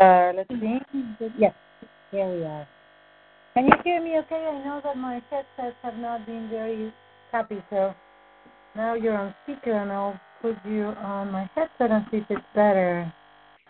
Uh, 0.00 0.32
let's 0.34 0.48
see. 0.48 0.78
Yes, 1.36 1.54
here 2.10 2.26
we 2.26 2.44
are. 2.44 2.66
Can 3.56 3.66
you 3.66 3.72
hear 3.84 4.02
me 4.02 4.18
okay? 4.18 4.50
I 4.52 4.64
know 4.64 4.80
that 4.82 4.96
my 4.96 5.22
headsets 5.30 5.76
have 5.82 5.96
not 5.96 6.26
been 6.26 6.48
very 6.48 6.92
happy, 7.32 7.62
so 7.70 7.94
now 8.74 8.94
you're 8.94 9.16
on 9.16 9.34
speaker 9.44 9.72
and 9.72 9.92
I'll 9.92 10.18
put 10.42 10.56
you 10.64 10.86
on 10.86 11.30
my 11.30 11.48
headset 11.54 11.90
and 11.92 12.04
see 12.10 12.18
if 12.18 12.24
it's 12.30 12.46
better. 12.54 13.12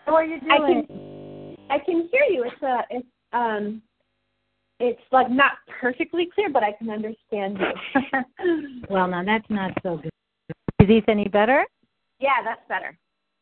How 0.05 0.15
are 0.15 0.25
you 0.25 0.39
doing? 0.39 0.51
I 0.51 0.67
can 0.67 1.57
I 1.69 1.79
can 1.79 2.09
hear 2.11 2.23
you. 2.29 2.43
It's 2.45 2.63
uh 2.63 2.81
it's 2.89 3.07
um 3.33 3.81
it's 4.79 5.01
like 5.11 5.29
not 5.29 5.53
perfectly 5.79 6.29
clear, 6.33 6.49
but 6.49 6.63
I 6.63 6.71
can 6.71 6.89
understand 6.89 7.59
you. 7.59 8.21
well, 8.89 9.07
now 9.07 9.23
that's 9.23 9.49
not 9.49 9.71
so 9.83 9.97
good. 9.97 10.11
Is 10.79 10.87
this 10.87 11.03
any 11.07 11.27
better? 11.27 11.65
yeah, 12.19 12.41
that's 12.43 12.61
better. 12.67 12.97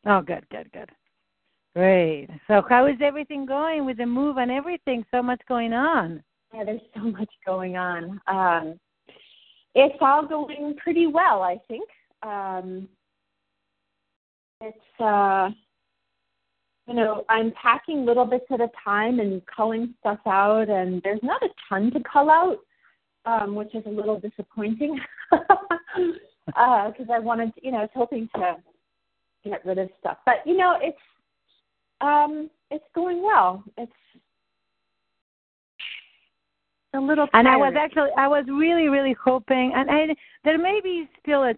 Oh, 0.06 0.20
good, 0.20 0.46
good, 0.50 0.70
good. 0.72 0.90
Great. 1.74 2.28
So, 2.46 2.62
how 2.68 2.86
is 2.86 2.96
everything 3.00 3.46
going 3.46 3.84
with 3.84 3.96
the 3.96 4.06
move 4.06 4.36
and 4.36 4.50
everything? 4.50 5.04
So 5.10 5.22
much 5.22 5.40
going 5.48 5.72
on. 5.72 6.22
Yeah, 6.54 6.64
there's 6.64 6.80
so 6.94 7.00
much 7.00 7.30
going 7.44 7.76
on. 7.76 8.20
Um, 8.28 8.78
it's 9.74 9.98
all 10.00 10.24
going 10.24 10.76
pretty 10.76 11.08
well, 11.08 11.42
I 11.42 11.58
think. 11.66 11.88
Um, 12.22 12.88
it's 14.60 15.00
uh, 15.00 15.50
you 16.86 16.94
know, 16.94 17.24
I'm 17.28 17.52
packing 17.60 18.04
little 18.04 18.26
bits 18.26 18.44
at 18.52 18.60
a 18.60 18.70
time 18.84 19.18
and 19.18 19.42
culling 19.46 19.94
stuff 20.00 20.20
out, 20.26 20.68
and 20.68 21.02
there's 21.02 21.22
not 21.22 21.42
a 21.42 21.48
ton 21.68 21.90
to 21.92 22.00
cull 22.00 22.30
out, 22.30 22.58
um, 23.24 23.54
which 23.56 23.74
is 23.74 23.84
a 23.86 23.90
little 23.90 24.20
disappointing 24.20 25.00
because 25.30 25.46
uh, 26.56 26.90
I 27.12 27.18
wanted, 27.18 27.52
you 27.62 27.72
know, 27.72 27.78
I 27.78 27.82
was 27.82 27.90
hoping 27.94 28.28
to 28.36 28.56
get 29.44 29.64
rid 29.64 29.78
of 29.78 29.88
stuff, 29.98 30.18
but 30.24 30.36
you 30.46 30.56
know, 30.56 30.76
it's 30.80 30.98
um, 32.00 32.50
it's 32.70 32.84
going 32.94 33.22
well. 33.22 33.62
It's 33.78 33.92
a 36.94 37.00
little. 37.00 37.26
Tired. 37.26 37.46
And 37.46 37.48
I 37.48 37.56
was 37.56 37.74
actually, 37.78 38.10
I 38.16 38.28
was 38.28 38.44
really, 38.48 38.88
really 38.88 39.14
hoping, 39.22 39.72
and 39.74 39.90
I, 39.90 40.14
there 40.44 40.58
may 40.58 40.80
be 40.82 41.08
still 41.22 41.44
a 41.44 41.54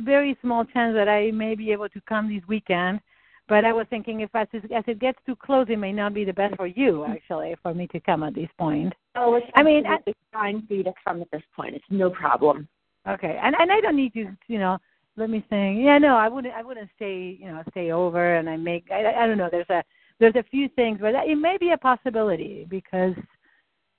very 0.00 0.36
small 0.40 0.64
chance 0.64 0.94
that 0.94 1.08
I 1.08 1.30
may 1.30 1.54
be 1.54 1.72
able 1.72 1.88
to 1.88 2.00
come 2.08 2.32
this 2.32 2.42
weekend. 2.48 3.00
But 3.48 3.64
I 3.64 3.72
was 3.72 3.84
thinking 3.90 4.20
if 4.20 4.30
as 4.32 4.46
it, 4.52 4.70
as 4.70 4.84
it 4.86 5.00
gets 5.00 5.18
too 5.26 5.34
close, 5.34 5.66
it 5.68 5.76
may 5.76 5.92
not 5.92 6.14
be 6.14 6.24
the 6.24 6.32
best 6.32 6.54
for 6.54 6.68
you, 6.68 7.04
actually, 7.04 7.56
for 7.64 7.74
me 7.74 7.88
to 7.88 7.98
come 7.98 8.22
at 8.22 8.32
this 8.32 8.48
point. 8.56 8.92
Oh, 9.16 9.34
it's 9.34 9.46
I 9.56 9.64
mean, 9.64 9.84
I- 9.86 9.94
absolutely 9.94 10.14
fine 10.32 10.66
for 10.68 10.74
you 10.74 10.84
to 10.84 10.92
come 11.04 11.20
at 11.20 11.30
this 11.32 11.42
point. 11.56 11.74
It's 11.74 11.84
no 11.90 12.10
problem. 12.10 12.68
Okay, 13.08 13.40
and 13.42 13.56
and 13.58 13.72
I 13.72 13.80
don't 13.80 13.96
need 13.96 14.12
to, 14.14 14.28
you 14.46 14.58
know, 14.60 14.78
let 15.20 15.30
me 15.30 15.44
think. 15.50 15.84
Yeah, 15.84 15.98
no, 15.98 16.16
I 16.16 16.28
wouldn't. 16.28 16.54
I 16.54 16.62
wouldn't 16.62 16.88
stay, 16.96 17.36
you 17.38 17.46
know, 17.46 17.62
stay 17.70 17.92
over, 17.92 18.36
and 18.36 18.48
I 18.48 18.56
make. 18.56 18.86
I, 18.90 19.04
I 19.06 19.26
don't 19.26 19.38
know. 19.38 19.48
There's 19.50 19.68
a 19.68 19.84
there's 20.18 20.34
a 20.34 20.44
few 20.50 20.68
things, 20.70 20.98
but 21.00 21.14
it 21.14 21.36
may 21.36 21.56
be 21.58 21.70
a 21.70 21.78
possibility 21.78 22.66
because, 22.68 23.14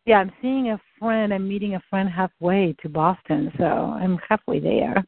yeah, 0.06 0.18
I'm 0.18 0.31
seeing 0.41 0.71
a 0.71 0.81
friend. 1.00 1.33
I'm 1.33 1.47
meeting 1.47 1.75
a 1.75 1.83
friend 1.89 2.09
halfway 2.09 2.75
to 2.81 2.89
Boston, 2.89 3.51
so 3.57 3.63
I'm 3.65 4.19
halfway 4.27 4.59
there. 4.59 5.03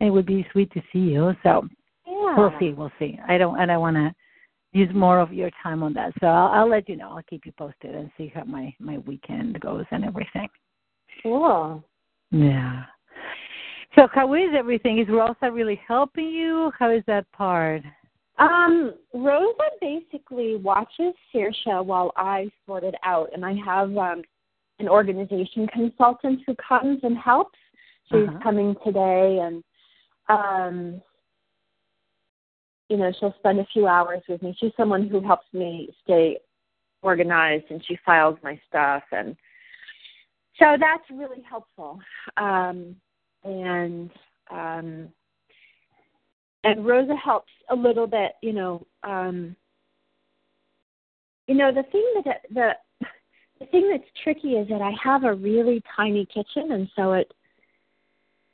It 0.00 0.10
would 0.10 0.26
be 0.26 0.46
sweet 0.52 0.72
to 0.72 0.82
see 0.92 1.00
you. 1.00 1.34
So 1.42 1.68
Yeah. 2.06 2.34
we'll 2.36 2.54
see. 2.58 2.72
We'll 2.72 2.92
see. 2.98 3.18
I 3.26 3.36
don't, 3.36 3.60
and 3.60 3.70
I 3.70 3.76
want 3.76 3.96
to 3.96 4.14
use 4.72 4.90
more 4.94 5.18
of 5.18 5.32
your 5.32 5.50
time 5.62 5.82
on 5.82 5.92
that. 5.94 6.12
So 6.20 6.28
I'll, 6.28 6.48
I'll 6.48 6.68
let 6.68 6.88
you 6.88 6.96
know. 6.96 7.16
I'll 7.16 7.22
keep 7.28 7.46
you 7.46 7.52
posted 7.58 7.94
and 7.94 8.10
see 8.16 8.32
how 8.34 8.44
my 8.44 8.72
my 8.78 8.98
weekend 8.98 9.58
goes 9.60 9.84
and 9.90 10.04
everything. 10.04 10.48
Cool. 11.22 11.82
Yeah. 12.30 12.84
So 13.94 14.06
how 14.12 14.34
is 14.34 14.50
everything? 14.56 14.98
Is 14.98 15.08
Rosa 15.08 15.50
really 15.50 15.80
helping 15.86 16.28
you? 16.28 16.70
How 16.78 16.90
is 16.90 17.02
that 17.06 17.30
part? 17.32 17.82
Um, 18.38 18.94
Rosa 19.14 19.64
basically 19.80 20.56
watches 20.56 21.14
Saoirse 21.34 21.84
while 21.84 22.12
I 22.16 22.50
sort 22.66 22.84
it 22.84 22.94
out, 23.04 23.30
and 23.32 23.44
I 23.44 23.54
have 23.64 23.96
um, 23.96 24.22
an 24.78 24.88
organization 24.88 25.66
consultant 25.68 26.40
who 26.46 26.54
comes 26.56 27.00
and 27.02 27.16
helps. 27.18 27.58
She's 28.10 28.28
Uh-huh. 28.28 28.38
coming 28.42 28.76
today, 28.84 29.38
and 29.40 29.64
um, 30.28 31.02
you 32.88 32.96
know 32.96 33.12
she'll 33.18 33.34
spend 33.38 33.58
a 33.58 33.66
few 33.72 33.86
hours 33.86 34.22
with 34.28 34.42
me. 34.42 34.54
She's 34.58 34.72
someone 34.76 35.08
who 35.08 35.20
helps 35.20 35.46
me 35.52 35.94
stay 36.04 36.38
organized, 37.02 37.66
and 37.70 37.84
she 37.84 37.96
files 38.06 38.38
my 38.42 38.58
stuff, 38.68 39.02
and 39.12 39.36
so 40.58 40.76
that's 40.78 41.04
really 41.10 41.42
helpful. 41.42 41.98
Um, 42.36 42.96
and 43.44 44.10
um, 44.50 45.08
and 46.64 46.86
Rosa 46.86 47.14
helps 47.16 47.52
a 47.70 47.74
little 47.74 48.06
bit, 48.06 48.32
you 48.42 48.52
know. 48.52 48.86
Um, 49.02 49.56
you 51.46 51.54
know, 51.54 51.72
the 51.72 51.84
thing 51.84 52.22
that 52.24 52.42
the 52.52 52.70
the 53.60 53.66
thing 53.66 53.90
that's 53.90 54.10
tricky 54.22 54.52
is 54.54 54.68
that 54.68 54.82
I 54.82 54.92
have 55.02 55.24
a 55.24 55.34
really 55.34 55.82
tiny 55.96 56.26
kitchen, 56.26 56.72
and 56.72 56.88
so 56.94 57.12
it. 57.12 57.32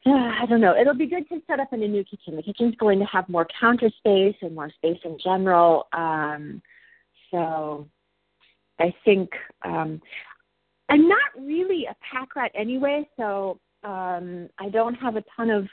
Uh, 0.06 0.10
I 0.42 0.46
don't 0.48 0.60
know. 0.60 0.76
It'll 0.78 0.94
be 0.94 1.06
good 1.06 1.28
to 1.30 1.40
set 1.46 1.60
up 1.60 1.72
in 1.72 1.82
a 1.82 1.88
new 1.88 2.04
kitchen. 2.04 2.36
The 2.36 2.42
kitchen's 2.42 2.76
going 2.76 2.98
to 2.98 3.06
have 3.06 3.28
more 3.28 3.46
counter 3.58 3.90
space 3.98 4.36
and 4.42 4.54
more 4.54 4.70
space 4.70 4.98
in 5.04 5.18
general. 5.22 5.86
Um, 5.92 6.62
so, 7.30 7.88
I 8.78 8.94
think 9.04 9.30
um, 9.64 10.00
I'm 10.88 11.08
not 11.08 11.30
really 11.40 11.86
a 11.86 11.96
pack 12.08 12.36
rat 12.36 12.52
anyway, 12.54 13.08
so 13.16 13.58
um, 13.84 14.48
I 14.58 14.68
don't 14.70 14.94
have 14.94 15.16
a 15.16 15.24
ton 15.36 15.50
of 15.50 15.68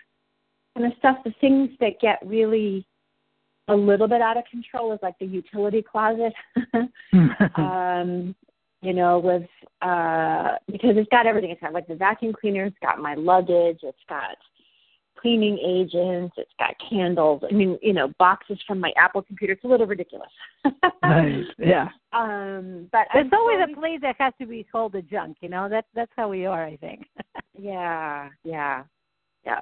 kind 0.76 0.92
of 0.92 0.98
stuff. 1.00 1.18
The 1.24 1.34
things 1.42 1.70
that 1.80 2.00
get 2.02 2.20
really 2.26 2.86
a 3.68 3.76
little 3.76 4.08
bit 4.08 4.22
out 4.22 4.38
of 4.38 4.44
control 4.50 4.92
is 4.94 5.00
like 5.02 5.18
the 5.20 5.26
utility 5.26 5.82
closet. 5.82 6.34
um, 7.56 8.36
you 8.82 8.94
know, 8.94 9.20
with 9.20 9.48
uh 9.82 10.56
because 10.72 10.98
it's 10.98 11.10
got 11.10 11.28
everything. 11.28 11.52
It's 11.52 11.62
got 11.62 11.74
like 11.74 11.88
the 11.88 11.96
vacuum 11.96 12.34
cleaner, 12.34 12.66
it's 12.66 12.78
got 12.82 13.00
my 13.00 13.14
luggage, 13.14 13.80
it's 13.84 13.98
got 14.10 14.38
cleaning 15.22 15.58
agents, 15.60 16.34
it's 16.38 16.52
got 16.58 16.74
candles. 16.90 17.44
I 17.50 17.54
mean, 17.54 17.78
you 17.82 17.94
know, 17.94 18.12
boxes 18.18 18.58
from 18.66 18.80
my 18.80 18.92
Apple 18.98 19.22
computer. 19.22 19.54
It's 19.54 19.64
a 19.64 19.68
little 19.68 19.88
ridiculous. 19.88 20.30
Right. 21.04 21.44
Yeah. 21.58 21.90
Um, 22.14 22.88
but 22.92 23.08
There's 23.14 23.26
I'm 23.32 23.40
always 23.40 23.58
slowly- 23.58 23.74
a 23.74 23.76
place 23.76 24.00
that 24.02 24.16
has 24.20 24.34
to 24.40 24.46
be 24.46 24.64
called 24.72 24.94
the 24.94 25.02
junk. 25.02 25.38
You 25.42 25.50
know, 25.50 25.68
that's 25.70 25.88
that's 25.94 26.12
how 26.16 26.30
we 26.30 26.46
are. 26.46 26.66
I 26.66 26.78
think. 26.78 27.06
Yeah, 27.60 28.30
yeah, 28.44 28.84
yeah. 29.46 29.60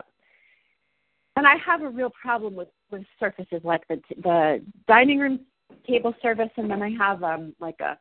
And 1.35 1.45
I 1.47 1.55
have 1.65 1.81
a 1.81 1.89
real 1.89 2.11
problem 2.21 2.55
with 2.55 2.67
with 2.91 3.03
surfaces 3.19 3.61
like 3.63 3.85
the 3.87 3.99
the 4.23 4.63
dining 4.87 5.19
room 5.19 5.39
table 5.87 6.13
surface, 6.21 6.49
and 6.57 6.69
then 6.69 6.81
I 6.81 6.91
have 6.91 7.23
um 7.23 7.53
like 7.59 7.79
a 7.81 7.97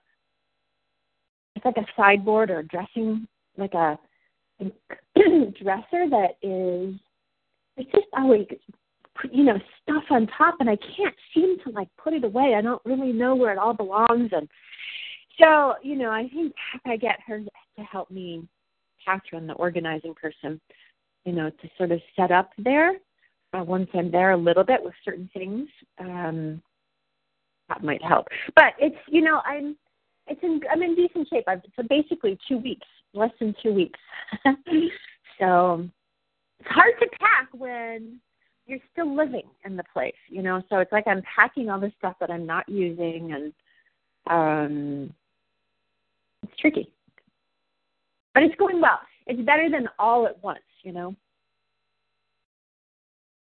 it's 1.57 1.65
like 1.65 1.79
a 1.79 1.87
sideboard 1.97 2.51
or 2.51 2.61
a 2.61 2.67
dressing 2.67 3.27
like 3.57 3.75
a, 3.75 3.99
dresser 5.63 6.09
that 6.11 6.37
is 6.43 6.95
it's 7.79 7.91
just 7.93 8.07
always 8.17 8.47
you 9.31 9.45
know 9.45 9.59
stuff 9.83 10.05
on 10.11 10.29
top, 10.37 10.57
and 10.61 10.69
I 10.69 10.77
can't 10.97 11.15
seem 11.35 11.57
to 11.65 11.71
like 11.71 11.89
put 12.03 12.13
it 12.13 12.25
away. 12.25 12.55
I 12.57 12.63
don't 12.63 12.83
really 12.85 13.13
know 13.13 13.35
where 13.35 13.53
it 13.53 13.59
all 13.59 13.75
belongs, 13.75 14.31
and 14.33 14.49
so 15.41 15.75
you 15.83 15.97
know 15.97 16.11
I 16.11 16.29
think 16.29 16.53
I 16.85 16.97
get 16.97 17.19
her 17.27 17.41
to 17.41 17.83
help 17.85 18.11
me 18.11 18.47
Catherine, 19.05 19.47
the 19.47 19.55
organizing 19.55 20.15
person, 20.15 20.61
you 21.25 21.33
know, 21.33 21.51
to 21.51 21.69
sort 21.77 21.93
of 21.93 22.01
set 22.17 22.31
up 22.31 22.51
there 22.59 22.93
uh, 23.55 23.65
once 23.65 23.89
I'm 23.95 24.11
there 24.11 24.33
a 24.33 24.37
little 24.37 24.65
bit 24.65 24.83
with 24.83 24.95
certain 25.05 25.31
things. 25.33 25.69
Um, 25.99 26.63
that 27.69 27.85
might 27.85 28.03
help. 28.03 28.27
But 28.55 28.75
it's 28.79 28.97
you 29.09 29.23
know 29.23 29.41
I'm 29.45 29.77
it's 30.27 30.41
in 30.43 30.61
I'm 30.71 30.83
in 30.83 30.95
decent 30.95 31.29
shape. 31.29 31.45
I've 31.47 31.63
so 31.77 31.83
basically 31.89 32.39
two 32.49 32.59
weeks, 32.59 32.87
less 33.15 33.31
than 33.41 33.55
two 33.63 33.73
weeks. 33.73 33.99
so 35.39 35.89
it's 36.61 36.69
hard 36.71 36.95
to 37.01 37.07
pack 37.19 37.49
when 37.53 38.19
you're 38.67 38.79
still 38.93 39.15
living 39.15 39.49
in 39.65 39.77
the 39.77 39.85
place, 39.93 40.13
you 40.29 40.43
know. 40.43 40.63
So 40.69 40.79
it's 40.79 40.93
like 40.93 41.07
I'm 41.07 41.23
packing 41.35 41.71
all 41.71 41.81
this 41.81 41.93
stuff 41.99 42.17
that 42.21 42.31
I'm 42.31 42.47
not 42.47 42.69
using, 42.69 43.33
and 43.33 43.53
um, 44.31 45.15
it's 46.43 46.57
tricky 46.61 46.93
but 48.39 48.45
it's 48.45 48.55
going 48.55 48.81
well. 48.81 49.01
It's 49.27 49.41
better 49.43 49.69
than 49.69 49.89
all 49.99 50.25
at 50.29 50.41
once, 50.45 50.61
you 50.85 50.93
know. 50.93 51.17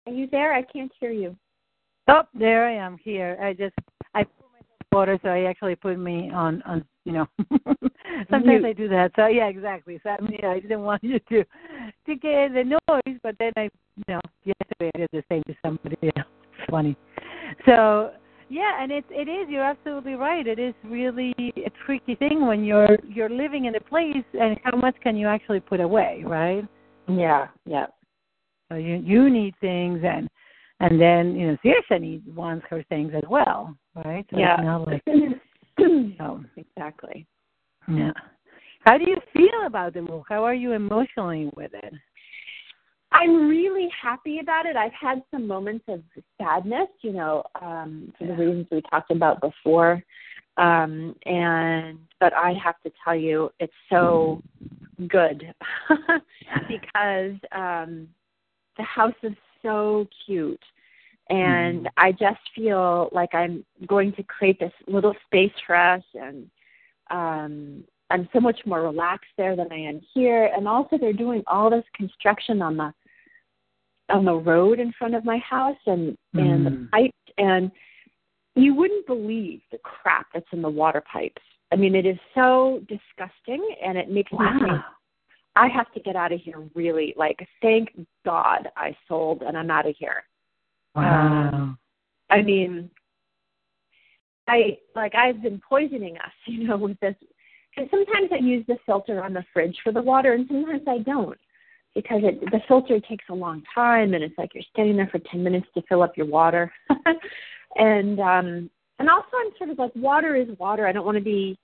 Are 0.07 0.13
you 0.13 0.29
there? 0.31 0.55
I 0.55 0.63
can't 0.63 0.93
hear 1.01 1.11
you. 1.11 1.37
Oh, 2.07 2.23
there 2.39 2.69
I 2.69 2.75
am 2.75 2.97
here. 3.03 3.37
I 3.43 3.53
just 3.53 3.75
Water, 4.97 5.19
so 5.23 5.29
I 5.29 5.43
actually 5.43 5.77
put 5.77 5.99
me 5.99 6.31
on 6.31 6.63
on 6.63 6.83
you 7.05 7.13
know. 7.13 7.27
Sometimes 8.31 8.63
Mute. 8.63 8.65
I 8.65 8.73
do 8.73 8.89
that. 8.89 9.13
So 9.15 9.27
yeah, 9.27 9.49
exactly. 9.49 10.01
So 10.03 10.09
I 10.09 10.21
mean, 10.23 10.41
I 10.43 10.59
didn't 10.59 10.81
want 10.81 11.05
you 11.11 11.19
to 11.19 11.45
to 12.07 12.15
get 12.15 12.55
the 12.55 12.65
noise, 12.65 13.19
but 13.23 13.37
then 13.39 13.53
I 13.59 13.65
you 13.97 14.05
know 14.09 14.21
yesterday 14.43 14.91
I 14.95 14.99
did 15.01 15.09
the 15.13 15.23
same 15.31 15.43
to 15.49 15.55
somebody. 15.65 15.97
Yeah, 16.03 16.11
it's 16.17 16.71
funny. 16.71 16.97
So 17.67 18.13
yeah, 18.49 18.83
and 18.83 18.91
it's 18.91 19.07
it 19.11 19.29
is. 19.29 19.51
You're 19.51 19.65
absolutely 19.65 20.15
right. 20.15 20.47
It 20.47 20.59
is 20.59 20.73
really 20.85 21.35
a 21.39 21.71
tricky 21.85 22.15
thing 22.15 22.47
when 22.47 22.65
you're 22.65 22.97
you're 23.07 23.29
living 23.29 23.67
in 23.67 23.75
a 23.75 23.81
place, 23.81 24.25
and 24.41 24.57
how 24.65 24.77
much 24.79 24.97
can 25.03 25.15
you 25.15 25.27
actually 25.27 25.61
put 25.61 25.81
away, 25.81 26.23
right? 26.25 26.65
Yeah, 27.07 27.49
yeah. 27.67 27.87
So 28.71 28.79
you 28.79 28.97
you 28.97 29.29
need 29.29 29.53
things, 29.61 30.01
and 30.05 30.27
and 30.81 30.99
then 30.99 31.37
you 31.37 31.49
know 31.49 31.57
Saoirse 31.63 32.01
needs 32.01 32.25
wants 32.35 32.65
her 32.71 32.83
things 32.89 33.13
as 33.15 33.25
well, 33.29 33.77
right? 34.05 34.27
So 34.31 34.39
yeah. 34.39 34.57
Not 34.57 34.87
like 34.87 35.03
oh 36.21 36.45
exactly. 36.57 37.27
yeah. 37.89 38.13
How 38.85 38.99
do 38.99 39.05
you 39.09 39.19
feel 39.33 39.67
about 39.67 39.95
the 39.95 40.03
move? 40.03 40.23
How 40.29 40.45
are 40.45 40.55
you 40.55 40.73
emotionally 40.73 41.51
with 41.57 41.73
it? 41.75 41.93
I'm 43.13 43.49
really 43.49 43.89
happy 44.01 44.41
about 44.41 44.67
it. 44.67 44.77
I've 44.77 44.93
had 44.93 45.23
some 45.31 45.47
moments 45.47 45.85
of 45.89 46.03
sadness, 46.39 46.89
you 47.03 47.13
know, 47.13 47.43
um, 47.61 48.13
for 48.19 48.27
the 48.27 48.35
reasons 48.35 48.67
we 48.71 48.83
talked 48.91 49.11
about 49.11 49.41
before. 49.41 50.03
Um, 50.57 51.15
and 51.27 51.99
but 52.21 52.33
I 52.35 52.55
have 52.63 52.81
to 52.85 52.93
tell 53.05 53.15
you, 53.15 53.51
it's 53.61 53.73
so 53.91 54.43
good 55.09 55.43
because 56.69 57.35
um, 57.53 58.09
the 58.77 58.83
house 58.83 59.15
is 59.23 59.35
so 59.63 60.07
cute, 60.25 60.63
and 61.29 61.89
I 61.97 62.13
just 62.13 62.41
feel 62.55 63.09
like 63.13 63.35
I'm 63.35 63.65
going 63.87 64.13
to 64.13 64.23
create 64.23 64.61
this 64.61 64.73
little 64.87 65.15
space 65.27 65.53
for 65.67 65.75
us, 65.75 66.03
and 66.15 66.49
um, 67.11 67.85
I'm 68.11 68.29
so 68.33 68.41
much 68.41 68.61
more 68.65 68.83
relaxed 68.83 69.31
there 69.37 69.57
than 69.57 69.73
I 69.73 69.79
am 69.79 70.01
here. 70.15 70.51
And 70.57 70.69
also, 70.69 70.97
they're 70.99 71.13
doing 71.13 71.43
all 71.47 71.71
this 71.71 71.85
construction 71.95 72.63
on 72.63 72.77
the 72.77 72.93
on 74.09 74.25
the 74.25 74.35
road 74.35 74.79
in 74.79 74.93
front 74.93 75.17
of 75.17 75.25
my 75.25 75.39
house 75.39 75.77
and 75.87 76.17
and 76.35 76.65
the 76.67 76.71
Mm. 76.71 76.91
pipes 76.91 77.33
and 77.39 77.73
you 78.55 78.75
wouldn't 78.75 79.07
believe 79.07 79.61
the 79.71 79.79
crap 79.79 80.27
that's 80.33 80.47
in 80.53 80.63
the 80.63 80.69
water 80.69 81.03
pipes. 81.13 81.43
I 81.73 81.77
mean, 81.77 81.95
it 81.95 82.07
is 82.07 82.19
so 82.35 82.81
disgusting, 82.89 83.69
and 83.83 83.99
it 83.99 84.09
makes 84.09 84.33
me 84.33 84.47
think 84.63 84.81
I 85.57 85.69
have 85.69 85.93
to 85.93 86.01
get 86.01 86.17
out 86.17 86.33
of 86.33 86.41
here. 86.41 86.63
Really, 86.75 87.15
like, 87.17 87.47
thank 87.61 87.91
God 88.25 88.69
I 88.77 88.97
sold 89.09 89.43
and 89.43 89.57
I'm 89.57 89.71
out 89.71 89.87
of 89.89 89.97
here. 89.97 90.25
Wow. 90.97 91.77
I 92.31 92.43
mean, 92.43 92.91
I 94.49 94.79
like 94.95 95.15
I've 95.15 95.43
been 95.43 95.61
poisoning 95.69 96.17
us, 96.17 96.33
you 96.47 96.67
know, 96.67 96.77
with 96.77 96.99
this 97.01 97.15
And 97.77 97.89
sometimes 97.91 98.31
I 98.33 98.37
use 98.37 98.65
the 98.67 98.79
filter 98.87 99.23
on 99.23 99.33
the 99.33 99.45
fridge 99.53 99.77
for 99.85 99.93
the 99.93 100.03
water, 100.03 100.33
and 100.33 100.47
sometimes 100.49 100.83
I 100.89 100.99
don't 100.99 101.39
because 101.95 102.21
it, 102.25 102.41
the 102.51 102.61
filter 102.69 103.01
takes 103.01 103.25
a 103.31 103.35
long 103.35 103.63
time, 103.75 104.15
and 104.15 104.23
it's 104.23 104.37
like 104.37 104.55
you're 104.55 104.65
standing 104.73 104.97
there 104.97 105.09
for 105.11 105.19
ten 105.31 105.43
minutes 105.43 105.67
to 105.75 105.83
fill 105.89 106.03
up 106.03 106.17
your 106.17 106.27
water. 106.27 106.73
and 107.77 108.19
um, 108.21 108.71
and 108.99 109.11
also 109.11 109.29
I'm 109.35 109.53
sort 109.59 109.71
of 109.71 109.79
like 109.79 109.93
water 109.95 110.35
is 110.35 110.49
water. 110.59 110.87
I 110.87 110.93
don't 110.93 111.07
want 111.07 111.19
to 111.19 111.25
be. 111.25 111.59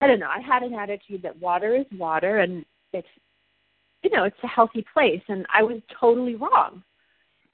I 0.00 0.06
don't 0.06 0.20
know. 0.20 0.28
I 0.28 0.40
had 0.40 0.62
an 0.62 0.74
attitude 0.74 1.22
that 1.22 1.40
water 1.40 1.76
is 1.76 1.86
water, 1.98 2.40
and 2.40 2.64
it's 2.92 3.08
you 4.02 4.10
know 4.10 4.24
it's 4.24 4.36
a 4.42 4.48
healthy 4.48 4.84
place, 4.92 5.22
and 5.28 5.46
I 5.52 5.62
was 5.62 5.80
totally 6.00 6.34
wrong. 6.36 6.82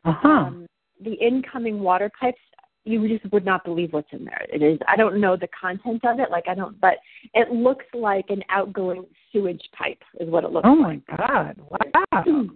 Uh-huh. 0.04 0.28
Um, 0.28 0.66
the 1.02 1.14
incoming 1.14 1.80
water 1.80 2.11
pipes 2.19 2.38
you 2.85 3.07
just 3.09 3.30
would 3.33 3.45
not 3.45 3.64
believe 3.64 3.92
what's 3.92 4.09
in 4.12 4.25
there. 4.25 4.47
It 4.52 4.62
is 4.62 4.78
I 4.88 4.97
don't 4.97 5.21
know 5.21 5.37
the 5.37 5.49
content 5.49 6.02
of 6.04 6.19
it, 6.19 6.30
like 6.30 6.45
I 6.49 6.54
don't 6.54 6.80
but 6.80 6.95
it 7.35 7.50
looks 7.50 7.85
like 7.92 8.26
an 8.30 8.42
outgoing 8.49 9.04
sewage 9.33 9.62
pipe 9.76 10.02
is 10.19 10.30
what 10.30 10.45
it 10.45 10.50
looks 10.50 10.64
like. 10.64 10.76
oh 10.78 10.83
like. 10.83 11.02
my 11.09 11.16
God! 11.16 11.61
Wow. 11.69 12.47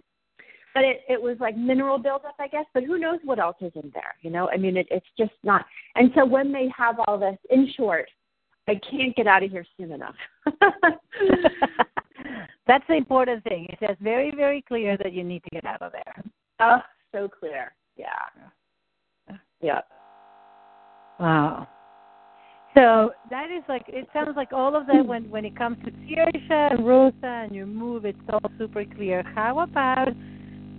But 0.74 0.84
it 0.84 1.02
it 1.08 1.20
was 1.20 1.36
like 1.40 1.56
mineral 1.56 1.98
buildup, 1.98 2.36
I 2.38 2.48
guess. 2.48 2.64
But 2.72 2.84
who 2.84 2.98
knows 2.98 3.18
what 3.24 3.38
else 3.38 3.56
is 3.60 3.72
in 3.74 3.90
there? 3.92 4.14
You 4.22 4.30
know, 4.30 4.48
I 4.48 4.56
mean, 4.56 4.76
it, 4.76 4.86
it's 4.90 5.06
just 5.18 5.32
not. 5.42 5.66
And 5.94 6.10
so 6.14 6.24
when 6.24 6.52
they 6.52 6.68
have 6.76 6.96
all 7.06 7.18
this, 7.18 7.36
in 7.50 7.70
short, 7.76 8.08
I 8.66 8.80
can't 8.90 9.14
get 9.14 9.26
out 9.26 9.42
of 9.42 9.50
here 9.50 9.66
soon 9.76 9.92
enough. 9.92 10.14
That's 12.66 12.84
the 12.88 12.94
important 12.94 13.44
thing. 13.44 13.66
It 13.68 13.78
says 13.78 13.96
very, 14.00 14.32
very 14.34 14.62
clear 14.62 14.96
that 14.96 15.12
you 15.12 15.22
need 15.22 15.44
to 15.44 15.50
get 15.50 15.66
out 15.66 15.82
of 15.82 15.92
there. 15.92 16.24
oh, 16.60 16.78
so 17.14 17.28
clear. 17.28 17.72
Yeah. 17.96 19.38
Yeah. 19.62 19.80
Wow. 21.18 21.68
So 22.76 23.12
that 23.30 23.50
is 23.52 23.62
like 23.68 23.84
it 23.86 24.08
sounds 24.12 24.36
like 24.36 24.52
all 24.52 24.74
of 24.74 24.86
that 24.88 25.06
when 25.06 25.30
when 25.30 25.44
it 25.44 25.56
comes 25.56 25.76
to 25.84 25.92
Saoirse 25.92 26.72
and 26.72 26.84
Rosa 26.84 27.14
and 27.22 27.54
your 27.54 27.66
move, 27.66 28.04
it's 28.04 28.18
all 28.28 28.50
super 28.58 28.84
clear. 28.84 29.22
How 29.34 29.60
about 29.60 30.08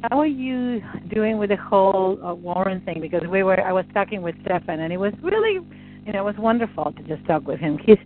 how 0.10 0.20
are 0.20 0.28
you 0.28 0.82
doing 1.14 1.38
with 1.38 1.50
the 1.52 1.56
whole 1.56 2.20
uh, 2.24 2.34
Warren 2.34 2.82
thing? 2.82 3.00
Because 3.00 3.24
we 3.30 3.44
were 3.44 3.60
I 3.62 3.72
was 3.72 3.86
talking 3.94 4.22
with 4.22 4.36
Stefan 4.44 4.82
and 4.82 4.92
it 4.92 4.98
was 4.98 5.14
really 5.24 5.66
you 6.06 6.12
know 6.12 6.20
it 6.20 6.26
was 6.26 6.36
wonderful 6.38 6.92
to 6.92 7.04
just 7.04 7.26
talk 7.28 7.48
with 7.48 7.62
him. 7.62 7.80
He's 7.86 7.98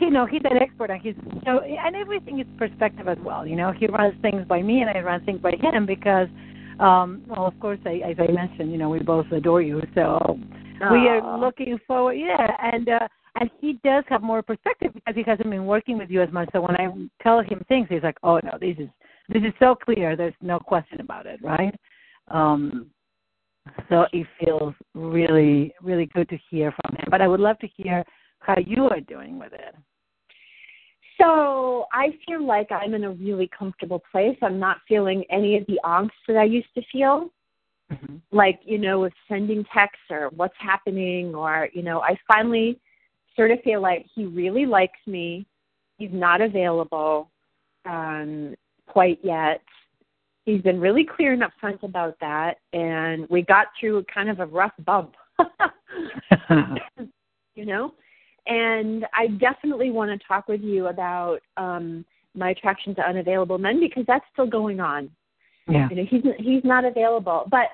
you 0.00 0.10
know 0.10 0.24
he's 0.24 0.42
an 0.48 0.56
expert 0.62 0.90
and 0.90 1.02
he's 1.02 1.16
so 1.44 1.62
and 1.62 1.96
everything 1.96 2.38
is 2.38 2.46
perspective 2.56 3.08
as 3.08 3.18
well. 3.24 3.44
You 3.44 3.56
know 3.56 3.72
he 3.72 3.88
runs 3.88 4.14
things 4.22 4.46
by 4.46 4.62
me 4.62 4.82
and 4.82 4.88
I 4.88 5.00
run 5.00 5.24
things 5.24 5.40
by 5.40 5.54
him 5.60 5.84
because 5.84 6.28
um 6.80 7.22
well 7.26 7.46
of 7.46 7.58
course 7.60 7.78
I, 7.84 8.00
as 8.04 8.16
I 8.18 8.30
mentioned 8.30 8.70
you 8.70 8.78
know 8.78 8.88
we 8.88 9.00
both 9.00 9.30
adore 9.32 9.62
you 9.62 9.82
so 9.94 10.38
we 10.90 11.08
are 11.08 11.38
looking 11.38 11.78
forward 11.86 12.14
yeah 12.14 12.50
and 12.72 12.88
uh 12.88 13.08
and 13.36 13.50
he 13.60 13.78
does 13.84 14.04
have 14.08 14.22
more 14.22 14.42
perspective 14.42 14.92
because 14.94 15.14
he 15.14 15.22
hasn't 15.24 15.50
been 15.50 15.66
working 15.66 15.98
with 15.98 16.10
you 16.10 16.22
as 16.22 16.32
much 16.32 16.48
so 16.52 16.60
when 16.60 16.76
i 16.76 16.88
tell 17.22 17.40
him 17.40 17.62
things 17.68 17.86
he's 17.90 18.02
like 18.02 18.18
oh 18.22 18.40
no 18.42 18.52
this 18.60 18.76
is 18.78 18.88
this 19.28 19.42
is 19.42 19.52
so 19.58 19.74
clear 19.74 20.16
there's 20.16 20.34
no 20.42 20.58
question 20.58 21.00
about 21.00 21.26
it 21.26 21.40
right? 21.42 21.74
Um 22.28 22.86
so 23.88 24.04
it 24.12 24.26
feels 24.38 24.74
really 24.94 25.72
really 25.82 26.06
good 26.06 26.28
to 26.28 26.38
hear 26.50 26.74
from 26.82 26.96
him 26.96 27.06
but 27.10 27.22
i 27.22 27.28
would 27.28 27.40
love 27.40 27.58
to 27.58 27.68
hear 27.76 28.04
how 28.40 28.54
you 28.66 28.84
are 28.84 29.00
doing 29.00 29.38
with 29.38 29.52
it 29.52 29.74
So 31.20 31.86
I 31.92 32.08
feel 32.26 32.44
like 32.44 32.72
I'm 32.72 32.94
in 32.94 33.04
a 33.04 33.10
really 33.12 33.48
comfortable 33.56 34.02
place. 34.10 34.36
I'm 34.42 34.58
not 34.58 34.78
feeling 34.88 35.24
any 35.30 35.56
of 35.56 35.66
the 35.66 35.80
angst 35.84 36.10
that 36.26 36.36
I 36.36 36.44
used 36.44 36.74
to 36.74 36.82
feel. 36.90 37.30
mm-hmm. 37.92 38.16
like 38.32 38.60
you 38.64 38.78
know 38.78 39.00
with 39.00 39.12
sending 39.28 39.64
texts 39.72 40.04
or 40.10 40.30
what's 40.36 40.54
happening 40.58 41.34
or 41.34 41.68
you 41.72 41.82
know 41.82 42.00
i 42.00 42.16
finally 42.26 42.78
sort 43.36 43.50
of 43.50 43.60
feel 43.62 43.80
like 43.80 44.06
he 44.14 44.24
really 44.24 44.66
likes 44.66 44.98
me 45.06 45.46
he's 45.98 46.12
not 46.12 46.40
available 46.40 47.30
um 47.86 48.54
quite 48.86 49.18
yet 49.22 49.62
he's 50.44 50.62
been 50.62 50.80
really 50.80 51.04
clear 51.04 51.32
and 51.32 51.42
upfront 51.42 51.82
about 51.82 52.16
that 52.20 52.58
and 52.72 53.28
we 53.28 53.42
got 53.42 53.66
through 53.78 54.04
kind 54.12 54.28
of 54.30 54.40
a 54.40 54.46
rough 54.46 54.74
bump 54.84 55.14
you 57.54 57.66
know 57.66 57.92
and 58.46 59.06
i 59.14 59.26
definitely 59.26 59.90
want 59.90 60.10
to 60.10 60.26
talk 60.26 60.48
with 60.48 60.60
you 60.60 60.88
about 60.88 61.40
um 61.56 62.04
my 62.34 62.50
attraction 62.50 62.94
to 62.96 63.00
unavailable 63.08 63.58
men 63.58 63.78
because 63.78 64.04
that's 64.06 64.24
still 64.32 64.46
going 64.46 64.80
on. 64.80 65.08
Yeah. 65.68 65.88
You 65.88 65.96
know 65.96 66.04
he's 66.04 66.22
he's 66.38 66.64
not 66.64 66.84
available. 66.84 67.46
But 67.50 67.68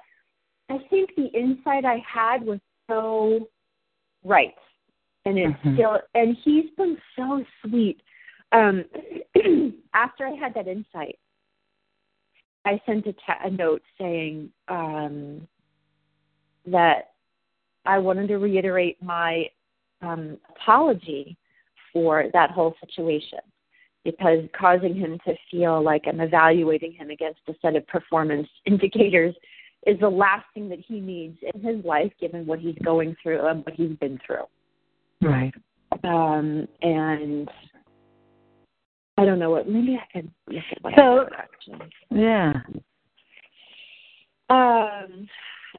i 0.69 0.79
think 0.91 1.11
the 1.17 1.27
insight 1.27 1.85
i 1.85 2.03
had 2.07 2.45
was 2.45 2.61
so 2.89 3.49
right. 4.25 4.55
And 5.25 5.39
it's 5.39 5.59
Mhm. 5.65 5.75
still 5.75 5.99
and 6.15 6.37
he's 6.45 6.71
been 6.77 6.97
so 7.17 7.45
sweet. 7.63 8.03
Um 8.53 8.85
after 9.95 10.27
i 10.27 10.33
had 10.33 10.53
that 10.55 10.69
insight 10.69 11.19
i 12.67 12.81
sent 12.85 13.07
a, 13.07 13.15
ta- 13.15 13.41
a 13.45 13.51
note 13.51 13.83
saying 13.99 14.51
um 14.69 15.47
that 16.67 17.13
i 17.87 17.99
wanted 17.99 18.29
to 18.29 18.37
reiterate 18.37 19.03
my 19.03 19.49
um 20.03 20.39
apology 20.57 21.37
for 21.93 22.25
that 22.33 22.51
whole 22.51 22.75
situation 22.85 23.39
because 24.05 24.41
causing 24.59 24.95
him 24.95 25.19
to 25.27 25.35
feel 25.51 25.83
like 25.83 26.03
I'm 26.07 26.21
evaluating 26.21 26.93
him 26.93 27.11
against 27.11 27.41
a 27.49 27.55
set 27.61 27.77
of 27.77 27.87
performance 27.87 28.49
indicators 28.67 29.35
is 29.87 29.99
the 30.01 30.09
last 30.09 30.45
thing 30.55 30.69
that 30.69 30.79
he 30.87 31.01
needs 31.01 31.39
in 31.55 31.63
his 31.63 31.83
life, 31.85 32.13
given 32.21 32.45
what 32.47 32.59
he's 32.59 32.77
going 32.85 33.17
through 33.23 33.47
and 33.47 33.65
what 33.65 33.75
he's 33.75 33.97
been 33.99 34.19
through. 34.27 34.45
right 35.23 35.53
Um, 36.05 36.69
and 36.83 37.49
I 39.17 39.25
don't 39.25 39.39
know 39.39 39.51
what. 39.51 39.69
Maybe 39.69 39.99
I 40.01 40.07
could 40.13 40.31
look 40.49 40.63
at 40.71 40.83
what 40.83 40.95
So- 40.97 41.29
actually. 41.37 41.91
yeah 42.11 42.61
Um, 44.51 45.29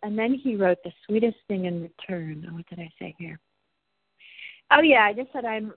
and 0.04 0.18
then 0.18 0.34
he 0.34 0.56
wrote 0.56 0.78
the 0.84 0.92
sweetest 1.06 1.38
thing 1.48 1.66
in 1.66 1.84
return. 1.84 2.46
Oh, 2.50 2.56
what 2.56 2.66
did 2.70 2.80
I 2.80 2.90
say 3.00 3.14
here? 3.18 3.40
Oh 4.72 4.82
yeah, 4.82 5.04
I 5.04 5.14
just 5.14 5.32
said 5.34 5.46
I'm 5.46 5.74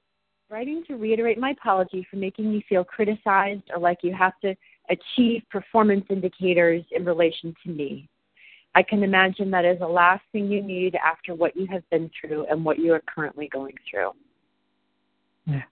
writing 0.51 0.85
to 0.87 0.95
reiterate 0.95 1.39
my 1.39 1.51
apology 1.51 2.07
for 2.11 2.17
making 2.17 2.53
you 2.53 2.61
feel 2.69 2.85
criticized 2.85 3.63
or 3.75 3.81
like 3.81 3.99
you 4.03 4.15
have 4.15 4.39
to 4.43 4.55
achieve 4.89 5.43
performance 5.51 6.05
indicators 6.11 6.85
in 6.93 7.05
relation 7.05 7.55
to 7.65 7.71
me. 7.71 8.09
I 8.77 8.83
can 8.83 9.03
imagine 9.03 9.51
that 9.51 9.65
is 9.65 9.79
the 9.79 9.89
last 9.89 10.23
thing 10.33 10.51
you 10.51 10.63
need 10.63 10.97
after 10.97 11.35
what 11.35 11.57
you 11.57 11.67
have 11.71 11.89
been 11.91 12.11
through 12.21 12.47
and 12.51 12.65
what 12.65 12.79
you 12.79 12.93
are 12.93 13.03
currently 13.13 13.49
going 13.53 13.75
through. 13.89 14.11
Yeah. 15.47 15.63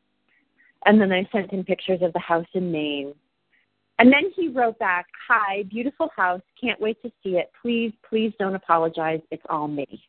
And 0.85 1.01
then 1.01 1.13
I 1.13 1.29
sent 1.33 1.53
him 1.53 1.65
pictures 1.65 2.01
of 2.03 2.13
the 2.13 2.21
house 2.21 2.47
in 2.55 2.71
Maine. 2.71 3.15
And 3.99 4.13
then 4.13 4.33
he 4.35 4.49
wrote 4.49 4.79
back, 4.79 5.07
Hi, 5.29 5.65
beautiful 5.65 6.11
house. 6.17 6.41
Can't 6.61 6.81
wait 6.81 7.01
to 7.03 7.13
see 7.23 7.37
it. 7.37 7.51
Please, 7.61 7.93
please 8.09 8.33
don't 8.39 8.55
apologize. 8.55 9.21
It's 9.31 9.43
all 9.49 9.69
me. 9.69 10.03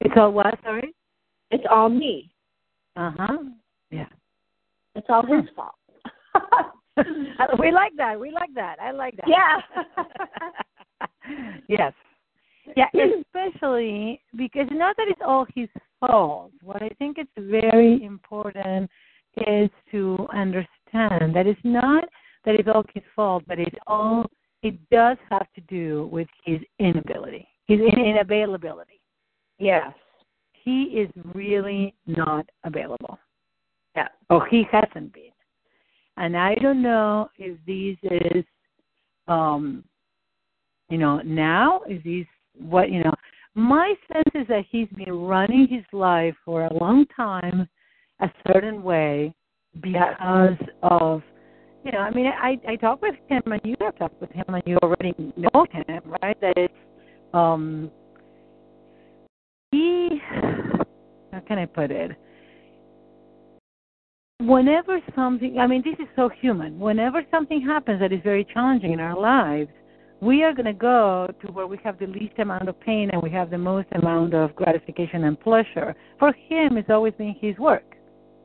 it's 0.00 0.14
all 0.16 0.32
what 0.32 0.58
sorry 0.62 0.94
It's 1.52 1.64
all 1.70 1.88
me. 1.88 2.30
uh-huh 2.96 3.38
yeah 3.90 4.08
It's 4.94 5.06
all 5.08 5.24
his 5.24 5.44
fault. 5.54 5.74
we 7.58 7.70
like 7.72 7.92
that. 7.96 8.18
We 8.18 8.30
like 8.30 8.52
that. 8.54 8.76
I 8.80 8.90
like 8.90 9.16
that. 9.16 9.28
Yeah. 9.28 9.60
yes. 11.68 11.92
Yeah, 12.76 12.86
especially 13.20 14.20
because 14.36 14.68
not 14.70 14.96
that 14.96 15.08
it's 15.08 15.20
all 15.24 15.46
his 15.54 15.68
fault. 16.00 16.52
What 16.62 16.82
I 16.82 16.90
think 16.98 17.18
it's 17.18 17.30
very 17.36 18.02
important 18.04 18.88
is 19.46 19.70
to 19.90 20.26
understand 20.32 21.34
that 21.34 21.46
it's 21.46 21.60
not 21.64 22.04
that 22.44 22.54
it's 22.54 22.68
all 22.72 22.84
his 22.94 23.04
fault, 23.16 23.44
but 23.46 23.58
it's 23.58 23.76
all 23.86 24.26
it 24.62 24.74
does 24.90 25.16
have 25.30 25.46
to 25.54 25.60
do 25.62 26.08
with 26.12 26.28
his 26.44 26.60
inability, 26.78 27.48
his 27.66 27.80
in- 27.80 28.04
inavailability. 28.14 29.00
yes. 29.58 29.92
He 30.64 30.82
is 30.84 31.10
really 31.34 31.94
not 32.06 32.48
available. 32.64 33.18
Yeah. 33.96 34.08
Or 34.30 34.46
he 34.46 34.64
hasn't 34.70 35.12
been. 35.12 35.30
And 36.16 36.36
I 36.36 36.54
don't 36.56 36.82
know 36.82 37.28
if 37.38 37.58
this 37.66 38.10
is 38.10 38.44
um 39.28 39.84
you 40.88 40.98
know, 40.98 41.20
now 41.24 41.80
is 41.88 42.02
this 42.04 42.26
what 42.58 42.90
you 42.90 43.02
know 43.02 43.14
my 43.54 43.94
sense 44.12 44.28
is 44.34 44.46
that 44.48 44.64
he's 44.70 44.88
been 44.96 45.12
running 45.12 45.66
his 45.68 45.84
life 45.92 46.34
for 46.44 46.66
a 46.66 46.72
long 46.74 47.06
time 47.14 47.68
a 48.20 48.30
certain 48.46 48.82
way 48.82 49.34
because 49.80 50.56
of 50.82 51.22
you 51.84 51.92
know, 51.92 51.98
I 51.98 52.10
mean 52.10 52.26
I 52.26 52.58
I 52.68 52.76
talk 52.76 53.02
with 53.02 53.16
him 53.28 53.42
and 53.46 53.60
you 53.64 53.74
have 53.80 53.98
talked 53.98 54.20
with 54.20 54.30
him 54.30 54.44
and 54.48 54.62
you 54.66 54.78
already 54.82 55.14
know 55.36 55.66
him, 55.70 56.00
right? 56.22 56.40
That 56.40 56.54
it's 56.56 56.74
um 57.34 57.90
he 59.72 60.20
how 61.32 61.40
can 61.48 61.58
I 61.58 61.66
put 61.66 61.90
it? 61.90 62.12
Whenever 64.40 65.00
something 65.16 65.58
I 65.58 65.66
mean 65.66 65.82
this 65.84 65.96
is 65.98 66.08
so 66.14 66.28
human. 66.28 66.78
Whenever 66.78 67.22
something 67.30 67.60
happens 67.60 68.00
that 68.00 68.12
is 68.12 68.20
very 68.22 68.44
challenging 68.52 68.92
in 68.92 69.00
our 69.00 69.18
lives, 69.18 69.70
we 70.20 70.44
are 70.44 70.52
going 70.52 70.66
to 70.66 70.72
go 70.72 71.28
to 71.44 71.52
where 71.52 71.66
we 71.66 71.78
have 71.82 71.98
the 71.98 72.06
least 72.06 72.38
amount 72.38 72.68
of 72.68 72.78
pain 72.80 73.10
and 73.12 73.20
we 73.20 73.30
have 73.30 73.50
the 73.50 73.58
most 73.58 73.88
amount 73.92 74.34
of 74.34 74.54
gratification 74.54 75.24
and 75.24 75.38
pleasure. 75.40 75.96
For 76.18 76.32
him, 76.32 76.76
it's 76.76 76.90
always 76.90 77.14
been 77.14 77.34
his 77.40 77.58
work. 77.58 77.96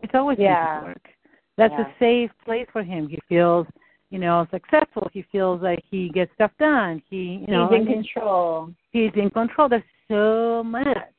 It's 0.01 0.15
always 0.15 0.39
Yeah. 0.39 0.79
been 0.79 0.81
his 0.81 0.87
work. 0.95 1.09
That's 1.57 1.73
Yeah. 1.77 1.87
a 1.87 1.93
safe 1.99 2.31
place 2.45 2.67
for 2.71 2.83
him. 2.83 3.07
He 3.07 3.19
feels, 3.27 3.67
you 4.09 4.19
know, 4.19 4.47
successful. 4.51 5.07
He 5.13 5.23
feels 5.23 5.61
like 5.61 5.83
he 5.89 6.09
gets 6.09 6.33
stuff 6.33 6.51
done. 6.57 7.01
He, 7.09 7.45
you 7.47 7.47
know, 7.47 7.67
He's 7.67 7.79
in 7.79 7.85
control. 7.85 8.73
he's 8.91 9.13
in 9.15 9.29
control. 9.31 9.69
There's 9.69 9.83
so 10.07 10.63
much. 10.63 11.16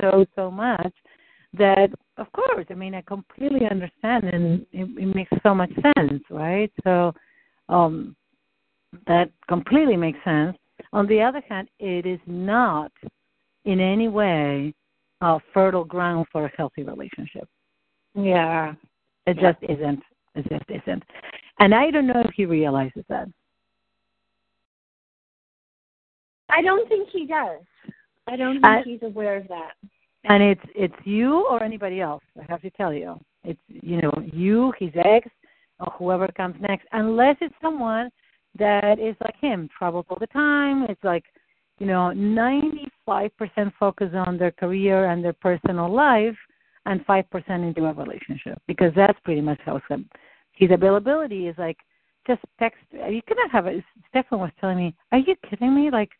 So 0.00 0.24
so 0.34 0.50
much 0.50 0.92
that, 1.54 1.90
of 2.16 2.30
course, 2.32 2.66
I 2.70 2.74
mean, 2.74 2.94
I 2.94 3.02
completely 3.02 3.66
understand, 3.70 4.24
and 4.24 4.66
it, 4.72 4.88
it 4.98 5.14
makes 5.14 5.30
so 5.42 5.54
much 5.54 5.70
sense, 5.96 6.22
right? 6.30 6.72
So, 6.84 7.12
um, 7.68 8.16
that 9.06 9.30
completely 9.48 9.96
makes 9.96 10.18
sense. 10.24 10.56
On 10.92 11.06
the 11.06 11.20
other 11.20 11.42
hand, 11.48 11.68
it 11.78 12.06
is 12.06 12.20
not 12.26 12.92
in 13.64 13.80
any 13.80 14.08
way 14.08 14.74
a 15.20 15.38
fertile 15.54 15.84
ground 15.84 16.26
for 16.32 16.46
a 16.46 16.52
healthy 16.56 16.82
relationship. 16.82 17.48
Yeah. 18.14 18.74
It 19.26 19.36
Yeah. 19.36 19.52
just 19.52 19.62
isn't. 19.70 20.02
It 20.34 20.48
just 20.48 20.68
isn't. 20.68 21.02
And 21.58 21.74
I 21.74 21.90
don't 21.90 22.06
know 22.06 22.20
if 22.24 22.32
he 22.34 22.46
realizes 22.46 23.04
that. 23.08 23.28
I 26.48 26.60
don't 26.60 26.88
think 26.88 27.08
he 27.10 27.26
does. 27.26 27.60
I 28.26 28.36
don't 28.36 28.54
think 28.54 28.64
I- 28.64 28.82
he's 28.82 29.02
aware 29.02 29.36
of 29.36 29.48
that. 29.48 29.72
and 30.24 30.42
it's 30.42 30.60
it's 30.74 30.94
you 31.04 31.46
or 31.48 31.62
anybody 31.62 32.00
else. 32.00 32.22
I 32.40 32.44
have 32.48 32.62
to 32.62 32.70
tell 32.70 32.92
you, 32.92 33.18
it's 33.44 33.60
you 33.68 34.00
know 34.00 34.12
you, 34.32 34.72
his 34.78 34.90
ex, 35.04 35.28
or 35.80 35.92
whoever 35.98 36.28
comes 36.28 36.54
next, 36.60 36.86
unless 36.92 37.36
it's 37.40 37.54
someone 37.60 38.10
that 38.58 38.98
is 39.00 39.16
like 39.24 39.36
him, 39.40 39.68
travels 39.76 40.06
all 40.08 40.18
the 40.20 40.26
time. 40.28 40.84
It's 40.88 41.02
like 41.02 41.24
you 41.78 41.86
know 41.86 42.12
ninety 42.12 42.86
five 43.04 43.36
percent 43.36 43.72
focus 43.80 44.10
on 44.14 44.38
their 44.38 44.52
career 44.52 45.10
and 45.10 45.24
their 45.24 45.32
personal 45.32 45.92
life, 45.92 46.36
and 46.86 47.04
five 47.04 47.28
percent 47.30 47.64
into 47.64 47.86
a 47.86 47.92
relationship 47.92 48.60
because 48.68 48.92
that's 48.94 49.18
pretty 49.24 49.40
much 49.40 49.58
how 49.64 49.80
some 49.88 50.08
his 50.52 50.70
availability 50.70 51.48
is 51.48 51.56
like 51.58 51.78
just 52.26 52.40
text. 52.60 52.78
You 52.92 53.22
cannot 53.26 53.50
have 53.50 53.66
it. 53.66 53.82
Stefan 54.10 54.38
was 54.38 54.52
telling 54.60 54.76
me, 54.78 54.94
"Are 55.10 55.18
you 55.18 55.34
kidding 55.50 55.74
me?" 55.74 55.90
Like 55.90 56.10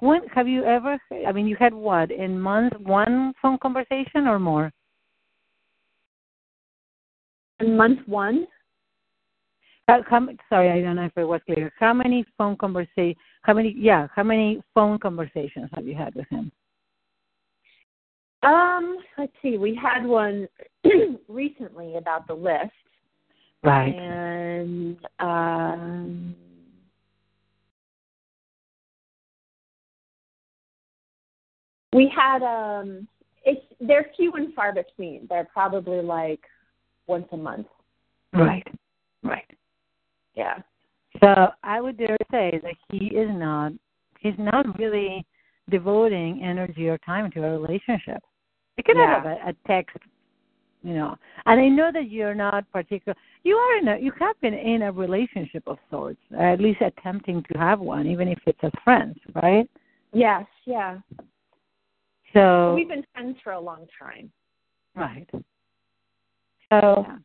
when 0.00 0.26
have 0.28 0.48
you 0.48 0.64
ever? 0.64 0.98
I 1.26 1.32
mean, 1.32 1.46
you 1.46 1.56
had 1.58 1.72
what 1.74 2.10
in 2.10 2.40
months 2.40 2.76
one 2.80 3.32
phone 3.40 3.58
conversation 3.58 4.26
or 4.26 4.38
more? 4.38 4.70
In 7.60 7.76
month 7.76 8.00
one, 8.06 8.46
How, 9.88 10.02
how, 10.08 10.26
sorry, 10.48 10.70
I 10.70 10.82
don't 10.82 10.96
know 10.96 11.04
if 11.06 11.16
it 11.16 11.24
was 11.24 11.40
clear. 11.46 11.72
How 11.78 11.94
many 11.94 12.24
phone 12.36 12.56
conversation? 12.56 13.14
How 13.42 13.54
many? 13.54 13.74
Yeah, 13.78 14.08
how 14.14 14.22
many 14.24 14.62
phone 14.74 14.98
conversations 14.98 15.70
have 15.74 15.86
you 15.86 15.94
had 15.94 16.14
with 16.14 16.28
him? 16.28 16.52
um, 18.42 18.98
let's 19.18 19.32
see. 19.42 19.56
We 19.56 19.74
had 19.74 20.04
one 20.04 20.48
recently 21.28 21.96
about 21.96 22.26
the 22.26 22.34
list, 22.34 22.72
Right. 23.62 23.94
and 23.94 24.98
um, 25.18 26.36
we 31.96 32.12
had 32.14 32.42
um, 32.42 33.08
it's 33.44 33.62
they're 33.80 34.10
few 34.16 34.32
and 34.34 34.52
far 34.54 34.72
between. 34.72 35.26
They're 35.28 35.48
probably 35.50 36.02
like 36.02 36.40
once 37.06 37.26
a 37.32 37.36
month. 37.36 37.66
Right. 38.34 38.66
Right. 39.22 39.50
Yeah. 40.34 40.58
So 41.22 41.48
I 41.62 41.80
would 41.80 41.96
dare 41.96 42.18
say 42.30 42.60
that 42.62 42.74
he 42.90 43.06
is 43.06 43.30
not. 43.32 43.72
He's 44.20 44.34
not 44.38 44.78
really 44.78 45.24
devoting 45.70 46.42
energy 46.44 46.88
or 46.88 46.98
time 46.98 47.30
to 47.32 47.44
a 47.44 47.58
relationship. 47.58 48.22
You 48.76 48.84
could 48.84 48.96
Yeah. 48.96 49.22
have 49.22 49.24
a, 49.24 49.50
a 49.50 49.52
text, 49.66 49.96
you 50.82 50.94
know. 50.94 51.16
And 51.46 51.58
I 51.60 51.68
know 51.68 51.90
that 51.92 52.10
you're 52.10 52.34
not 52.34 52.70
particular. 52.72 53.16
You 53.42 53.56
are 53.56 53.78
in 53.78 53.88
a. 53.88 53.96
You 53.98 54.12
have 54.20 54.38
been 54.42 54.54
in 54.54 54.82
a 54.82 54.92
relationship 54.92 55.62
of 55.66 55.78
sorts, 55.90 56.20
or 56.32 56.44
at 56.44 56.60
least 56.60 56.82
attempting 56.82 57.42
to 57.44 57.58
have 57.58 57.80
one, 57.80 58.06
even 58.06 58.28
if 58.28 58.38
it's 58.46 58.58
as 58.62 58.72
friends, 58.84 59.16
right? 59.34 59.66
Yes. 60.12 60.44
Yeah. 60.66 60.98
So 62.34 62.74
We've 62.74 62.88
been 62.88 63.04
friends 63.12 63.36
for 63.42 63.52
a 63.52 63.60
long 63.60 63.86
time. 63.98 64.30
right. 64.94 65.28
So 65.32 67.04
Yeah. 67.06 67.18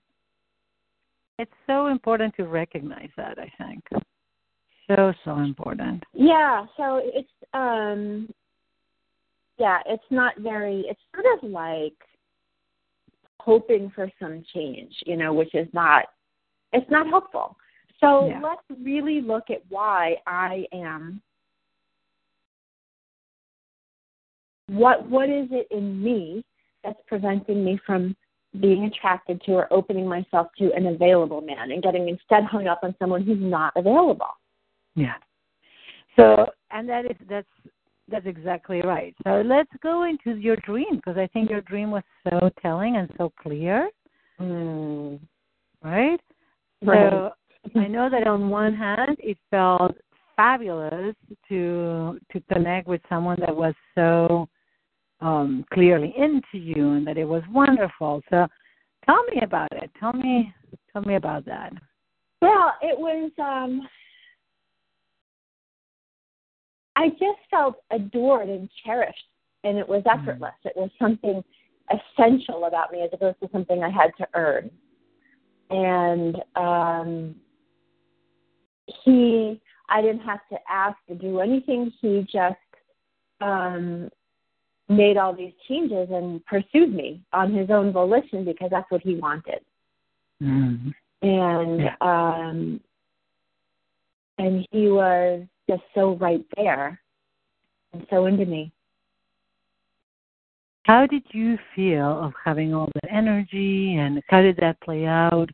it's 1.39 1.51
so 1.67 1.87
important 1.87 2.35
to 2.35 2.45
recognize 2.45 3.09
that. 3.17 3.37
I 3.39 3.51
think 3.57 3.83
so 4.87 5.13
so 5.23 5.37
important. 5.39 6.03
Yeah, 6.13 6.65
so 6.77 7.01
it's 7.03 7.31
um 7.53 8.31
yeah, 9.57 9.79
it's 9.85 10.03
not 10.11 10.37
very 10.39 10.81
it's 10.87 11.01
sort 11.13 11.25
of 11.37 11.49
like 11.49 11.97
hoping 13.39 13.89
for 13.95 14.09
some 14.19 14.43
change, 14.53 14.93
you 15.05 15.17
know, 15.17 15.33
which 15.33 15.53
is 15.55 15.67
not 15.73 16.05
it's 16.73 16.89
not 16.89 17.07
helpful. 17.07 17.57
So 17.99 18.27
Yeah. 18.27 18.41
let's 18.41 18.81
really 18.83 19.21
look 19.21 19.49
at 19.49 19.61
why 19.69 20.17
I 20.27 20.65
am 20.71 21.21
what 24.71 25.07
what 25.09 25.29
is 25.29 25.47
it 25.51 25.67
in 25.69 26.01
me 26.01 26.43
that's 26.83 26.99
preventing 27.07 27.63
me 27.63 27.79
from 27.85 28.15
being 28.59 28.85
attracted 28.85 29.41
to 29.43 29.51
or 29.53 29.71
opening 29.71 30.07
myself 30.07 30.47
to 30.57 30.73
an 30.73 30.87
available 30.87 31.41
man 31.41 31.71
and 31.71 31.83
getting 31.83 32.09
instead 32.09 32.43
hung 32.43 32.67
up 32.67 32.79
on 32.83 32.95
someone 32.99 33.23
who's 33.23 33.39
not 33.39 33.71
available. 33.75 34.27
Yeah. 34.95 35.15
So, 36.17 36.47
and 36.71 36.87
that 36.89 37.05
is 37.05 37.17
that's 37.29 37.47
that's 38.09 38.25
exactly 38.25 38.81
right. 38.81 39.15
So 39.23 39.41
let's 39.45 39.69
go 39.81 40.03
into 40.03 40.39
your 40.39 40.57
dream 40.57 40.95
because 40.95 41.17
I 41.17 41.27
think 41.27 41.49
your 41.49 41.61
dream 41.61 41.91
was 41.91 42.03
so 42.29 42.49
telling 42.61 42.97
and 42.97 43.09
so 43.17 43.31
clear, 43.41 43.89
Mm. 44.39 45.19
right? 45.83 46.19
Right. 46.81 47.11
So 47.11 47.31
I 47.75 47.87
know 47.87 48.09
that 48.09 48.25
on 48.25 48.49
one 48.49 48.73
hand 48.73 49.17
it 49.19 49.37
felt 49.49 49.95
fabulous 50.35 51.15
to 51.49 52.19
to 52.31 52.41
connect 52.51 52.87
with 52.87 53.01
someone 53.07 53.39
that 53.39 53.55
was 53.55 53.75
so 53.95 54.49
um 55.21 55.65
clearly 55.73 56.13
into 56.17 56.57
you 56.57 56.93
and 56.93 57.05
that 57.07 57.17
it 57.17 57.25
was 57.25 57.43
wonderful. 57.51 58.21
So 58.29 58.47
tell 59.05 59.23
me 59.25 59.41
about 59.43 59.71
it. 59.71 59.89
Tell 59.99 60.13
me 60.13 60.53
tell 60.91 61.01
me 61.03 61.15
about 61.15 61.45
that. 61.45 61.73
Well, 62.41 62.73
it 62.81 62.97
was 62.97 63.31
um 63.37 63.87
I 66.95 67.09
just 67.09 67.39
felt 67.49 67.77
adored 67.91 68.49
and 68.49 68.69
cherished 68.83 69.23
and 69.63 69.77
it 69.77 69.87
was 69.87 70.03
effortless. 70.11 70.53
It 70.65 70.73
was 70.75 70.89
something 70.99 71.43
essential 71.89 72.65
about 72.65 72.91
me 72.91 73.01
as 73.01 73.09
opposed 73.13 73.39
to 73.41 73.49
something 73.51 73.83
I 73.83 73.89
had 73.89 74.11
to 74.17 74.27
earn. 74.33 74.71
And 75.69 76.37
um 76.55 77.35
he 79.03 79.61
I 79.89 80.01
didn't 80.01 80.21
have 80.21 80.39
to 80.51 80.57
ask 80.69 80.97
to 81.07 81.15
do 81.15 81.39
anything. 81.39 81.91
He 82.01 82.25
just 82.31 82.55
um 83.39 84.09
made 84.91 85.17
all 85.17 85.33
these 85.33 85.53
changes 85.67 86.09
and 86.11 86.45
pursued 86.45 86.93
me 86.93 87.21
on 87.33 87.53
his 87.53 87.69
own 87.69 87.91
volition 87.91 88.45
because 88.45 88.69
that's 88.71 88.89
what 88.91 89.01
he 89.01 89.15
wanted 89.15 89.61
Mm-hmm. 90.41 90.89
and 91.21 91.79
Yeah. 91.79 91.95
um 92.01 92.81
and 94.39 94.67
he 94.71 94.89
was 94.89 95.43
just 95.69 95.83
so 95.93 96.15
right 96.15 96.43
there 96.57 96.99
and 97.93 98.07
so 98.09 98.25
into 98.25 98.45
me 98.45 98.71
How 100.83 101.05
did 101.05 101.23
you 101.31 101.59
feel 101.75 102.23
of 102.23 102.33
having 102.43 102.73
all 102.73 102.89
that 102.95 103.11
energy 103.11 103.97
and 103.97 104.21
how 104.27 104.41
did 104.41 104.57
that 104.57 104.81
play 104.81 105.05
out? 105.05 105.49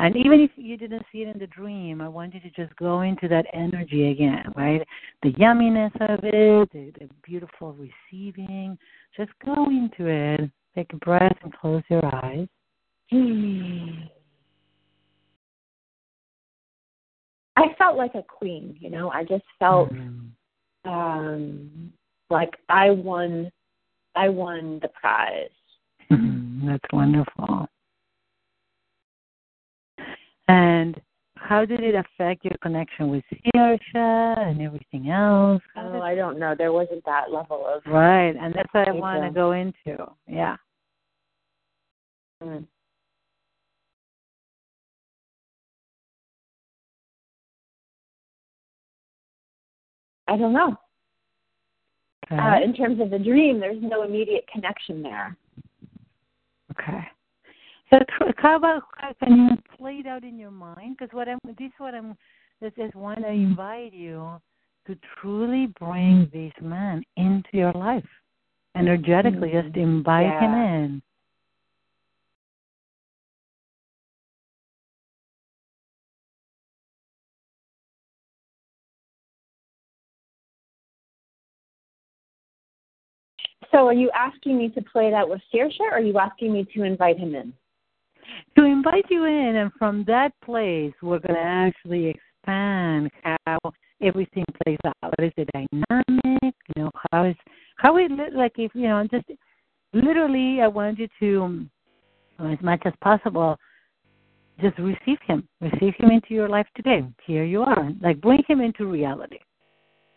And 0.00 0.16
even 0.16 0.40
if 0.40 0.50
you 0.56 0.76
didn't 0.76 1.04
see 1.12 1.22
it 1.22 1.28
in 1.28 1.38
the 1.38 1.46
dream, 1.46 2.00
I 2.00 2.08
want 2.08 2.34
you 2.34 2.40
to 2.40 2.50
just 2.50 2.74
go 2.76 3.02
into 3.02 3.28
that 3.28 3.46
energy 3.52 4.10
again, 4.10 4.52
right? 4.56 4.84
The 5.22 5.32
yumminess 5.32 5.94
of 6.12 6.20
it, 6.24 6.68
the, 6.72 6.92
the 6.98 7.08
beautiful 7.22 7.74
receiving. 7.74 8.76
Just 9.16 9.30
go 9.44 9.66
into 9.70 10.06
it. 10.08 10.50
Take 10.74 10.92
a 10.92 10.96
breath 10.96 11.36
and 11.42 11.52
close 11.54 11.82
your 11.88 12.04
eyes. 12.14 12.48
i 17.56 17.66
felt 17.78 17.96
like 17.96 18.14
a 18.14 18.22
queen 18.22 18.76
you 18.80 18.90
know 18.90 19.10
i 19.10 19.22
just 19.22 19.44
felt 19.58 19.92
Mhm. 19.92 20.30
um 20.86 21.92
like 22.30 22.56
i 22.68 22.90
won 22.90 23.52
i 24.16 24.28
won 24.28 24.80
the 24.80 24.88
prize 24.88 25.50
Mhm. 26.10 26.66
That's 26.66 26.92
wonderful. 26.92 27.68
And 30.48 31.00
how 31.36 31.64
did 31.64 31.80
it 31.80 31.94
affect 31.94 32.44
your 32.44 32.56
connection 32.62 33.10
with 33.10 33.24
Saoirse 33.32 33.78
and 33.94 34.60
everything 34.60 35.10
else? 35.10 35.62
How 35.74 35.92
oh 35.94 36.00
i 36.00 36.14
don't 36.14 36.38
know 36.38 36.54
there 36.56 36.72
wasn't 36.72 37.04
that 37.04 37.30
level 37.30 37.66
of 37.66 37.82
Right, 37.86 38.34
and 38.36 38.54
that's 38.54 38.72
what 38.72 38.88
I 38.88 38.92
want 38.92 39.22
to 39.22 39.30
go 39.30 39.52
into. 39.52 40.10
Yeah. 40.26 40.56
Mm. 42.42 42.66
I 50.26 50.36
don't 50.36 50.52
know. 50.52 50.76
Okay. 52.26 52.38
Uh, 52.38 52.62
in 52.62 52.72
terms 52.74 53.00
of 53.00 53.10
the 53.10 53.18
dream, 53.18 53.60
there's 53.60 53.82
no 53.82 54.02
immediate 54.02 54.46
connection 54.50 55.02
there. 55.02 55.36
Okay. 56.72 57.06
So 57.90 57.98
about 58.56 58.82
can 59.22 59.48
you 59.50 59.76
play 59.76 59.94
it 59.94 60.06
out 60.06 60.24
in 60.24 60.38
your 60.38 60.50
mind? 60.50 60.96
Because 60.98 61.12
what 61.14 61.28
I'm 61.28 61.38
this 61.44 61.54
is 61.60 61.72
what 61.78 61.94
I'm 61.94 62.16
this 62.60 62.72
is 62.76 62.90
when 62.94 63.24
I 63.24 63.32
invite 63.32 63.92
you 63.92 64.40
to 64.86 64.96
truly 65.20 65.72
bring 65.78 66.28
this 66.32 66.52
man 66.60 67.02
into 67.16 67.48
your 67.52 67.72
life 67.72 68.04
energetically. 68.76 69.50
Just 69.52 69.68
mm-hmm. 69.68 69.80
invite 69.80 70.42
him 70.42 70.52
in. 70.52 71.02
So, 83.70 83.88
are 83.88 83.92
you 83.92 84.08
asking 84.14 84.56
me 84.56 84.68
to 84.68 84.82
play 84.82 85.10
that 85.10 85.28
with 85.28 85.40
Saoirse, 85.52 85.80
or 85.80 85.90
are 85.90 86.00
you 86.00 86.16
asking 86.16 86.52
me 86.52 86.64
to 86.74 86.84
invite 86.84 87.18
him 87.18 87.34
in? 87.34 87.52
To 88.56 88.64
invite 88.64 89.04
you 89.10 89.24
in, 89.24 89.56
and 89.56 89.70
from 89.78 90.04
that 90.06 90.32
place, 90.44 90.92
we're 91.02 91.18
going 91.18 91.34
to 91.34 91.40
actually 91.40 92.08
expand 92.08 93.10
how 93.22 93.58
everything 94.00 94.44
plays 94.62 94.78
out. 94.86 94.94
What 95.02 95.26
is 95.26 95.32
the 95.36 95.46
dynamic? 95.52 96.54
You 96.76 96.84
know, 96.84 96.90
how 97.12 97.24
is 97.24 97.36
how 97.76 97.96
it 97.96 98.10
li- 98.10 98.30
like 98.32 98.52
if 98.58 98.72
you 98.74 98.88
know 98.88 99.06
just 99.10 99.26
literally, 99.92 100.60
I 100.60 100.68
want 100.68 100.98
you 100.98 101.08
to, 101.20 101.42
um, 101.42 101.70
as 102.40 102.58
much 102.62 102.82
as 102.84 102.92
possible, 103.02 103.56
just 104.60 104.78
receive 104.78 105.18
him, 105.26 105.48
receive 105.60 105.94
him 105.98 106.10
into 106.10 106.34
your 106.34 106.48
life 106.48 106.66
today. 106.76 107.04
Here 107.26 107.44
you 107.44 107.62
are, 107.62 107.90
like 108.00 108.20
bring 108.20 108.42
him 108.46 108.60
into 108.60 108.86
reality. 108.86 109.38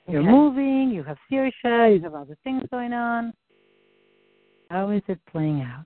You're 0.07 0.21
Okay. 0.21 0.31
moving. 0.31 0.89
You 0.91 1.03
have 1.03 1.17
Saoirse. 1.29 1.97
You 1.97 2.01
have 2.03 2.13
other 2.13 2.37
things 2.43 2.63
going 2.71 2.93
on. 2.93 3.33
How 4.69 4.89
is 4.89 5.01
it 5.07 5.19
playing 5.25 5.61
out? 5.61 5.85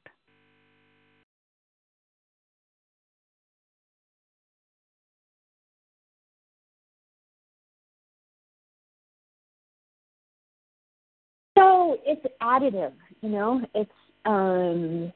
So 11.61 11.97
it's 12.05 12.25
additive, 12.41 12.93
you 13.21 13.29
know. 13.29 13.61
It's 13.75 13.91
um, 14.25 15.13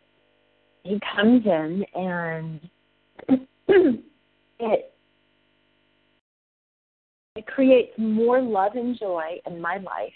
he 0.83 0.99
comes 1.15 1.43
in 1.43 1.83
and 1.95 2.59
it 4.59 4.93
it 7.35 7.47
creates 7.47 7.91
more 7.97 8.41
love 8.41 8.73
and 8.75 8.97
joy 8.97 9.39
in 9.47 9.59
my 9.59 9.77
life. 9.77 10.13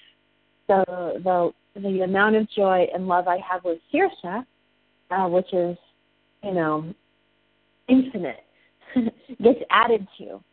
So 0.68 0.84
the 1.24 1.52
the 1.76 2.02
amount 2.02 2.36
of 2.36 2.48
joy 2.52 2.86
and 2.94 3.08
love 3.08 3.28
I 3.28 3.39
have 3.50 3.63
with 3.63 3.80
Saoirse, 3.92 4.46
uh, 5.10 5.28
which 5.30 5.52
is, 5.52 5.78
you 6.44 6.54
know, 6.54 6.94
infinite, 7.88 8.44
gets 8.96 9.60
added 9.72 10.08
to. 10.20 10.44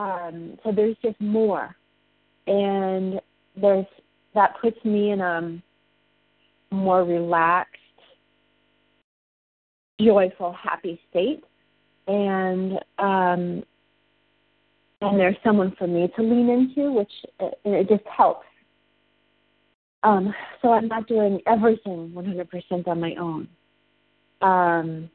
Um, 0.00 0.58
so 0.64 0.72
there's 0.72 0.96
just 1.02 1.20
more, 1.20 1.76
and 2.46 3.20
there's 3.60 3.86
that 4.36 4.54
puts 4.60 4.76
me 4.84 5.10
in 5.10 5.20
a 5.20 5.60
more 6.70 7.02
relaxed, 7.02 7.72
joyful, 10.00 10.52
happy 10.52 11.00
state, 11.10 11.42
and 12.06 12.74
um, 12.98 13.64
and 15.00 15.18
there's 15.18 15.36
someone 15.42 15.74
for 15.76 15.86
me 15.86 16.10
to 16.16 16.22
lean 16.22 16.48
into, 16.48 16.92
which 16.92 17.10
it, 17.40 17.88
just 17.88 18.04
helps. 18.06 18.46
Um, 20.02 20.32
so 20.62 20.72
I'm 20.72 20.88
not 20.88 21.08
doing 21.08 21.40
everything 21.46 22.12
100% 22.14 22.88
on 22.88 23.00
my 23.00 23.14
own. 23.16 23.48
Um, 24.40 25.10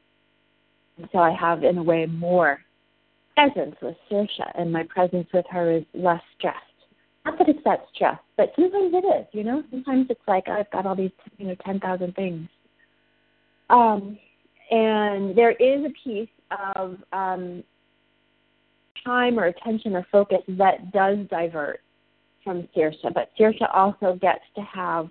so 1.12 1.18
I 1.18 1.34
have, 1.34 1.64
in 1.64 1.78
a 1.78 1.82
way, 1.82 2.06
more 2.06 2.60
presence 3.34 3.76
with 3.80 3.96
Saoirse, 4.10 4.52
and 4.54 4.72
my 4.72 4.82
presence 4.84 5.28
with 5.32 5.46
her 5.50 5.72
is 5.72 5.84
less 5.94 6.20
stressed. 6.38 6.71
Not 7.24 7.38
that 7.38 7.48
it's 7.48 7.62
that 7.64 7.86
stress, 7.94 8.18
but 8.36 8.52
sometimes 8.56 8.92
it 8.94 9.04
is. 9.04 9.26
You 9.32 9.44
know, 9.44 9.62
sometimes 9.70 10.06
it's 10.10 10.20
like 10.26 10.48
I've 10.48 10.70
got 10.70 10.86
all 10.86 10.96
these, 10.96 11.12
you 11.38 11.46
know, 11.46 11.56
ten 11.64 11.78
thousand 11.78 12.14
things. 12.14 12.48
Um, 13.70 14.18
and 14.70 15.36
there 15.36 15.52
is 15.52 15.84
a 15.84 15.92
piece 16.02 16.28
of 16.74 16.96
um, 17.12 17.62
time 19.04 19.38
or 19.38 19.44
attention 19.46 19.94
or 19.94 20.06
focus 20.10 20.40
that 20.48 20.92
does 20.92 21.18
divert 21.30 21.80
from 22.42 22.68
Saoirse, 22.76 23.14
but 23.14 23.30
Saoirse 23.38 23.66
also 23.72 24.18
gets 24.20 24.42
to 24.56 24.62
have 24.62 25.08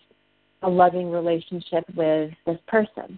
a 0.63 0.69
loving 0.69 1.09
relationship 1.09 1.85
with 1.95 2.31
this 2.45 2.57
person. 2.67 3.17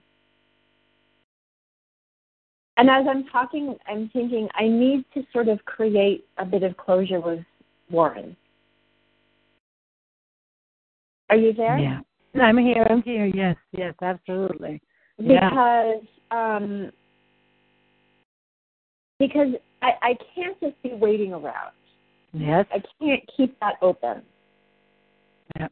And 2.77 2.89
as 2.89 3.05
I'm 3.07 3.25
talking, 3.25 3.75
I'm 3.87 4.09
thinking 4.09 4.47
I 4.55 4.67
need 4.67 5.05
to 5.13 5.23
sort 5.31 5.47
of 5.47 5.63
create 5.65 6.25
a 6.37 6.45
bit 6.45 6.63
of 6.63 6.75
closure 6.77 7.19
with 7.19 7.43
Warren. 7.89 8.35
Are 11.29 11.37
you 11.37 11.53
there? 11.53 11.77
Yeah. 11.77 11.99
I'm 12.41 12.57
here. 12.57 12.85
I'm 12.89 13.03
here. 13.03 13.25
Yes. 13.25 13.55
Yes. 13.71 13.93
Absolutely. 14.01 14.81
Yeah. 15.17 15.49
Because 15.49 16.03
um, 16.31 16.91
because 19.19 19.49
I, 19.81 19.91
I 20.01 20.17
can't 20.35 20.59
just 20.59 20.81
be 20.81 20.93
waiting 20.93 21.33
around. 21.33 21.73
Yes. 22.33 22.65
I 22.71 22.81
can't 22.99 23.23
keep 23.37 23.57
that 23.59 23.75
open. 23.81 24.23
Yeah. 25.55 25.67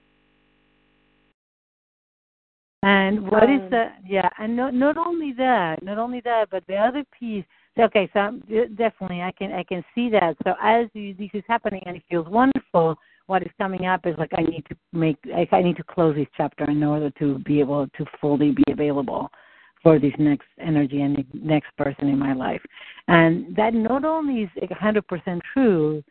And 2.83 3.29
what 3.29 3.43
is 3.43 3.61
Um, 3.61 3.69
the 3.69 3.91
yeah? 4.07 4.29
And 4.39 4.55
not 4.55 4.73
not 4.73 4.97
only 4.97 5.33
that, 5.33 5.83
not 5.83 5.97
only 5.97 6.21
that, 6.21 6.49
but 6.49 6.65
the 6.67 6.75
other 6.75 7.03
piece. 7.17 7.45
Okay, 7.79 8.09
so 8.11 8.19
I'm, 8.19 8.39
definitely 8.75 9.21
I 9.21 9.31
can 9.31 9.51
I 9.51 9.63
can 9.63 9.83
see 9.95 10.09
that. 10.09 10.35
So 10.43 10.55
as 10.61 10.87
you, 10.93 11.13
this 11.13 11.29
is 11.33 11.43
happening 11.47 11.83
and 11.85 11.95
it 11.95 12.03
feels 12.09 12.27
wonderful, 12.27 12.97
what 13.31 13.43
is 13.43 13.51
coming 13.57 13.85
up 13.85 14.05
is 14.05 14.13
like 14.17 14.33
I 14.37 14.41
need 14.41 14.65
to 14.67 14.75
make 14.91 15.17
I, 15.33 15.47
I 15.55 15.61
need 15.61 15.77
to 15.77 15.85
close 15.85 16.15
this 16.17 16.27
chapter 16.35 16.69
in 16.69 16.83
order 16.83 17.09
to 17.11 17.39
be 17.39 17.61
able 17.61 17.87
to 17.97 18.05
fully 18.19 18.51
be 18.51 18.65
available 18.69 19.29
for 19.81 19.99
this 19.99 20.11
next 20.19 20.49
energy 20.59 20.99
and 21.01 21.15
the 21.15 21.25
next 21.33 21.69
person 21.77 22.09
in 22.09 22.19
my 22.19 22.33
life. 22.33 22.61
And 23.07 23.55
that 23.55 23.73
not 23.73 24.03
only 24.03 24.43
is 24.43 24.49
a 24.69 24.75
hundred 24.75 25.07
percent 25.07 25.41
true, 25.53 26.03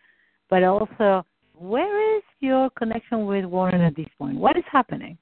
but 0.48 0.62
also 0.62 1.22
where 1.54 2.16
is 2.16 2.22
your 2.40 2.70
connection 2.70 3.26
with 3.26 3.44
Warren 3.44 3.82
at 3.82 3.94
this 3.94 4.08
point? 4.18 4.38
What 4.38 4.56
is 4.56 4.64
happening? 4.72 5.18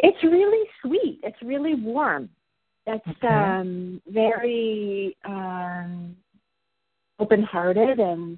It's 0.00 0.20
really 0.24 0.66
sweet. 0.82 1.20
It's 1.22 1.40
really 1.42 1.76
warm. 1.76 2.28
It's 2.88 3.06
Okay. 3.06 3.28
um 3.28 4.02
very 4.08 5.16
um 5.24 6.16
open 7.20 7.44
hearted 7.44 8.00
and 8.00 8.36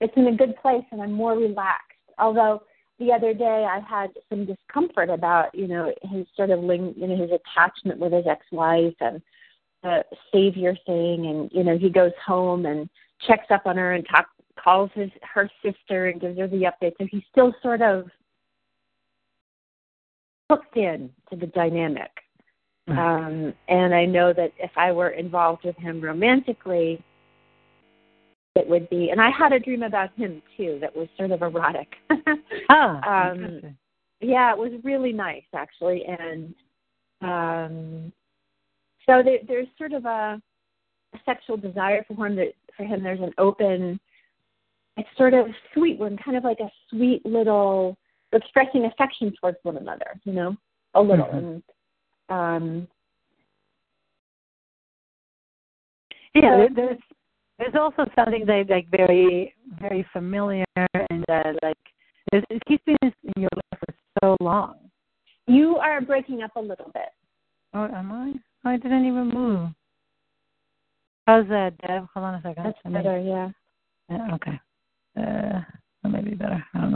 it's 0.00 0.16
in 0.16 0.26
a 0.28 0.36
good 0.36 0.56
place 0.56 0.84
and 0.90 1.02
I'm 1.02 1.12
more 1.12 1.34
relaxed. 1.34 1.98
Although 2.18 2.62
the 2.98 3.12
other 3.12 3.32
day 3.32 3.66
I 3.68 3.80
had 3.80 4.10
some 4.28 4.46
discomfort 4.46 5.10
about, 5.10 5.54
you 5.54 5.68
know, 5.68 5.92
his 6.02 6.26
sort 6.36 6.50
of 6.50 6.60
ling 6.60 6.94
you 6.96 7.06
know, 7.06 7.16
his 7.16 7.30
attachment 7.30 7.98
with 7.98 8.12
his 8.12 8.26
ex 8.26 8.44
wife 8.52 8.94
and 9.00 9.20
the 9.82 10.04
savior 10.32 10.76
thing 10.86 11.26
and, 11.26 11.50
you 11.52 11.64
know, 11.64 11.78
he 11.78 11.88
goes 11.88 12.12
home 12.24 12.66
and 12.66 12.88
checks 13.26 13.46
up 13.50 13.66
on 13.66 13.76
her 13.76 13.92
and 13.92 14.06
talk 14.08 14.26
calls 14.62 14.90
his 14.94 15.10
her 15.22 15.50
sister 15.62 16.08
and 16.08 16.20
gives 16.20 16.38
her 16.38 16.48
the 16.48 16.64
update. 16.64 16.92
So 16.98 17.06
he's 17.10 17.22
still 17.30 17.54
sort 17.62 17.80
of 17.80 18.10
hooked 20.50 20.76
in 20.76 21.10
to 21.30 21.36
the 21.36 21.46
dynamic. 21.46 22.10
Um, 22.88 23.54
and 23.68 23.94
I 23.94 24.04
know 24.04 24.32
that 24.32 24.52
if 24.58 24.72
I 24.76 24.90
were 24.90 25.10
involved 25.10 25.64
with 25.64 25.76
him 25.76 26.00
romantically, 26.00 27.02
it 28.56 28.68
would 28.68 28.88
be. 28.90 29.10
And 29.10 29.20
I 29.20 29.30
had 29.30 29.52
a 29.52 29.60
dream 29.60 29.82
about 29.82 30.10
him 30.16 30.42
too 30.56 30.78
that 30.80 30.94
was 30.94 31.08
sort 31.16 31.30
of 31.30 31.42
erotic. 31.42 31.88
Ah, 32.68 33.30
um, 33.30 33.60
yeah, 34.20 34.52
it 34.52 34.58
was 34.58 34.72
really 34.84 35.12
nice 35.12 35.42
actually, 35.54 36.04
and 36.04 36.54
um, 37.20 38.12
so 39.06 39.22
there, 39.24 39.38
there's 39.48 39.66
sort 39.76 39.92
of 39.92 40.04
a, 40.04 40.40
a 41.14 41.18
sexual 41.24 41.56
desire 41.56 42.04
for 42.06 42.26
him. 42.26 42.36
That 42.36 42.52
for 42.76 42.84
him, 42.84 43.02
there's 43.02 43.20
an 43.20 43.32
open. 43.38 43.98
It's 44.96 45.08
sort 45.16 45.34
of 45.34 45.46
sweet 45.74 45.98
one, 45.98 46.16
kind 46.24 46.36
of 46.36 46.44
like 46.44 46.60
a 46.60 46.70
sweet 46.90 47.24
little 47.24 47.96
expressing 48.32 48.84
affection 48.84 49.32
towards 49.40 49.58
one 49.62 49.76
another. 49.76 50.20
You 50.24 50.32
know, 50.32 50.56
a 50.94 51.00
little. 51.00 51.26
Mhm. 51.26 51.62
And 52.28 52.62
um, 52.62 52.88
Yeah, 56.34 56.66
there's 56.74 56.98
there's 57.60 57.74
also 57.78 58.10
something 58.16 58.44
that 58.46 58.64
like 58.68 58.90
very 58.90 59.54
very 59.80 60.04
familiar 60.12 60.64
and 61.10 61.24
uh, 61.28 61.52
like 61.62 61.76
it, 62.32 62.44
keeps 62.66 62.84
been 62.84 62.96
in 63.02 63.42
your 63.42 63.50
life 63.54 63.80
for 63.80 63.94
so 64.22 64.36
long. 64.40 64.74
you 65.46 65.76
are 65.76 66.00
breaking 66.00 66.42
up 66.42 66.54
a 66.56 66.60
little 66.60 66.90
bit. 66.94 67.10
Oh, 67.74 67.84
am 67.84 68.10
I? 68.64 68.72
I 68.72 68.76
didn't 68.76 69.04
even 69.06 69.28
move. 69.28 69.68
How's 71.26 71.46
that, 71.48 71.76
Deb? 71.78 72.06
Hold 72.14 72.26
on 72.26 72.34
a 72.34 72.42
second. 72.42 72.64
That's 72.64 72.78
me- 72.84 72.92
better. 72.92 73.18
Yeah. 73.20 73.50
Yeah, 74.10 74.34
okay. 74.34 74.60
Uh, 75.16 75.60
That 76.02 76.08
may 76.08 76.20
be 76.22 76.34
better. 76.34 76.64
I 76.74 76.80
don't 76.80 76.90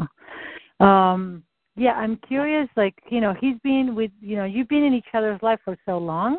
know. 0.80 0.86
Um, 0.86 1.44
yeah, 1.76 1.92
I'm 1.92 2.16
curious. 2.26 2.68
Like, 2.76 2.94
you 3.10 3.20
know, 3.20 3.34
he's 3.40 3.56
been 3.62 3.94
with, 3.94 4.10
you 4.20 4.36
know, 4.36 4.44
you've 4.44 4.68
been 4.68 4.82
in 4.82 4.94
each 4.94 5.06
other's 5.14 5.40
life 5.42 5.60
for 5.64 5.76
so 5.86 5.98
long. 5.98 6.38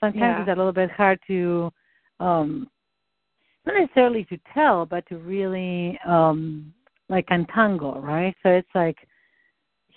Sometimes 0.00 0.20
Yeah. 0.20 0.40
it's 0.40 0.48
a 0.48 0.54
little 0.54 0.72
bit 0.72 0.90
hard 0.90 1.18
to, 1.26 1.70
um, 2.20 2.68
not 3.66 3.80
necessarily 3.80 4.24
to 4.26 4.38
tell, 4.54 4.86
but 4.86 5.06
to 5.08 5.18
really, 5.18 5.98
um, 6.06 6.72
like 7.08 7.26
untangle, 7.30 8.00
right? 8.00 8.34
So 8.42 8.50
it's 8.50 8.68
like, 8.74 8.96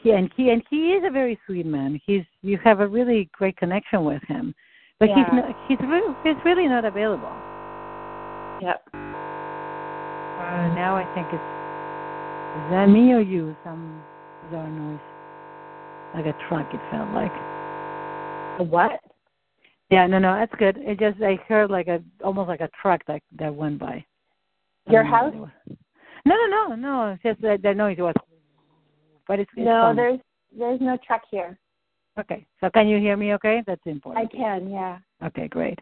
he 0.01 0.11
and 0.11 0.31
he 0.35 0.49
and 0.49 0.63
he 0.69 0.93
is 0.93 1.03
a 1.05 1.11
very 1.11 1.37
sweet 1.45 1.65
man. 1.65 1.99
He's 2.05 2.23
you 2.41 2.57
have 2.63 2.79
a 2.79 2.87
really 2.87 3.29
great 3.33 3.57
connection 3.57 4.05
with 4.05 4.21
him, 4.27 4.55
but 4.97 5.09
he's 5.09 5.25
not, 5.33 5.53
he's 5.67 5.79
really 5.81 6.15
he's 6.23 6.37
really 6.45 6.67
not 6.67 6.85
available. 6.85 7.33
Yep. 8.61 8.81
Uh, 8.93 8.99
now 10.73 10.95
I 10.95 11.03
think 11.13 11.27
it's 11.27 11.43
is 12.49 12.71
that 12.71 12.87
me 12.87 13.13
or 13.13 13.21
you? 13.21 13.55
Some 13.63 14.01
bizarre 14.43 14.69
noise, 14.69 14.99
like 16.15 16.25
a 16.25 16.33
truck. 16.47 16.73
It 16.73 16.79
felt 16.91 17.09
like. 17.11 17.33
A 18.59 18.63
what? 18.63 18.99
Yeah, 19.89 20.05
no, 20.05 20.19
no, 20.19 20.35
that's 20.35 20.53
good. 20.59 20.77
It 20.77 20.99
just 20.99 21.21
I 21.21 21.39
heard 21.47 21.71
like 21.71 21.87
a 21.87 22.01
almost 22.23 22.47
like 22.47 22.61
a 22.61 22.69
truck 22.81 23.01
that 23.07 23.21
that 23.37 23.53
went 23.53 23.79
by. 23.79 24.05
Your 24.87 25.03
don't 25.03 25.11
know 25.11 25.41
what 25.41 25.49
house? 25.49 25.77
No, 26.25 26.35
no, 26.35 26.45
no, 26.47 26.75
no. 26.75 27.11
It's 27.13 27.23
just 27.23 27.41
that 27.41 27.61
the 27.61 27.73
noise 27.73 27.97
was. 27.97 28.13
But 29.27 29.39
it's, 29.39 29.51
it's 29.55 29.65
no, 29.65 29.81
fine. 29.81 29.95
there's 29.95 30.19
there's 30.57 30.81
no 30.81 30.97
truck 31.05 31.23
here. 31.29 31.57
Okay, 32.19 32.45
so 32.59 32.69
can 32.69 32.87
you 32.87 32.99
hear 32.99 33.15
me? 33.15 33.33
Okay, 33.33 33.63
that's 33.65 33.81
important. 33.85 34.29
I 34.31 34.35
can, 34.35 34.69
yeah. 34.69 34.99
Okay, 35.23 35.47
great. 35.47 35.79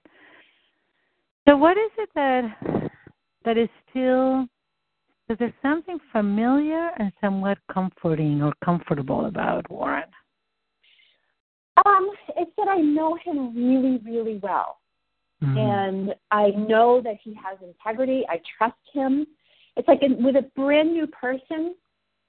So 1.47 1.55
what 1.57 1.77
is 1.77 1.91
it 1.97 2.09
that 2.15 2.89
that 3.45 3.57
is 3.57 3.69
still 3.89 4.47
is 5.29 5.37
there 5.39 5.53
something 5.61 5.99
familiar 6.11 6.91
and 6.99 7.11
somewhat 7.19 7.57
comforting 7.71 8.41
or 8.41 8.53
comfortable 8.63 9.25
about 9.25 9.69
Warren? 9.69 10.05
Um, 11.85 12.09
it's 12.35 12.51
that 12.57 12.67
I 12.67 12.77
know 12.77 13.15
him 13.15 13.55
really, 13.55 13.97
really 14.03 14.37
well. 14.37 14.79
Mhm. 15.43 15.57
and 15.57 16.15
I 16.31 16.49
know 16.49 16.99
that 17.01 17.17
he 17.23 17.35
has 17.35 17.59
integrity. 17.61 18.25
I 18.27 18.41
trust 18.57 18.73
him. 18.91 19.27
It's 19.75 19.87
like 19.87 20.01
in, 20.01 20.23
with 20.23 20.35
a 20.35 20.41
brand 20.55 20.91
new 20.91 21.05
person 21.05 21.75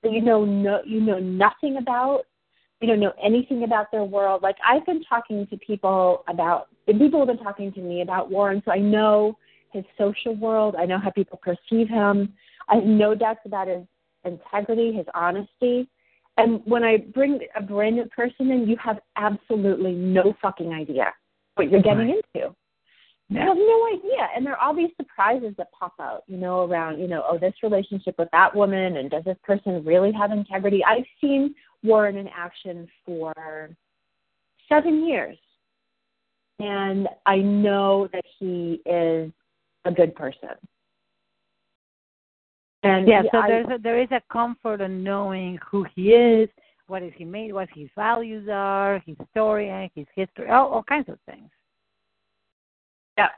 that 0.02 0.12
you 0.12 0.20
know 0.20 0.44
no 0.44 0.82
you 0.84 1.00
know 1.00 1.18
nothing 1.18 1.78
about. 1.78 2.26
You 2.80 2.88
don't 2.88 3.00
know 3.00 3.14
anything 3.20 3.64
about 3.64 3.90
their 3.90 4.04
world. 4.04 4.42
Like 4.42 4.56
I've 4.66 4.84
been 4.84 5.02
talking 5.04 5.46
to 5.46 5.56
people 5.56 6.22
about 6.28 6.68
and 6.86 7.00
people 7.00 7.18
have 7.20 7.28
been 7.28 7.42
talking 7.42 7.72
to 7.72 7.80
me 7.80 8.02
about 8.02 8.30
Warren, 8.30 8.62
so 8.64 8.72
I 8.72 8.78
know 8.78 9.38
his 9.70 9.84
social 9.96 10.34
world. 10.34 10.76
I 10.76 10.84
know 10.84 10.98
how 10.98 11.10
people 11.10 11.40
perceive 11.42 11.88
him. 11.88 12.34
I 12.68 12.76
have 12.76 12.84
no 12.84 13.14
doubts 13.14 13.40
about 13.46 13.68
his 13.68 13.84
integrity, 14.24 14.92
his 14.92 15.06
honesty. 15.14 15.88
And 16.38 16.60
when 16.64 16.84
I 16.84 16.98
bring 16.98 17.40
a 17.56 17.62
brand 17.62 17.96
new 17.96 18.06
person 18.06 18.50
in, 18.50 18.68
you 18.68 18.76
have 18.76 19.00
absolutely 19.16 19.92
no 19.92 20.34
fucking 20.40 20.72
idea 20.72 21.12
what 21.56 21.70
you're 21.70 21.82
getting 21.82 22.08
Right. 22.08 22.22
into. 22.34 22.54
Yeah. 23.28 23.42
I 23.42 23.46
have 23.46 23.56
no 23.56 23.88
idea. 23.92 24.28
And 24.34 24.46
there 24.46 24.54
are 24.54 24.60
all 24.60 24.74
these 24.74 24.94
surprises 24.96 25.54
that 25.58 25.70
pop 25.72 25.94
out, 26.00 26.22
you 26.28 26.38
know, 26.38 26.64
around, 26.64 26.98
you 26.98 27.08
know, 27.08 27.24
oh, 27.28 27.36
this 27.36 27.54
relationship 27.62 28.16
with 28.18 28.30
that 28.30 28.54
woman, 28.54 28.96
and 28.96 29.10
does 29.10 29.24
this 29.24 29.36
person 29.42 29.84
really 29.84 30.12
have 30.12 30.32
integrity? 30.32 30.82
I've 30.84 31.04
seen 31.20 31.54
Warren 31.82 32.16
in 32.16 32.28
action 32.28 32.88
for 33.04 33.76
seven 34.68 35.06
years. 35.06 35.36
And 36.60 37.08
I 37.26 37.36
know 37.36 38.08
that 38.12 38.24
he 38.38 38.80
is 38.86 39.30
a 39.84 39.92
good 39.92 40.14
person. 40.14 40.50
And 42.82 43.08
Yeah, 43.08 43.22
so 43.32 43.38
I- 43.38 43.48
there's 43.48 43.66
a, 43.70 43.78
there 43.78 44.00
is 44.00 44.10
a 44.12 44.22
comfort 44.32 44.80
in 44.80 45.02
knowing 45.02 45.58
who 45.68 45.84
he 45.94 46.12
is, 46.12 46.48
what 46.86 47.02
is 47.02 47.12
he 47.16 47.24
made, 47.24 47.52
what 47.52 47.68
his 47.74 47.88
values 47.94 48.48
are, 48.48 49.02
his 49.04 49.16
story, 49.30 49.68
and 49.68 49.90
his 49.94 50.06
history, 50.14 50.48
all, 50.48 50.68
all 50.68 50.82
kinds 50.82 51.08
of 51.08 51.18
things. 51.26 51.50
Yeah. 53.18 53.28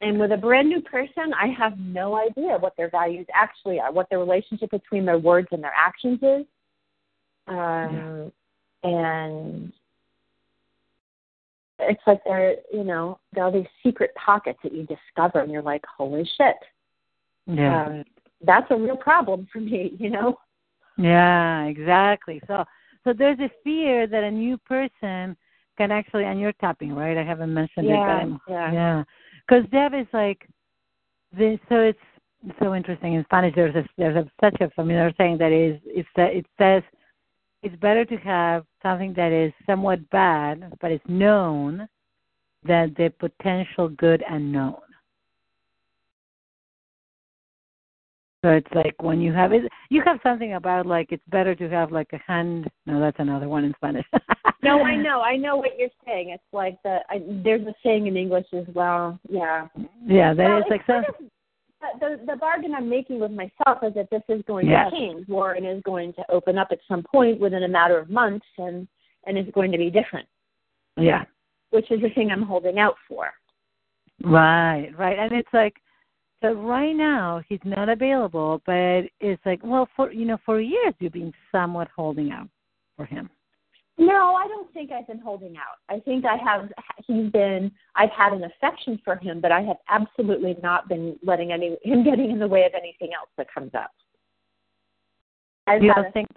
And 0.00 0.18
with 0.18 0.32
a 0.32 0.36
brand 0.36 0.68
new 0.68 0.80
person, 0.80 1.32
I 1.34 1.48
have 1.48 1.78
no 1.78 2.16
idea 2.16 2.58
what 2.58 2.76
their 2.76 2.90
values 2.90 3.26
actually 3.32 3.78
are, 3.78 3.92
what 3.92 4.08
the 4.10 4.18
relationship 4.18 4.70
between 4.70 5.04
their 5.04 5.18
words 5.18 5.48
and 5.52 5.62
their 5.62 5.74
actions 5.76 6.18
is. 6.22 6.46
Um, 7.48 8.32
And 8.82 9.72
it's 11.78 12.02
like 12.06 12.22
there, 12.24 12.56
you 12.72 12.84
know, 12.84 13.18
there 13.32 13.44
are 13.44 13.52
these 13.52 13.66
secret 13.82 14.14
pockets 14.14 14.58
that 14.62 14.72
you 14.72 14.86
discover, 14.86 15.40
and 15.40 15.50
you're 15.50 15.62
like, 15.62 15.84
holy 15.86 16.28
shit. 16.36 16.56
Yeah. 17.46 17.86
Um, 17.86 18.04
that's 18.44 18.70
a 18.70 18.76
real 18.76 18.96
problem 18.96 19.46
for 19.52 19.60
me, 19.60 19.94
you 19.98 20.10
know? 20.10 20.36
Yeah, 20.98 21.64
exactly. 21.64 22.40
So 22.46 22.64
so 23.04 23.12
there's 23.12 23.38
a 23.38 23.50
fear 23.62 24.06
that 24.06 24.24
a 24.24 24.30
new 24.30 24.58
person 24.58 25.36
can 25.78 25.92
actually 25.92 26.24
and 26.24 26.40
you're 26.40 26.52
tapping, 26.52 26.94
right? 26.94 27.16
I 27.16 27.22
haven't 27.22 27.52
mentioned 27.52 27.86
it, 27.86 27.90
but 27.90 27.94
Yeah, 27.94 28.16
I'm, 28.16 28.40
yeah. 28.48 28.72
yeah. 28.72 29.04
Because 29.46 29.68
Deb 29.70 29.94
is 29.94 30.06
like 30.12 30.48
this 31.36 31.58
so 31.68 31.76
it's 31.76 31.98
so 32.60 32.74
interesting 32.74 33.14
in 33.14 33.24
Spanish 33.24 33.54
there's 33.54 33.74
a 33.74 33.84
there's 33.96 34.16
a, 34.16 34.30
such 34.40 34.60
a 34.60 34.70
familiar 34.70 35.12
saying 35.18 35.38
that 35.38 35.52
is 35.52 35.80
it's 35.84 36.08
that 36.16 36.32
it 36.32 36.46
says 36.58 36.82
it's 37.62 37.76
better 37.76 38.04
to 38.04 38.16
have 38.16 38.64
something 38.82 39.12
that 39.14 39.32
is 39.32 39.52
somewhat 39.66 40.08
bad 40.10 40.72
but 40.80 40.92
is 40.92 41.00
known 41.08 41.88
than 42.64 42.94
the 42.96 43.12
potential 43.18 43.88
good 43.88 44.22
unknown. 44.28 44.85
So 48.42 48.50
it's 48.50 48.68
like 48.74 48.94
when 49.02 49.20
you 49.20 49.32
have 49.32 49.52
it, 49.52 49.62
you 49.88 50.02
have 50.04 50.18
something 50.22 50.54
about 50.54 50.86
like 50.86 51.10
it's 51.10 51.22
better 51.28 51.54
to 51.54 51.68
have 51.70 51.90
like 51.90 52.08
a 52.12 52.20
hand. 52.26 52.68
No, 52.86 53.00
that's 53.00 53.18
another 53.18 53.48
one 53.48 53.64
in 53.64 53.74
Spanish. 53.76 54.06
No, 54.62 54.82
I 54.82 54.96
know. 54.96 55.20
I 55.20 55.36
know 55.36 55.56
what 55.56 55.78
you're 55.78 55.90
saying. 56.04 56.30
It's 56.30 56.42
like 56.52 56.82
the 56.82 56.98
I, 57.08 57.22
there's 57.44 57.64
a 57.68 57.74
saying 57.84 58.08
in 58.08 58.16
English 58.16 58.46
as 58.52 58.64
well. 58.74 59.16
Yeah. 59.28 59.68
Yeah, 60.04 60.34
that 60.34 60.44
well, 60.44 60.58
is 60.58 60.64
like 60.68 60.80
some. 60.86 61.04
of, 61.08 61.14
the 62.00 62.20
the 62.26 62.36
bargain 62.36 62.74
I'm 62.74 62.88
making 62.88 63.20
with 63.20 63.30
myself 63.30 63.84
is 63.84 63.94
that 63.94 64.08
this 64.10 64.22
is 64.28 64.42
going 64.46 64.66
Yes. 64.68 64.90
to 64.90 64.96
change. 64.96 65.28
Warren 65.28 65.64
is 65.64 65.82
going 65.84 66.14
to 66.14 66.24
open 66.32 66.58
up 66.58 66.68
at 66.72 66.78
some 66.88 67.04
point 67.04 67.38
within 67.38 67.62
a 67.62 67.68
matter 67.68 67.96
of 67.98 68.10
months, 68.10 68.46
and 68.58 68.88
and 69.26 69.38
it's 69.38 69.50
going 69.52 69.70
to 69.70 69.78
be 69.78 69.90
different, 69.90 70.26
Yeah, 70.96 71.24
which 71.70 71.90
is 71.92 72.00
the 72.00 72.10
thing 72.10 72.30
I'm 72.32 72.42
holding 72.42 72.78
out 72.80 72.96
for. 73.06 73.32
right, 74.24 74.90
right, 74.96 75.18
and 75.18 75.32
it's 75.32 75.52
like 75.52 75.74
so 76.42 76.52
right 76.52 76.94
now 76.94 77.42
he's 77.48 77.60
not 77.64 77.88
available, 77.88 78.60
but 78.66 79.02
it's 79.20 79.44
like 79.46 79.60
well 79.64 79.88
for 79.96 80.12
you 80.12 80.26
know 80.26 80.38
for 80.44 80.60
years 80.60 80.94
you've 80.98 81.12
been 81.12 81.32
somewhat 81.50 81.88
holding 81.96 82.30
out 82.30 82.48
for 82.96 83.04
him. 83.04 83.30
No, 83.98 84.34
I 84.34 84.46
don't 84.46 84.70
think 84.74 84.92
I've 84.92 85.06
been 85.06 85.18
holding 85.18 85.56
out. 85.56 85.78
I 85.88 86.00
think 86.00 86.26
I 86.26 86.36
have. 86.36 86.70
He's 87.06 87.30
been. 87.30 87.72
I've 87.94 88.10
had 88.10 88.34
an 88.34 88.44
affection 88.44 89.00
for 89.02 89.16
him, 89.16 89.40
but 89.40 89.52
I 89.52 89.62
have 89.62 89.78
absolutely 89.88 90.56
not 90.62 90.88
been 90.88 91.18
letting 91.22 91.52
any 91.52 91.76
him 91.82 92.04
getting 92.04 92.30
in 92.30 92.38
the 92.38 92.46
way 92.46 92.64
of 92.64 92.72
anything 92.74 93.14
else 93.18 93.30
that 93.38 93.52
comes 93.52 93.70
up. 93.74 93.92
I've 95.66 95.82
you 95.82 95.94
don't 95.94 96.06
a- 96.06 96.12
think 96.12 96.28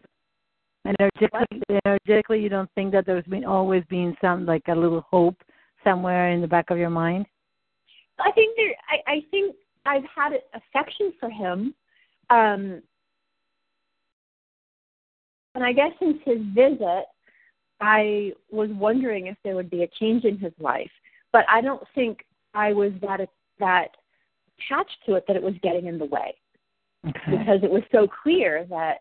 energetically, 0.85 1.61
energetically 1.85 2.41
you 2.41 2.49
don't 2.49 2.69
think 2.75 2.93
that 2.93 3.05
there's 3.05 3.25
been 3.25 3.43
always 3.43 3.83
been 3.89 4.15
some 4.21 4.45
like 4.45 4.63
a 4.69 4.75
little 4.75 5.05
hope 5.09 5.35
somewhere 5.83 6.31
in 6.31 6.39
the 6.39 6.47
back 6.47 6.69
of 6.69 6.77
your 6.77 6.89
mind. 6.89 7.25
I 8.19 8.31
think 8.31 8.55
there. 8.55 8.73
I, 8.89 9.11
I 9.11 9.21
think 9.31 9.55
I've 9.85 10.03
had 10.13 10.33
affection 10.53 11.13
for 11.19 11.29
him, 11.29 11.73
um, 12.29 12.81
and 15.55 15.63
I 15.63 15.73
guess 15.73 15.91
since 15.99 16.17
his 16.25 16.39
visit, 16.53 17.05
I 17.81 18.33
was 18.51 18.69
wondering 18.71 19.27
if 19.27 19.37
there 19.43 19.55
would 19.55 19.69
be 19.69 19.83
a 19.83 19.89
change 19.99 20.25
in 20.25 20.37
his 20.37 20.53
life. 20.59 20.91
But 21.31 21.45
I 21.49 21.61
don't 21.61 21.83
think 21.95 22.25
I 22.53 22.73
was 22.73 22.91
that 23.01 23.27
that 23.59 23.89
attached 24.57 24.97
to 25.05 25.15
it 25.15 25.25
that 25.27 25.35
it 25.35 25.43
was 25.43 25.53
getting 25.61 25.85
in 25.87 25.97
the 25.97 26.05
way 26.05 26.35
Okay. 27.07 27.37
because 27.37 27.63
it 27.63 27.71
was 27.71 27.83
so 27.91 28.07
clear 28.23 28.65
that 28.69 28.97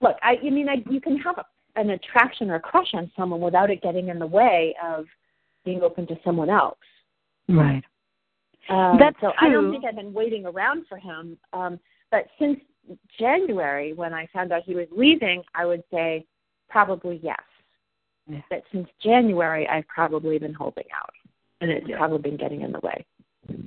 look. 0.00 0.16
I, 0.22 0.36
I 0.44 0.50
mean, 0.50 0.68
I, 0.68 0.82
you 0.90 1.00
can 1.00 1.16
have 1.18 1.38
a, 1.38 1.44
an 1.80 1.90
attraction 1.90 2.50
or 2.50 2.56
a 2.56 2.60
crush 2.60 2.92
on 2.92 3.10
someone 3.16 3.40
without 3.40 3.70
it 3.70 3.80
getting 3.80 4.08
in 4.08 4.18
the 4.18 4.26
way 4.26 4.74
of 4.84 5.06
being 5.64 5.82
open 5.82 6.06
to 6.08 6.16
someone 6.24 6.50
else. 6.50 6.78
Right. 7.48 7.82
Um, 8.68 8.96
That's 8.98 9.16
so 9.20 9.32
I 9.40 9.48
don't 9.48 9.70
think 9.70 9.84
I've 9.84 9.96
been 9.96 10.12
waiting 10.12 10.44
around 10.46 10.84
for 10.88 10.98
him. 10.98 11.38
Um, 11.52 11.80
but 12.10 12.26
since 12.38 12.58
January, 13.18 13.92
when 13.92 14.12
I 14.14 14.26
found 14.32 14.52
out 14.52 14.62
he 14.64 14.74
was 14.74 14.86
leaving, 14.90 15.42
I 15.54 15.64
would 15.66 15.82
say 15.92 16.26
probably 16.68 17.20
yes. 17.22 17.40
Yeah. 18.26 18.40
But 18.50 18.62
since 18.72 18.88
January, 19.02 19.66
I've 19.68 19.88
probably 19.88 20.38
been 20.38 20.52
holding 20.52 20.84
out, 20.94 21.12
and 21.60 21.70
it's 21.70 21.88
Yeah. 21.88 21.96
probably 21.96 22.18
been 22.18 22.36
getting 22.36 22.60
in 22.60 22.72
the 22.72 22.80
way. 22.80 23.06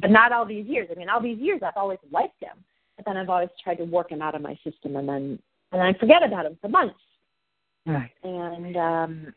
But 0.02 0.12
not 0.12 0.32
all 0.32 0.46
these 0.46 0.68
years. 0.68 0.90
I 0.92 0.96
mean, 0.96 1.10
all 1.10 1.22
these 1.22 1.40
years 1.40 1.62
I've 1.64 1.78
always 1.78 2.00
liked 2.12 2.42
him, 2.42 2.64
but 2.96 3.06
then 3.06 3.18
I've 3.18 3.30
always 3.30 3.50
tried 3.64 3.80
to 3.80 3.86
work 3.86 4.12
him 4.12 4.22
out 4.22 4.36
of 4.36 4.42
my 4.42 4.56
system, 4.64 4.96
and 4.96 5.10
then 5.10 5.40
and 5.72 5.82
I 5.82 5.94
forget 5.94 6.22
about 6.22 6.46
him 6.46 6.58
for 6.62 6.68
months. 6.68 7.00
Right. 7.86 8.12
And 8.24 8.78
um, 8.78 9.34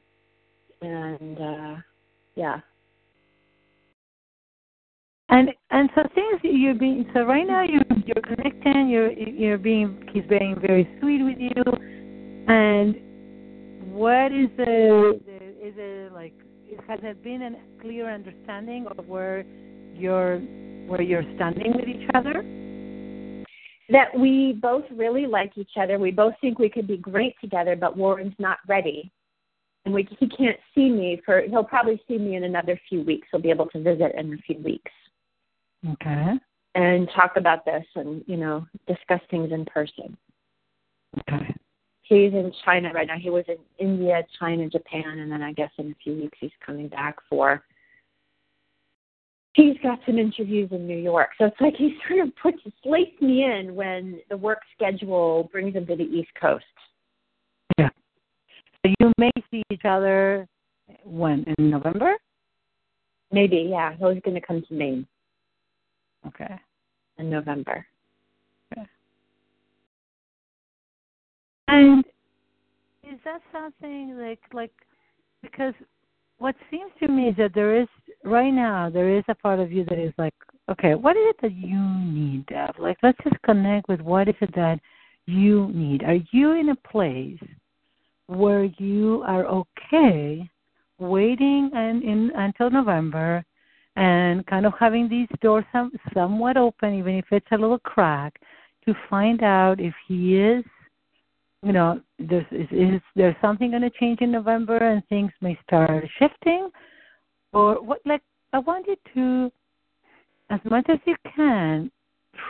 and 0.82 1.40
uh, 1.40 1.76
yeah, 2.34 2.60
And 5.30 5.50
and 5.70 5.88
so 5.94 6.02
things 6.14 6.40
you're 6.42 6.74
being 6.74 7.06
so 7.14 7.24
right 7.24 7.46
now 7.46 7.62
you're 7.62 7.82
you're 8.04 8.22
connecting 8.22 8.88
you're 8.88 9.10
you're 9.12 9.58
being 9.58 10.06
he's 10.12 10.24
being 10.28 10.56
very 10.60 10.88
sweet 11.00 11.22
with 11.22 11.38
you, 11.38 11.62
and 12.46 12.94
what 13.90 14.32
is 14.32 14.48
the, 14.56 15.20
the 15.24 15.66
is 15.66 15.74
it 15.76 16.12
like 16.12 16.34
has 16.86 17.00
there 17.00 17.14
been 17.14 17.42
a 17.42 17.80
clear 17.80 18.12
understanding 18.12 18.86
of 18.86 19.06
where 19.08 19.44
you're 19.94 20.40
where 20.86 21.00
you're 21.00 21.24
standing 21.36 21.72
with 21.74 21.88
each 21.88 22.08
other? 22.14 22.44
That 23.90 24.18
we 24.18 24.58
both 24.60 24.84
really 24.94 25.26
like 25.26 25.52
each 25.56 25.72
other. 25.80 25.98
We 25.98 26.10
both 26.10 26.34
think 26.40 26.58
we 26.58 26.68
could 26.68 26.86
be 26.86 26.96
great 26.96 27.34
together, 27.40 27.76
but 27.76 27.96
Warren's 27.96 28.34
not 28.38 28.58
ready. 28.66 29.10
And 29.86 29.94
we 29.94 30.06
he 30.18 30.28
can't 30.28 30.58
see 30.74 30.90
me 30.90 31.20
for 31.24 31.42
he'll 31.42 31.64
probably 31.64 32.00
see 32.08 32.18
me 32.18 32.36
in 32.36 32.44
another 32.44 32.78
few 32.88 33.02
weeks. 33.02 33.28
He'll 33.30 33.40
be 33.40 33.50
able 33.50 33.66
to 33.66 33.82
visit 33.82 34.12
in 34.16 34.34
a 34.34 34.38
few 34.38 34.62
weeks. 34.62 34.90
Okay. 35.92 36.32
And 36.74 37.08
talk 37.14 37.32
about 37.36 37.64
this 37.64 37.84
and, 37.94 38.24
you 38.26 38.36
know, 38.36 38.66
discuss 38.86 39.20
things 39.30 39.52
in 39.52 39.64
person. 39.64 40.16
Okay. 41.20 41.54
He's 42.02 42.32
in 42.32 42.52
China 42.64 42.92
right 42.92 43.06
now. 43.06 43.18
He 43.18 43.30
was 43.30 43.44
in 43.48 43.56
India, 43.78 44.22
China, 44.38 44.68
Japan, 44.68 45.20
and 45.20 45.30
then 45.30 45.42
I 45.42 45.52
guess 45.52 45.70
in 45.78 45.90
a 45.90 45.94
few 46.02 46.14
weeks 46.14 46.36
he's 46.40 46.50
coming 46.64 46.88
back 46.88 47.16
for 47.28 47.62
he's 49.54 49.76
got 49.82 50.00
some 50.04 50.18
interviews 50.18 50.68
in 50.72 50.86
New 50.86 50.98
York. 50.98 51.30
So 51.38 51.46
it's 51.46 51.60
like 51.60 51.74
he 51.76 51.96
sort 52.06 52.26
of 52.26 52.34
puts 52.36 52.58
slates 52.82 53.20
me 53.20 53.44
in 53.44 53.74
when 53.74 54.20
the 54.28 54.36
work 54.36 54.58
schedule 54.76 55.48
brings 55.50 55.74
him 55.74 55.86
to 55.86 55.96
the 55.96 56.04
East 56.04 56.30
Coast. 56.40 56.64
Yeah. 57.78 57.88
So 58.84 58.92
you 59.00 59.12
may 59.16 59.30
see 59.50 59.62
each 59.70 59.84
other 59.84 60.46
when 61.04 61.44
in 61.56 61.70
November? 61.70 62.14
Maybe, 63.32 63.68
yeah. 63.70 63.92
He's 63.92 64.00
going 64.22 64.34
to 64.34 64.40
come 64.40 64.62
to 64.68 64.74
Maine. 64.74 65.06
Okay. 66.26 66.54
In 67.18 67.30
November. 67.30 67.86
Okay. 68.72 68.86
And 71.68 72.04
is 73.02 73.18
that 73.24 73.40
something 73.52 74.16
like 74.18 74.40
like 74.52 74.72
because 75.42 75.74
what 76.38 76.54
seems 76.70 76.90
to 77.00 77.08
me 77.08 77.28
is 77.28 77.36
that 77.36 77.54
there 77.54 77.80
is 77.80 77.88
right 78.24 78.50
now 78.50 78.90
there 78.90 79.16
is 79.16 79.24
a 79.28 79.34
part 79.34 79.60
of 79.60 79.70
you 79.70 79.84
that 79.84 79.98
is 79.98 80.12
like, 80.18 80.34
okay, 80.70 80.94
what 80.94 81.16
is 81.16 81.22
it 81.28 81.36
that 81.42 81.52
you 81.52 81.78
need, 81.78 82.46
Deb? 82.46 82.74
Like 82.78 82.98
let's 83.02 83.18
just 83.22 83.40
connect 83.42 83.88
with 83.88 84.00
what 84.00 84.28
is 84.28 84.34
it 84.40 84.54
that 84.54 84.80
you 85.26 85.68
need. 85.72 86.02
Are 86.02 86.18
you 86.32 86.52
in 86.52 86.70
a 86.70 86.76
place 86.88 87.40
where 88.26 88.64
you 88.64 89.22
are 89.26 89.44
okay 89.46 90.50
waiting 90.98 91.70
and 91.74 92.02
in 92.02 92.30
until 92.36 92.70
November 92.70 93.44
and 93.96 94.44
kind 94.46 94.66
of 94.66 94.72
having 94.78 95.08
these 95.08 95.28
doors 95.40 95.64
some, 95.72 95.92
somewhat 96.12 96.56
open, 96.56 96.94
even 96.94 97.14
if 97.14 97.26
it's 97.30 97.46
a 97.52 97.56
little 97.56 97.78
crack, 97.78 98.40
to 98.86 98.94
find 99.08 99.42
out 99.42 99.80
if 99.80 99.94
he 100.06 100.36
is, 100.36 100.64
you 101.62 101.72
know, 101.72 102.00
there's 102.18 102.44
is, 102.50 102.66
is 102.70 103.00
there 103.16 103.36
something 103.40 103.70
going 103.70 103.82
to 103.82 103.90
change 103.90 104.20
in 104.20 104.30
November 104.30 104.76
and 104.76 105.02
things 105.08 105.30
may 105.40 105.58
start 105.66 106.04
shifting, 106.18 106.70
or 107.52 107.82
what? 107.82 108.00
Like 108.04 108.20
I 108.52 108.58
want 108.58 108.86
you 108.86 108.96
to, 109.14 109.52
as 110.50 110.60
much 110.68 110.86
as 110.88 110.98
you 111.06 111.16
can, 111.34 111.90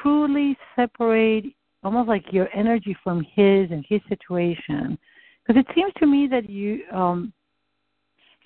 truly 0.03 0.57
separate 0.75 1.55
almost 1.85 2.09
like 2.09 2.25
your 2.33 2.49
energy 2.57 2.97
from 3.05 3.21
his 3.35 3.71
and 3.71 3.85
his 3.89 4.01
situation, 4.09 4.99
because 5.47 5.61
it 5.61 5.67
seems 5.75 5.93
to 5.99 6.07
me 6.07 6.27
that 6.27 6.49
you, 6.49 6.83
um, 6.91 7.33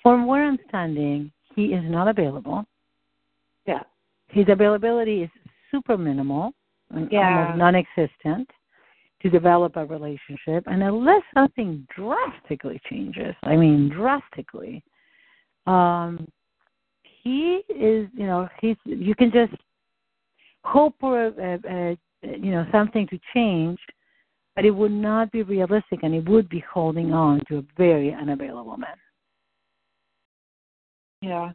from 0.03 0.27
what 0.27 0.41
I'm 0.41 0.49
understanding, 0.49 1.31
he 1.55 1.67
is 1.67 1.83
not 1.85 2.07
available 2.07 2.65
yeah. 3.65 3.83
His 4.29 4.45
availability 4.49 5.23
is 5.23 5.29
super 5.71 5.97
minimal, 5.97 6.51
yeah. 7.11 7.55
almost 7.55 7.57
non-existent 7.57 8.49
to 9.21 9.29
develop 9.29 9.75
a 9.75 9.85
relationship. 9.85 10.63
And 10.67 10.83
unless 10.83 11.23
something 11.33 11.87
drastically 11.95 12.79
changes, 12.89 13.35
I 13.43 13.55
mean 13.55 13.89
drastically, 13.89 14.83
um, 15.67 16.27
he 17.23 17.61
is, 17.69 18.07
you 18.13 18.25
know, 18.25 18.47
he's. 18.61 18.77
You 18.85 19.13
can 19.15 19.31
just 19.31 19.53
hope 20.63 20.95
for 20.99 21.27
a, 21.27 21.31
a, 21.31 21.59
a, 21.69 21.97
you 22.23 22.51
know 22.51 22.65
something 22.71 23.07
to 23.07 23.19
change, 23.33 23.79
but 24.55 24.65
it 24.65 24.71
would 24.71 24.91
not 24.91 25.31
be 25.31 25.43
realistic, 25.43 25.99
and 26.03 26.13
it 26.13 26.27
would 26.29 26.49
be 26.49 26.63
holding 26.71 27.13
on 27.13 27.41
to 27.49 27.57
a 27.57 27.63
very 27.77 28.13
unavailable 28.13 28.77
man. 28.77 28.95
Yeah. 31.21 31.51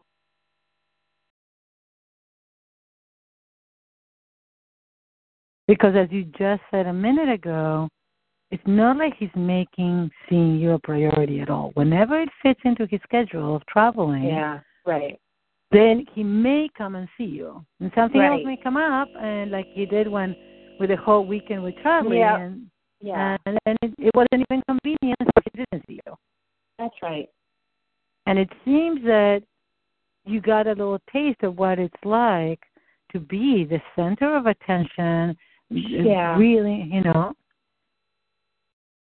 Because 5.67 5.95
as 5.97 6.09
you 6.11 6.25
just 6.39 6.63
said 6.71 6.87
a 6.87 6.93
minute 6.93 7.31
ago, 7.31 7.89
it's 8.51 8.63
not 8.67 8.99
like 8.99 9.15
he's 9.19 9.35
making 9.35 10.11
seeing 10.29 10.59
you 10.59 10.73
a 10.73 10.79
priority 10.79 11.41
at 11.41 11.51
all. 11.51 11.71
Whenever 11.75 12.21
it 12.21 12.29
fits 12.43 12.61
into 12.65 12.87
his 12.91 13.01
schedule 13.03 13.57
of 13.57 13.67
traveling, 13.67 14.25
yeah, 14.25 14.61
right. 14.87 15.19
Then 15.73 16.07
he 16.15 16.23
may 16.23 16.69
come 16.77 16.95
and 16.95 17.09
see 17.19 17.25
you, 17.25 17.65
and 17.81 17.91
something 17.97 18.21
right. 18.21 18.33
else 18.33 18.43
may 18.45 18.57
come 18.63 18.77
up, 18.77 19.09
and 19.21 19.51
like 19.51 19.67
he 19.73 19.87
did 19.87 20.07
when 20.07 20.37
with 20.79 20.91
the 20.91 20.97
whole 20.97 21.27
weekend 21.27 21.63
with 21.63 21.75
Charlie, 21.83 22.19
yeah. 22.19 22.39
and 22.39 22.67
yeah, 23.01 23.37
and 23.47 23.59
then 23.65 23.77
it, 23.83 23.95
it 23.99 24.11
wasn't 24.15 24.47
even 24.49 24.63
convenient, 24.69 25.19
so 25.21 25.43
he 25.45 25.65
didn't 25.65 25.85
see 25.89 26.01
you. 26.07 26.15
That's 26.79 26.95
right. 27.03 27.29
And 28.27 28.39
it 28.39 28.49
seems 28.65 29.03
that 29.03 29.43
you 30.25 30.41
got 30.41 30.67
a 30.67 30.71
little 30.71 31.01
taste 31.13 31.43
of 31.43 31.59
what 31.59 31.79
it's 31.79 31.93
like 32.05 32.61
to 33.13 33.21
be 33.21 33.65
the 33.65 33.81
center 33.97 34.37
of 34.37 34.47
attention 34.47 35.37
yeah. 35.75 36.37
really, 36.37 36.89
you 36.91 37.03
know, 37.03 37.33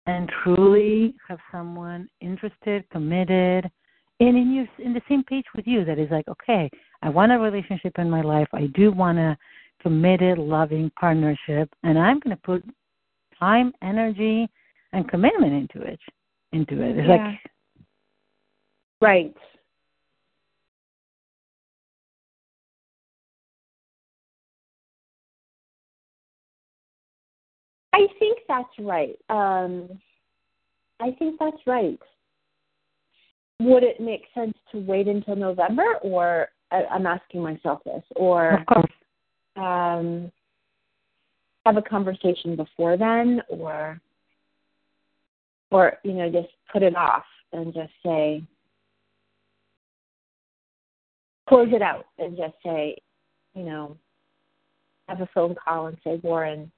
and 0.07 0.29
truly 0.43 1.15
have 1.27 1.39
someone 1.51 2.09
interested, 2.21 2.89
committed, 2.89 3.69
and 4.19 4.37
in 4.37 4.53
your 4.53 4.85
in 4.85 4.93
the 4.93 5.01
same 5.07 5.23
page 5.23 5.45
with 5.55 5.65
you 5.67 5.85
that 5.85 5.99
is 5.99 6.09
like, 6.11 6.27
okay, 6.27 6.69
I 7.01 7.09
want 7.09 7.31
a 7.31 7.39
relationship 7.39 7.93
in 7.97 8.09
my 8.09 8.21
life. 8.21 8.47
I 8.53 8.67
do 8.73 8.91
want 8.91 9.17
a 9.17 9.37
committed, 9.81 10.37
loving 10.37 10.91
partnership, 10.99 11.69
and 11.83 11.97
I'm 11.97 12.19
going 12.19 12.35
to 12.35 12.41
put 12.43 12.63
time, 13.39 13.71
energy, 13.81 14.47
and 14.91 15.07
commitment 15.07 15.53
into 15.53 15.87
it. 15.87 15.99
Into 16.51 16.81
it. 16.81 16.97
It's 16.97 17.07
yeah. 17.07 17.27
like 17.27 17.39
right. 19.01 19.35
I 27.93 28.07
think 28.19 28.39
that's 28.47 28.67
right. 28.79 29.17
Um, 29.29 29.99
I 30.99 31.11
think 31.17 31.39
that's 31.39 31.57
right. 31.65 31.99
Would 33.59 33.83
it 33.83 33.99
make 33.99 34.23
sense 34.33 34.53
to 34.71 34.79
wait 34.79 35.07
until 35.07 35.35
November, 35.35 35.95
or 36.01 36.49
I, 36.71 36.83
I'm 36.85 37.05
asking 37.05 37.41
myself 37.41 37.81
this, 37.85 38.03
or 38.15 38.59
of 38.59 38.65
course. 38.65 38.91
Um, 39.55 40.31
have 41.65 41.75
a 41.75 41.81
conversation 41.81 42.55
before 42.55 42.95
then, 42.95 43.41
or 43.49 43.99
or 45.71 45.97
you 46.03 46.13
know 46.13 46.31
just 46.31 46.47
put 46.71 46.83
it 46.83 46.95
off 46.95 47.25
and 47.51 47.73
just 47.73 47.91
say 48.03 48.43
close 51.49 51.69
it 51.71 51.81
out 51.81 52.05
and 52.19 52.37
just 52.37 52.53
say, 52.63 52.95
you 53.55 53.63
know, 53.63 53.97
have 55.07 55.19
a 55.19 55.29
phone 55.33 55.55
call 55.55 55.87
and 55.87 55.97
say, 56.03 56.19
Warren, 56.23 56.71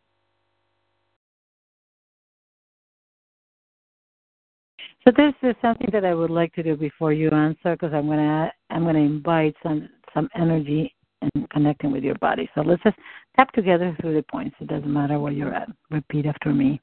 So 5.04 5.12
this 5.18 5.34
is 5.42 5.56
something 5.62 5.90
that 5.92 6.06
I 6.06 6.14
would 6.14 6.30
like 6.30 6.54
to 6.54 6.64
do 6.64 6.76
before 6.76 7.12
you 7.12 7.30
answer 7.30 7.76
because 7.76 7.92
I'm 7.94 8.08
gonna 8.08 8.52
I'm 8.70 8.84
gonna 8.84 9.00
invite 9.00 9.56
some 9.64 9.90
some 10.14 10.30
energy 10.36 10.94
and 11.22 11.50
connecting 11.50 11.92
with 11.92 12.04
your 12.04 12.16
body. 12.16 12.50
So 12.54 12.62
let's 12.62 12.84
just 12.84 12.98
tap 13.38 13.52
together 13.54 13.96
through 14.00 14.16
the 14.16 14.24
points. 14.24 14.56
It 14.60 14.68
doesn't 14.68 14.92
matter 14.92 15.20
where 15.20 15.32
you're 15.32 15.54
at. 15.54 15.70
Repeat 15.90 16.26
after 16.26 16.54
me. 16.54 16.80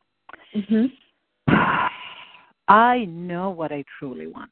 Mm-hmm. 0.56 0.86
I 2.68 3.04
know 3.06 3.50
what 3.50 3.72
I 3.72 3.84
truly 3.98 4.26
want. 4.26 4.50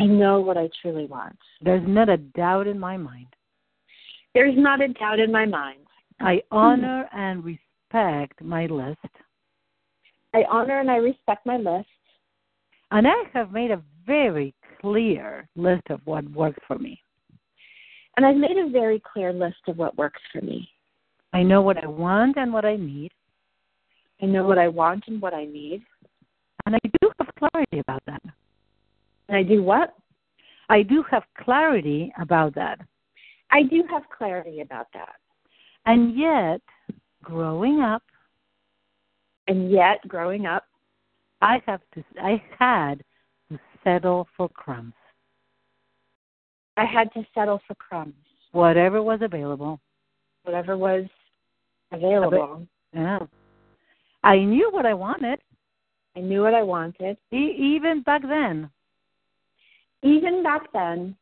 I 0.00 0.06
know 0.06 0.40
what 0.40 0.56
I 0.56 0.68
truly 0.80 1.06
want. 1.06 1.38
There's 1.60 1.86
not 1.86 2.08
a 2.08 2.16
doubt 2.16 2.66
in 2.66 2.78
my 2.78 2.96
mind. 2.96 3.28
There's 4.34 4.56
not 4.56 4.80
a 4.80 4.88
doubt 4.88 5.20
in 5.20 5.30
my 5.30 5.46
mind. 5.46 5.86
I 6.20 6.42
honor 6.50 7.08
and 7.12 7.44
respect 7.44 8.40
my 8.42 8.66
list. 8.66 8.98
I 10.34 10.44
honor 10.50 10.80
and 10.80 10.90
I 10.90 10.96
respect 10.96 11.44
my 11.44 11.58
list. 11.58 11.86
And 12.92 13.08
I 13.08 13.22
have 13.32 13.52
made 13.52 13.70
a 13.70 13.82
very 14.06 14.54
clear 14.80 15.48
list 15.56 15.84
of 15.88 16.00
what 16.04 16.28
works 16.30 16.62
for 16.68 16.78
me. 16.78 17.00
And 18.16 18.26
I've 18.26 18.36
made 18.36 18.58
a 18.58 18.68
very 18.68 19.00
clear 19.00 19.32
list 19.32 19.56
of 19.66 19.78
what 19.78 19.96
works 19.96 20.20
for 20.30 20.42
me. 20.42 20.68
I 21.32 21.42
know 21.42 21.62
what 21.62 21.82
I 21.82 21.86
want 21.86 22.36
and 22.36 22.52
what 22.52 22.66
I 22.66 22.76
need. 22.76 23.10
I 24.20 24.26
know 24.26 24.44
what 24.44 24.58
I 24.58 24.68
want 24.68 25.04
and 25.06 25.22
what 25.22 25.32
I 25.32 25.46
need. 25.46 25.82
And 26.66 26.76
I 26.76 26.80
do 27.00 27.10
have 27.18 27.28
clarity 27.38 27.78
about 27.78 28.02
that. 28.06 28.22
And 29.28 29.38
I 29.38 29.42
do 29.42 29.62
what? 29.62 29.94
I 30.68 30.82
do 30.82 31.02
have 31.10 31.22
clarity 31.42 32.12
about 32.20 32.54
that. 32.56 32.78
I 33.50 33.62
do 33.62 33.84
have 33.90 34.02
clarity 34.16 34.60
about 34.60 34.88
that. 34.92 35.14
And 35.86 36.14
yet, 36.14 36.60
growing 37.22 37.80
up, 37.80 38.02
And 39.48 39.70
yet, 39.70 40.06
growing 40.06 40.46
up, 40.46 40.64
I 41.42 41.60
have 41.66 41.80
to 41.94 42.04
I 42.22 42.40
had 42.58 43.02
to 43.50 43.58
settle 43.82 44.28
for 44.36 44.48
crumbs. 44.48 44.94
I 46.76 46.84
had 46.86 47.12
to 47.12 47.26
settle 47.34 47.60
for 47.66 47.74
crumbs, 47.74 48.14
Whatever 48.52 49.02
was 49.02 49.20
available. 49.22 49.78
whatever 50.44 50.78
was 50.78 51.04
available. 51.90 52.66
Yeah. 52.94 53.18
I 54.24 54.38
knew 54.38 54.70
what 54.70 54.86
I 54.86 54.94
wanted, 54.94 55.40
I 56.16 56.20
knew 56.20 56.42
what 56.42 56.54
I 56.54 56.62
wanted. 56.62 57.16
e- 57.32 57.56
even 57.58 58.02
back 58.02 58.22
then. 58.22 58.70
Even 60.02 60.42
back 60.42 60.72
then, 60.72 61.16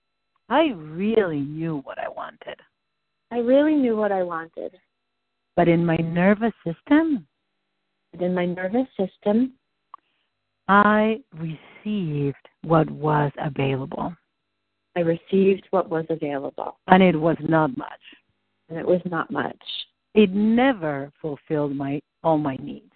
I 0.48 0.72
really 0.76 1.40
knew 1.40 1.78
what 1.78 1.98
I 1.98 2.08
wanted. 2.08 2.56
I 3.30 3.38
really 3.38 3.74
knew 3.74 3.96
what 3.96 4.12
I 4.12 4.22
wanted. 4.22 4.72
But 5.56 5.68
in 5.68 5.84
my 5.84 5.96
nervous 5.96 6.52
system, 6.64 7.26
But 8.12 8.22
in 8.22 8.34
my 8.34 8.44
nervous 8.46 8.86
system, 8.96 9.54
I 10.70 11.20
received 11.34 12.36
what 12.62 12.88
was 12.88 13.32
available. 13.38 14.14
I 14.94 15.00
received 15.00 15.66
what 15.70 15.90
was 15.90 16.04
available, 16.10 16.76
And 16.86 17.02
it 17.02 17.16
was 17.16 17.36
not 17.40 17.76
much. 17.76 18.00
and 18.68 18.78
it 18.78 18.86
was 18.86 19.00
not 19.04 19.32
much. 19.32 19.60
It 20.14 20.30
never 20.30 21.10
fulfilled 21.20 21.74
my 21.74 22.00
all 22.22 22.38
my 22.38 22.56
needs. 22.62 22.92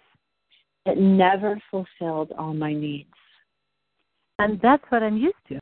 It 0.85 0.97
never 0.97 1.61
fulfilled 1.69 2.31
all 2.37 2.53
my 2.53 2.73
needs. 2.73 3.09
And 4.39 4.57
that's 4.61 4.83
what 4.87 5.03
I'm 5.03 5.17
used 5.17 5.45
to. 5.49 5.59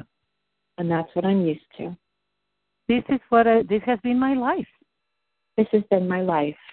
And 0.77 0.91
that's 0.91 1.09
what 1.15 1.25
I'm 1.25 1.43
used 1.43 1.61
to. 1.77 1.97
This 2.87 3.03
is 3.09 3.21
what 3.29 3.47
I, 3.47 3.63
this 3.63 3.81
has 3.87 3.97
been 4.03 4.19
my 4.19 4.35
life. 4.35 4.67
This 5.57 5.67
has 5.71 5.81
been 5.89 6.07
my 6.07 6.21
life. 6.21 6.63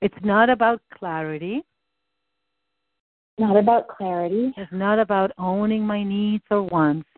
It's 0.00 0.24
not 0.24 0.48
about 0.48 0.80
clarity. 0.94 1.62
Not 3.42 3.56
about 3.56 3.88
clarity, 3.88 4.52
It's 4.56 4.70
not 4.72 5.00
about 5.00 5.32
owning 5.36 5.84
my 5.84 6.04
needs 6.04 6.44
or 6.48 6.62
wants. 6.62 7.08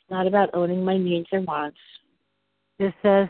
It's 0.00 0.10
not 0.10 0.26
about 0.26 0.50
owning 0.52 0.84
my 0.84 0.98
needs 0.98 1.26
or 1.32 1.40
wants. 1.40 1.78
It 2.78 2.92
says 3.02 3.28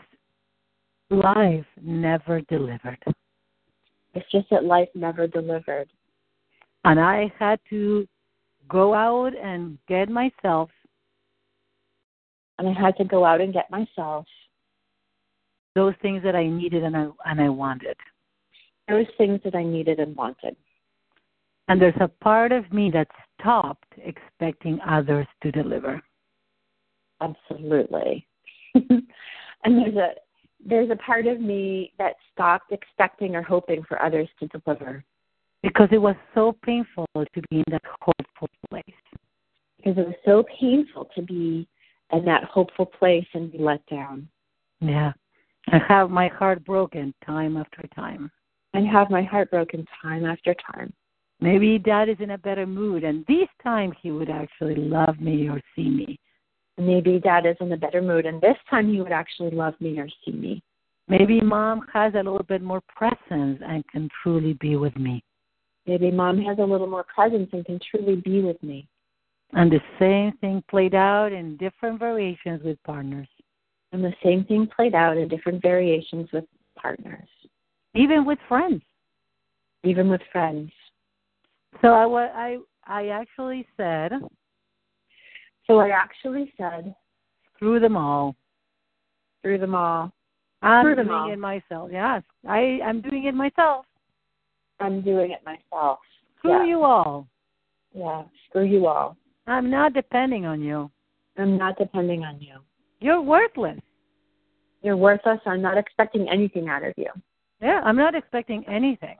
life 1.09 1.65
never 1.81 2.41
delivered. 2.41 3.01
It's 4.13 4.29
just 4.31 4.49
that 4.49 4.65
life 4.65 4.89
never 4.95 5.27
delivered. 5.27 5.87
And 6.83 6.99
I 6.99 7.31
had 7.39 7.59
to 7.69 8.05
go 8.67 8.93
out 8.93 9.31
and 9.37 9.77
get 9.87 10.09
myself 10.09 10.69
And 12.57 12.67
I 12.67 12.73
had 12.73 12.97
to 12.97 13.05
go 13.05 13.23
out 13.23 13.39
and 13.39 13.53
get 13.53 13.71
myself 13.71 14.25
those 15.73 15.93
things 16.01 16.21
that 16.23 16.35
I 16.35 16.47
needed 16.47 16.83
and 16.83 16.97
I 16.97 17.07
and 17.25 17.39
I 17.39 17.47
wanted. 17.47 17.95
those 18.89 19.07
things 19.17 19.39
that 19.45 19.55
I 19.55 19.63
needed 19.63 19.99
and 19.99 20.15
wanted. 20.17 20.57
And 21.69 21.79
there's 21.81 21.93
a 22.01 22.07
part 22.07 22.51
of 22.51 22.71
me 22.73 22.89
that 22.91 23.07
stopped 23.39 23.93
expecting 24.03 24.79
others 24.81 25.27
to 25.43 25.51
deliver. 25.51 26.01
Absolutely. 27.21 28.27
and 28.73 29.03
there's 29.63 29.95
a 29.95 30.09
there's 30.65 30.89
a 30.89 30.95
part 30.97 31.25
of 31.25 31.39
me 31.39 31.93
that 31.97 32.15
stopped 32.33 32.71
expecting 32.71 33.35
or 33.35 33.41
hoping 33.41 33.81
for 33.87 34.01
others 34.01 34.27
to 34.39 34.47
deliver 34.47 35.03
Because 35.63 35.87
it 35.91 35.97
was 36.01 36.15
so 36.35 36.53
painful 36.63 37.07
to 37.15 37.41
be 37.49 37.57
in 37.57 37.63
that 37.71 37.81
hopeful 38.01 38.49
place. 38.69 38.83
because 39.77 39.97
it 39.97 40.05
was 40.05 40.15
so 40.25 40.43
painful 40.59 41.05
to 41.15 41.21
be 41.21 41.65
in 42.11 42.25
that 42.25 42.43
hopeful 42.43 42.85
place 42.85 43.25
and 43.33 43.51
be 43.53 43.57
let 43.57 43.85
down 43.85 44.27
Yeah. 44.81 45.13
I 45.71 45.77
have 45.87 46.09
my 46.09 46.27
heart 46.27 46.65
broken 46.65 47.13
time 47.25 47.55
after 47.55 47.83
time. 47.95 48.29
and 48.73 48.85
have 48.87 49.09
my 49.09 49.23
heart 49.23 49.49
broken 49.51 49.85
time 50.01 50.25
after 50.25 50.53
time. 50.75 50.91
Maybe 51.41 51.79
dad 51.79 52.09
is 52.09 52.17
in 52.19 52.31
a 52.31 52.37
better 52.37 52.65
mood 52.65 53.03
and 53.03 53.25
this 53.27 53.47
time 53.63 53.93
he 54.01 54.11
would 54.11 54.29
actually 54.29 54.75
love 54.75 55.19
me 55.19 55.49
or 55.49 55.61
see 55.75 55.89
me. 55.89 56.19
Maybe 56.77 57.19
dad 57.19 57.45
is 57.45 57.55
in 57.61 57.71
a 57.71 57.77
better 57.77 58.01
mood 58.01 58.25
and 58.25 58.41
this 58.41 58.57
time 58.69 58.91
he 58.91 59.01
would 59.01 59.11
actually 59.11 59.51
love 59.51 59.73
me 59.79 59.99
or 59.99 60.07
see 60.25 60.31
me. 60.31 60.61
Maybe 61.07 61.41
mom 61.41 61.81
has 61.93 62.13
a 62.13 62.17
little 62.17 62.43
bit 62.47 62.61
more 62.61 62.81
presence 62.95 63.61
and 63.65 63.87
can 63.87 64.09
truly 64.21 64.53
be 64.59 64.75
with 64.75 64.95
me. 64.95 65.23
Maybe 65.87 66.11
mom 66.11 66.39
has 66.41 66.59
a 66.59 66.63
little 66.63 66.87
more 66.87 67.05
presence 67.13 67.49
and 67.51 67.65
can 67.65 67.79
truly 67.89 68.17
be 68.17 68.41
with 68.41 68.61
me. 68.61 68.87
And 69.53 69.71
the 69.71 69.81
same 69.97 70.37
thing 70.39 70.63
played 70.69 70.93
out 70.93 71.31
in 71.31 71.57
different 71.57 71.99
variations 71.99 72.61
with 72.63 72.77
partners. 72.83 73.27
And 73.91 74.03
the 74.03 74.13
same 74.23 74.45
thing 74.45 74.67
played 74.75 74.93
out 74.93 75.17
in 75.17 75.27
different 75.27 75.61
variations 75.63 76.29
with 76.31 76.43
partners, 76.75 77.27
Even 77.95 78.25
with 78.25 78.37
friends. 78.47 78.83
even 79.83 80.09
with 80.09 80.21
friends. 80.31 80.71
So 81.81 81.93
I 81.93 82.05
wa- 82.05 82.31
I 82.33 82.57
I 82.85 83.07
actually 83.09 83.65
said 83.77 84.11
So 85.67 85.79
I 85.79 85.89
actually 85.89 86.53
said 86.57 86.93
through 87.57 87.79
them 87.79 87.95
all. 87.97 88.35
through 89.41 89.57
them 89.59 89.73
all, 89.75 90.11
I'm 90.61 90.83
Through 90.83 90.95
doing 90.95 91.09
all. 91.09 91.31
it 91.31 91.39
myself. 91.39 91.89
Yes. 91.91 92.23
I 92.47 92.79
I'm 92.83 93.01
doing 93.01 93.25
it 93.25 93.33
myself. 93.35 93.85
I'm 94.79 95.01
doing 95.01 95.31
it 95.31 95.43
myself. 95.45 95.99
Through 96.41 96.51
Yeah. 96.51 96.63
you 96.65 96.83
all. 96.83 97.27
Yeah, 97.93 98.23
screw 98.47 98.63
you 98.65 98.87
all. 98.87 99.17
I'm 99.47 99.69
not 99.69 99.93
depending 99.93 100.45
on 100.45 100.61
you. 100.61 100.91
I'm 101.37 101.57
not 101.57 101.77
depending 101.77 102.23
on 102.23 102.39
you. 102.41 102.57
You're 102.99 103.21
worthless. 103.21 103.79
You're 104.83 104.97
worthless. 104.97 105.39
I'm 105.45 105.61
not 105.61 105.77
expecting 105.77 106.29
anything 106.29 106.69
out 106.69 106.83
of 106.83 106.93
you. 106.97 107.09
Yeah, 107.61 107.81
I'm 107.83 107.95
not 107.97 108.15
expecting 108.15 108.65
anything. 108.67 109.17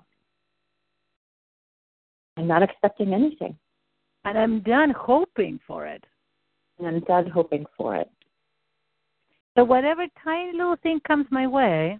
I'm 2.39 2.47
not 2.47 2.63
accepting 2.63 3.13
anything. 3.13 3.57
And 4.23 4.37
I'm 4.37 4.61
done 4.61 4.91
hoping 4.91 5.59
for 5.67 5.85
it. 5.85 6.03
And 6.77 6.87
I'm 6.87 7.01
done 7.01 7.29
hoping 7.29 7.65
for 7.77 7.97
it. 7.97 8.09
So 9.57 9.65
whatever 9.65 10.05
tiny 10.23 10.53
little 10.53 10.77
thing 10.81 11.01
comes 11.05 11.25
my 11.31 11.45
way, 11.45 11.99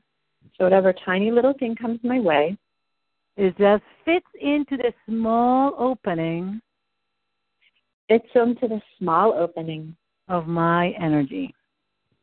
So 0.58 0.64
whatever 0.64 0.94
tiny 1.06 1.30
little 1.30 1.54
thing 1.60 1.76
comes 1.76 2.00
my 2.04 2.22
way, 2.22 2.58
it 3.36 3.58
just 3.58 3.84
fits 4.06 4.26
into 4.40 4.78
the 4.78 4.94
small 5.06 5.74
opening 5.78 6.62
fits 8.08 8.26
into 8.34 8.68
the 8.68 8.82
small 8.98 9.34
opening 9.34 9.96
of 10.30 10.48
my 10.48 10.90
energy 11.00 11.54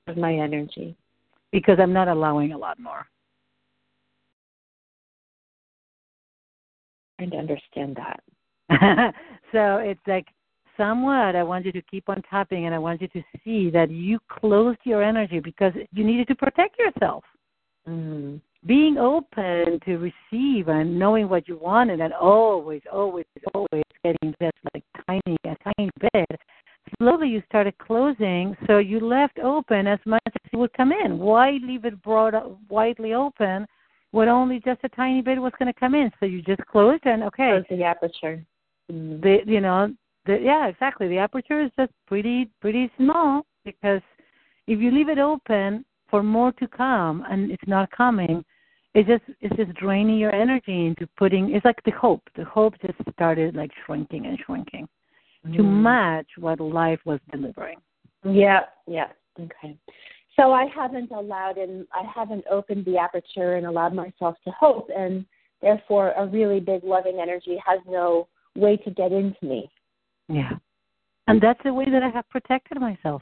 of 0.09 0.17
my 0.17 0.35
energy. 0.35 0.97
because 1.53 1.79
I'm 1.81 1.93
not 1.93 2.09
allowing 2.09 2.53
a 2.53 2.59
lot 2.59 2.79
more. 2.79 3.07
Trying 7.19 7.31
to 7.31 7.37
understand 7.37 7.97
that. 7.97 8.21
so 9.53 9.77
it's 9.77 10.01
like 10.07 10.27
somewhat 10.77 11.37
I 11.37 11.43
want 11.43 11.65
you 11.65 11.73
to 11.73 11.83
keep 11.83 12.09
on 12.09 12.23
tapping 12.29 12.67
and 12.67 12.75
I 12.75 12.79
want 12.79 13.01
you 13.01 13.09
to 13.09 13.23
see 13.45 13.71
that 13.71 13.91
you 13.91 14.19
closed 14.29 14.79
your 14.85 15.03
energy 15.03 15.41
because 15.41 15.73
you 15.93 16.05
needed 16.05 16.29
to 16.29 16.35
protect 16.35 16.79
yourself. 16.79 17.25
Mm. 17.89 18.41
Being 18.67 18.99
open 18.99 19.79
to 19.85 19.97
receive 19.97 20.69
and 20.69 20.99
knowing 20.99 21.29
what 21.29 21.47
you 21.47 21.57
wanted 21.57 22.01
and 22.01 22.13
always, 22.13 22.83
always, 22.93 23.25
always 23.55 23.85
getting 24.03 24.35
just 24.43 24.57
like 24.75 24.83
tiny, 25.07 25.37
a 25.45 25.57
tiny 25.65 25.91
bit. 26.01 26.41
Slowly 26.99 27.29
you 27.29 27.43
started 27.49 27.77
closing, 27.79 28.57
so 28.67 28.79
you 28.79 29.01
left 29.01 29.39
open 29.39 29.87
as 29.87 29.99
much 30.05 30.23
as 30.27 30.51
it 30.53 30.57
would 30.57 30.73
come 30.73 30.93
in. 30.93 31.19
Why 31.19 31.59
leave 31.63 31.85
it 31.85 32.01
broad, 32.03 32.35
widely 32.69 33.15
open 33.15 33.67
when 34.13 34.29
only 34.29 34.61
just 34.61 34.81
a 34.85 34.89
tiny 34.91 35.21
bit 35.23 35.41
was 35.41 35.53
going 35.59 35.73
to 35.73 35.79
come 35.79 35.95
in? 35.95 36.11
So 36.21 36.27
you 36.27 36.43
just 36.43 36.65
closed 36.67 37.05
and 37.05 37.23
okay, 37.25 37.51
Close 37.51 37.65
the 37.79 37.85
aperture. 37.85 38.45
Mm. 38.91 39.21
the 39.21 39.39
you 39.47 39.61
know 39.61 39.93
the 40.27 40.39
yeah 40.41 40.69
exactly 40.69 41.09
the 41.09 41.19
aperture 41.19 41.61
is 41.61 41.71
just 41.77 41.91
pretty 42.07 42.49
pretty 42.61 42.89
small 42.97 43.45
because 43.65 44.01
if 44.69 44.81
you 44.81 44.93
leave 44.93 45.09
it 45.09 45.19
open 45.19 45.85
for 46.09 46.23
more 46.23 46.53
to 46.53 46.69
come 46.69 47.25
and 47.29 47.51
it's 47.51 47.67
not 47.67 47.91
coming 47.91 48.45
it 48.95 49.07
just 49.09 49.25
it's 49.41 49.57
just 49.57 49.75
draining 49.75 50.19
your 50.19 50.33
energy 50.33 50.87
into 50.87 51.09
putting 51.19 51.53
it's 51.53 51.65
like 51.65 51.83
the 51.85 51.91
hope 51.91 52.23
the 52.37 52.45
hope 52.45 52.75
just 52.81 52.95
started 53.13 53.57
like 53.57 53.73
shrinking 53.85 54.27
and 54.27 54.39
shrinking 54.47 54.89
to 55.57 55.63
Mm. 55.63 55.83
match 55.83 56.27
what 56.39 56.61
life 56.61 57.01
was 57.05 57.21
delivering 57.33 57.79
Yeah, 58.25 58.61
yeah. 58.87 59.09
Okay. 59.39 59.77
So 60.37 60.53
I 60.53 60.67
haven't 60.67 61.11
allowed 61.11 61.57
and 61.57 61.87
I 61.93 62.03
haven't 62.15 62.45
opened 62.51 62.85
the 62.85 62.99
aperture 62.99 63.55
and 63.55 63.67
allowed 63.67 63.95
myself 63.95 64.37
to 64.45 64.51
hope 64.51 64.91
and 64.95 65.25
therefore 65.63 66.13
a 66.17 66.27
really 66.27 66.61
big 66.61 66.85
loving 66.85 67.19
energy 67.21 67.57
has 67.65 67.81
no 67.89 68.29
way 68.55 68.77
to 68.77 68.91
get 68.91 69.13
into 69.13 69.45
me. 69.45 69.71
yeah 70.29 70.53
and 71.29 71.41
that's 71.41 71.61
the 71.65 71.73
way 71.75 71.87
that 71.91 72.03
i 72.03 72.09
have 72.09 72.29
protected 72.31 72.79
myself 72.81 73.21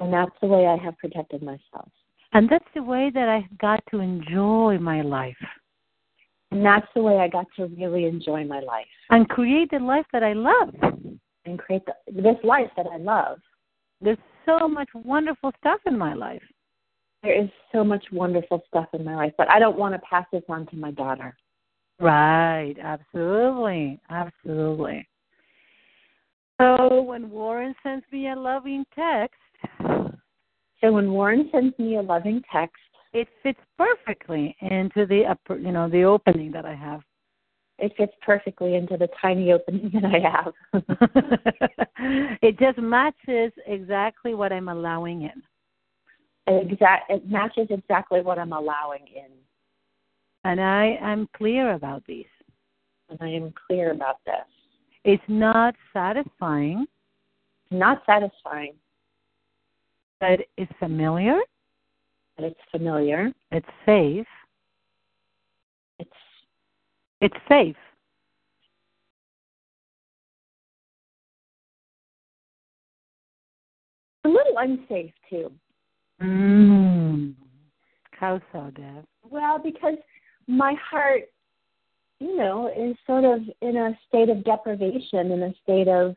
And 0.00 0.12
that's 0.12 0.36
the 0.40 0.48
way 0.48 0.66
I 0.66 0.76
have 0.76 0.96
protected 0.98 1.42
myself. 1.42 1.90
and 2.32 2.48
that's 2.48 2.70
the 2.74 2.82
way 2.82 3.10
that 3.14 3.28
i 3.28 3.46
got 3.60 3.80
to 3.90 4.00
enjoy 4.00 4.78
my 4.78 5.02
life 5.02 5.42
And 6.50 6.64
that's 6.64 6.90
the 6.94 7.02
way 7.02 7.16
I 7.18 7.28
got 7.28 7.46
to 7.56 7.66
really 7.82 8.04
enjoy 8.14 8.44
my 8.44 8.60
life 8.60 8.94
and 9.10 9.28
create 9.28 9.70
the 9.70 9.78
life 9.94 10.06
that 10.12 10.22
i 10.22 10.32
love 10.32 10.70
and 11.46 11.58
create 11.58 11.82
the, 11.86 11.94
this 12.22 12.36
life 12.42 12.70
that 12.76 12.86
I 12.86 12.96
love. 12.96 13.38
There's 14.00 14.18
so 14.46 14.68
much 14.68 14.88
wonderful 14.94 15.52
stuff 15.58 15.80
in 15.86 15.98
my 15.98 16.14
life. 16.14 16.42
there 17.22 17.42
is 17.42 17.48
so 17.72 17.82
much 17.82 18.04
wonderful 18.12 18.62
stuff 18.68 18.86
in 18.92 19.04
my 19.04 19.16
life, 19.16 19.32
but 19.38 19.48
I 19.48 19.58
don't 19.58 19.78
want 19.78 19.94
to 19.94 20.00
pass 20.00 20.26
this 20.32 20.42
on 20.48 20.66
to 20.66 20.76
my 20.76 20.90
daughter. 20.90 21.34
Right, 21.98 22.74
absolutely, 22.82 24.00
absolutely. 24.10 25.08
So 26.60 27.02
when 27.02 27.30
Warren 27.30 27.74
sends 27.82 28.04
me 28.12 28.30
a 28.30 28.36
loving 28.36 28.84
text, 28.94 29.38
so 30.80 30.92
when 30.92 31.12
Warren 31.12 31.48
sends 31.50 31.76
me 31.78 31.96
a 31.96 32.02
loving 32.02 32.42
text, 32.52 32.76
it 33.12 33.28
fits 33.42 33.60
perfectly 33.78 34.54
into 34.60 35.06
the 35.06 35.24
upper, 35.28 35.56
you 35.56 35.72
know, 35.72 35.88
the 35.88 36.02
opening 36.02 36.52
that 36.52 36.66
I 36.66 36.74
have. 36.74 37.00
It 37.78 37.92
fits 37.96 38.12
perfectly 38.22 38.76
into 38.76 38.96
the 38.96 39.08
tiny 39.20 39.52
opening 39.52 39.90
that 39.94 40.04
I 40.04 40.20
have. 40.20 40.52
it 42.42 42.58
just 42.58 42.78
matches 42.78 43.52
exactly 43.66 44.34
what 44.34 44.52
I'm 44.52 44.68
allowing 44.68 45.22
in. 45.22 45.42
Exact, 46.46 47.10
it 47.10 47.28
matches 47.28 47.68
exactly 47.70 48.20
what 48.20 48.38
I'm 48.38 48.52
allowing 48.52 49.06
in. 49.14 49.30
And 50.44 50.60
I 50.60 50.98
am 51.00 51.28
clear 51.36 51.72
about 51.72 52.04
these. 52.06 52.26
And 53.08 53.18
I 53.20 53.28
am 53.28 53.52
clear 53.66 53.92
about 53.92 54.18
this. 54.26 54.34
It's 55.04 55.22
not 55.26 55.74
satisfying. 55.92 56.86
Not 57.70 58.02
satisfying. 58.06 58.74
But 60.20 60.40
it's 60.56 60.72
familiar. 60.78 61.38
But 62.36 62.46
it's 62.46 62.60
familiar. 62.70 63.32
It's 63.50 63.66
safe. 63.86 64.26
It's 67.24 67.34
safe. 67.48 67.74
A 74.24 74.28
little 74.28 74.58
unsafe 74.58 75.10
too. 75.30 75.50
Mm. 76.22 77.34
How 78.10 78.42
so, 78.52 78.70
Deb? 78.76 79.06
Well, 79.22 79.58
because 79.58 79.94
my 80.46 80.74
heart, 80.90 81.22
you 82.20 82.36
know, 82.36 82.68
is 82.68 82.94
sort 83.06 83.24
of 83.24 83.40
in 83.62 83.78
a 83.78 83.98
state 84.06 84.28
of 84.28 84.44
deprivation, 84.44 85.30
in 85.30 85.44
a 85.44 85.54
state 85.62 85.88
of 85.88 86.14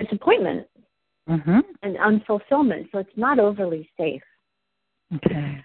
disappointment 0.00 0.66
mm-hmm. 1.30 1.60
and 1.84 1.96
unfulfillment. 1.96 2.90
So 2.90 2.98
it's 2.98 3.16
not 3.16 3.38
overly 3.38 3.88
safe. 3.96 4.22
Okay. 5.14 5.64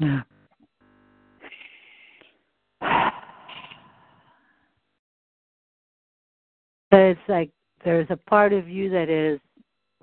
Yeah. 0.00 0.20
So 6.90 6.98
it's 6.98 7.20
like 7.28 7.50
there's 7.84 8.06
a 8.10 8.16
part 8.16 8.52
of 8.52 8.68
you 8.68 8.90
that 8.90 9.08
is 9.08 9.40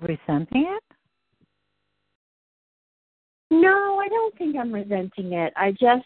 resenting 0.00 0.66
it? 0.66 0.82
No, 3.50 3.98
I 3.98 4.08
don't 4.08 4.36
think 4.36 4.56
I'm 4.56 4.72
resenting 4.72 5.32
it. 5.32 5.52
I 5.56 5.72
just 5.72 6.04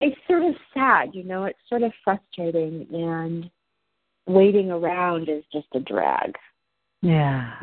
it's 0.00 0.16
sort 0.26 0.42
of 0.42 0.54
sad, 0.74 1.10
you 1.14 1.22
know, 1.22 1.44
it's 1.44 1.58
sort 1.68 1.82
of 1.82 1.92
frustrating 2.02 2.86
and 2.92 3.48
waiting 4.26 4.70
around 4.70 5.28
is 5.28 5.44
just 5.52 5.68
a 5.74 5.80
drag. 5.80 6.34
Yeah. 7.02 7.54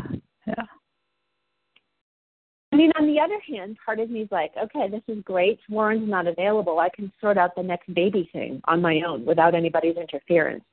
Mean, 2.80 2.94
on 2.98 3.08
the 3.08 3.20
other 3.20 3.42
hand, 3.46 3.76
part 3.86 4.00
of 4.00 4.10
me 4.10 4.22
is 4.22 4.30
like, 4.32 4.54
okay, 4.56 4.88
this 4.90 5.02
is 5.10 5.22
great. 5.26 5.60
Warren's 5.68 6.10
not 6.10 6.28
available. 6.28 6.80
I 6.80 6.88
can 6.88 7.12
sort 7.20 7.38
out 7.38 7.54
the 7.58 7.62
next 7.62 7.94
baby 7.94 8.30
thing 8.32 8.62
on 8.70 8.82
my 8.82 9.02
own 9.06 9.26
without 9.26 9.54
anybody's 9.54 9.98
interference. 9.98 10.64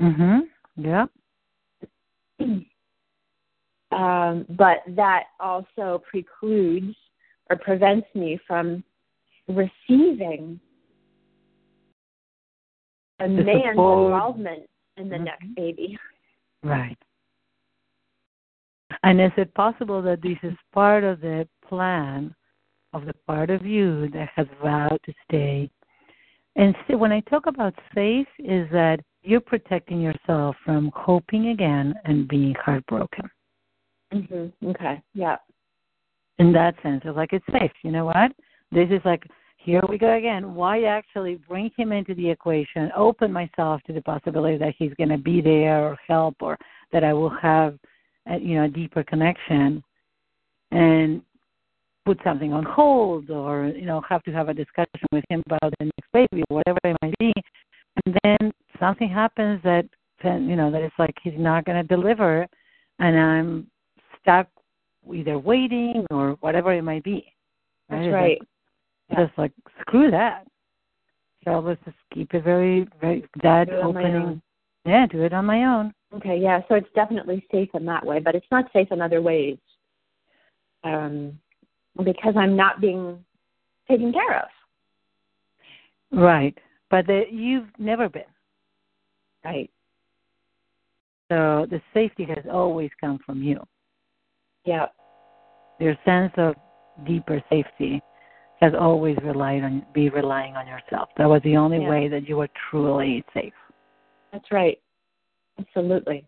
Mhm. 0.00 0.48
Yeah. 0.76 1.06
Um, 3.92 4.44
but 4.48 4.82
that 4.88 5.26
also 5.38 6.02
precludes 6.10 6.96
or 7.48 7.54
prevents 7.54 8.08
me 8.12 8.40
from 8.44 8.82
receiving 9.46 10.58
a 13.20 13.28
the 13.28 13.44
man's 13.44 13.68
involvement 13.68 14.68
in 14.96 15.08
the 15.08 15.16
Mhm. 15.18 15.24
next 15.24 15.54
baby. 15.54 15.96
Right. 16.64 16.98
And 19.02 19.20
is 19.20 19.32
it 19.36 19.52
possible 19.54 20.02
that 20.02 20.22
this 20.22 20.38
is 20.42 20.54
part 20.72 21.04
of 21.04 21.20
the 21.20 21.48
plan 21.66 22.34
of 22.92 23.06
the 23.06 23.14
part 23.26 23.50
of 23.50 23.66
you 23.66 24.08
that 24.10 24.30
has 24.34 24.46
vowed 24.62 25.00
to 25.04 25.12
stay? 25.28 25.70
And 26.56 26.74
so 26.86 26.96
when 26.96 27.12
I 27.12 27.20
talk 27.20 27.46
about 27.46 27.74
safe, 27.94 28.28
is 28.38 28.68
that 28.70 29.00
you're 29.22 29.40
protecting 29.40 30.00
yourself 30.00 30.56
from 30.64 30.92
hoping 30.94 31.48
again 31.48 31.94
and 32.04 32.28
being 32.28 32.54
heartbroken. 32.54 33.28
Mhm. 34.12 34.52
Okay. 34.64 35.02
Yeah. 35.14 35.38
In 36.38 36.52
that 36.52 36.80
sense, 36.82 37.02
it's 37.04 37.16
like 37.16 37.32
it's 37.32 37.46
safe. 37.46 37.72
You 37.82 37.90
know 37.90 38.04
what? 38.04 38.32
This 38.70 38.90
is 38.90 39.04
like 39.04 39.26
here 39.64 39.82
we 39.88 39.96
go 39.96 40.12
again. 40.12 40.54
Why 40.54 40.84
actually 40.84 41.36
bring 41.36 41.70
him 41.74 41.90
into 41.90 42.14
the 42.14 42.28
equation? 42.28 42.92
Open 42.94 43.32
myself 43.32 43.82
to 43.84 43.94
the 43.94 44.02
possibility 44.02 44.58
that 44.58 44.74
he's 44.78 44.92
going 44.94 45.08
to 45.08 45.16
be 45.16 45.40
there 45.40 45.88
or 45.88 45.98
help, 46.06 46.36
or 46.40 46.58
that 46.92 47.02
I 47.02 47.14
will 47.14 47.30
have, 47.30 47.78
a, 48.28 48.38
you 48.38 48.56
know, 48.56 48.64
a 48.64 48.68
deeper 48.68 49.02
connection, 49.02 49.82
and 50.70 51.22
put 52.04 52.18
something 52.24 52.52
on 52.52 52.64
hold, 52.64 53.30
or 53.30 53.66
you 53.68 53.86
know, 53.86 54.02
have 54.08 54.22
to 54.24 54.32
have 54.32 54.48
a 54.48 54.54
discussion 54.54 55.06
with 55.12 55.24
him 55.28 55.42
about 55.46 55.72
the 55.78 55.84
next 55.86 56.12
baby, 56.12 56.42
or 56.50 56.56
whatever 56.56 56.78
it 56.84 56.96
might 57.02 57.14
be, 57.18 57.32
and 58.04 58.18
then 58.22 58.52
something 58.78 59.08
happens 59.08 59.60
that 59.62 59.86
you 60.22 60.56
know 60.56 60.70
that 60.70 60.82
it's 60.82 60.98
like 60.98 61.14
he's 61.22 61.34
not 61.36 61.64
going 61.64 61.80
to 61.80 61.94
deliver, 61.94 62.46
and 62.98 63.18
I'm 63.18 63.66
stuck 64.20 64.48
either 65.12 65.38
waiting 65.38 66.06
or 66.10 66.36
whatever 66.40 66.72
it 66.72 66.82
might 66.82 67.04
be. 67.04 67.26
That's 67.90 68.06
It's 68.06 68.12
right. 68.12 68.38
Like, 69.10 69.18
Just 69.18 69.38
like 69.38 69.52
screw 69.82 70.10
that. 70.10 70.46
So 71.44 71.58
let's 71.58 71.80
just 71.84 71.96
keep 72.12 72.32
it 72.32 72.42
very, 72.42 72.88
very 73.02 73.22
that 73.42 73.68
Do 73.68 73.74
it 73.74 73.82
on 73.82 73.94
my 73.94 74.00
opening. 74.00 74.42
Yeah, 74.86 75.06
do 75.06 75.22
it 75.22 75.34
on 75.34 75.44
my 75.44 75.64
own. 75.64 75.92
Okay, 76.16 76.38
yeah, 76.38 76.60
so 76.68 76.76
it's 76.76 76.88
definitely 76.94 77.44
safe 77.50 77.70
in 77.74 77.84
that 77.86 78.04
way, 78.04 78.20
but 78.20 78.34
it's 78.34 78.46
not 78.50 78.66
safe 78.72 78.88
in 78.92 79.00
other 79.00 79.20
ways. 79.20 79.58
Um, 80.84 81.38
because 82.04 82.34
I'm 82.36 82.56
not 82.56 82.80
being 82.80 83.24
taken 83.88 84.12
care 84.12 84.40
of. 84.40 84.48
Right, 86.12 86.56
but 86.90 87.06
the, 87.06 87.24
you've 87.30 87.68
never 87.78 88.08
been. 88.08 88.22
Right. 89.44 89.70
So 91.30 91.66
the 91.70 91.80
safety 91.92 92.24
has 92.24 92.44
always 92.50 92.90
come 93.00 93.18
from 93.24 93.42
you. 93.42 93.60
Yeah. 94.64 94.86
Your 95.80 95.96
sense 96.04 96.32
of 96.36 96.54
deeper 97.06 97.42
safety 97.50 98.00
has 98.60 98.72
always 98.78 99.16
relied 99.22 99.64
on 99.64 99.84
be 99.92 100.08
relying 100.10 100.54
on 100.54 100.66
yourself. 100.66 101.08
That 101.18 101.28
was 101.28 101.42
the 101.42 101.56
only 101.56 101.80
Yeah. 101.80 101.90
way 101.90 102.08
that 102.08 102.28
you 102.28 102.36
were 102.36 102.48
truly 102.70 103.24
safe. 103.34 103.54
That's 104.32 104.50
right. 104.52 104.80
Absolutely. 105.58 106.26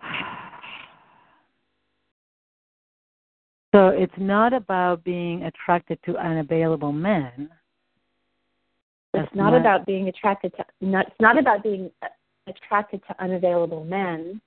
So 3.74 3.88
it's 3.88 4.14
not 4.16 4.54
about 4.54 5.04
being 5.04 5.42
attracted 5.42 5.98
to 6.06 6.16
unavailable 6.16 6.92
men. 6.92 7.50
It's 9.12 9.34
not, 9.34 9.50
not- 9.50 9.60
about 9.60 9.86
being 9.86 10.08
attracted 10.08 10.54
to 10.56 10.64
not 10.80 11.08
it's 11.08 11.20
not 11.20 11.38
about 11.38 11.62
being 11.62 11.90
uh, 12.00 12.06
attracted 12.46 13.02
to 13.06 13.22
unavailable 13.22 13.84
men. 13.84 14.40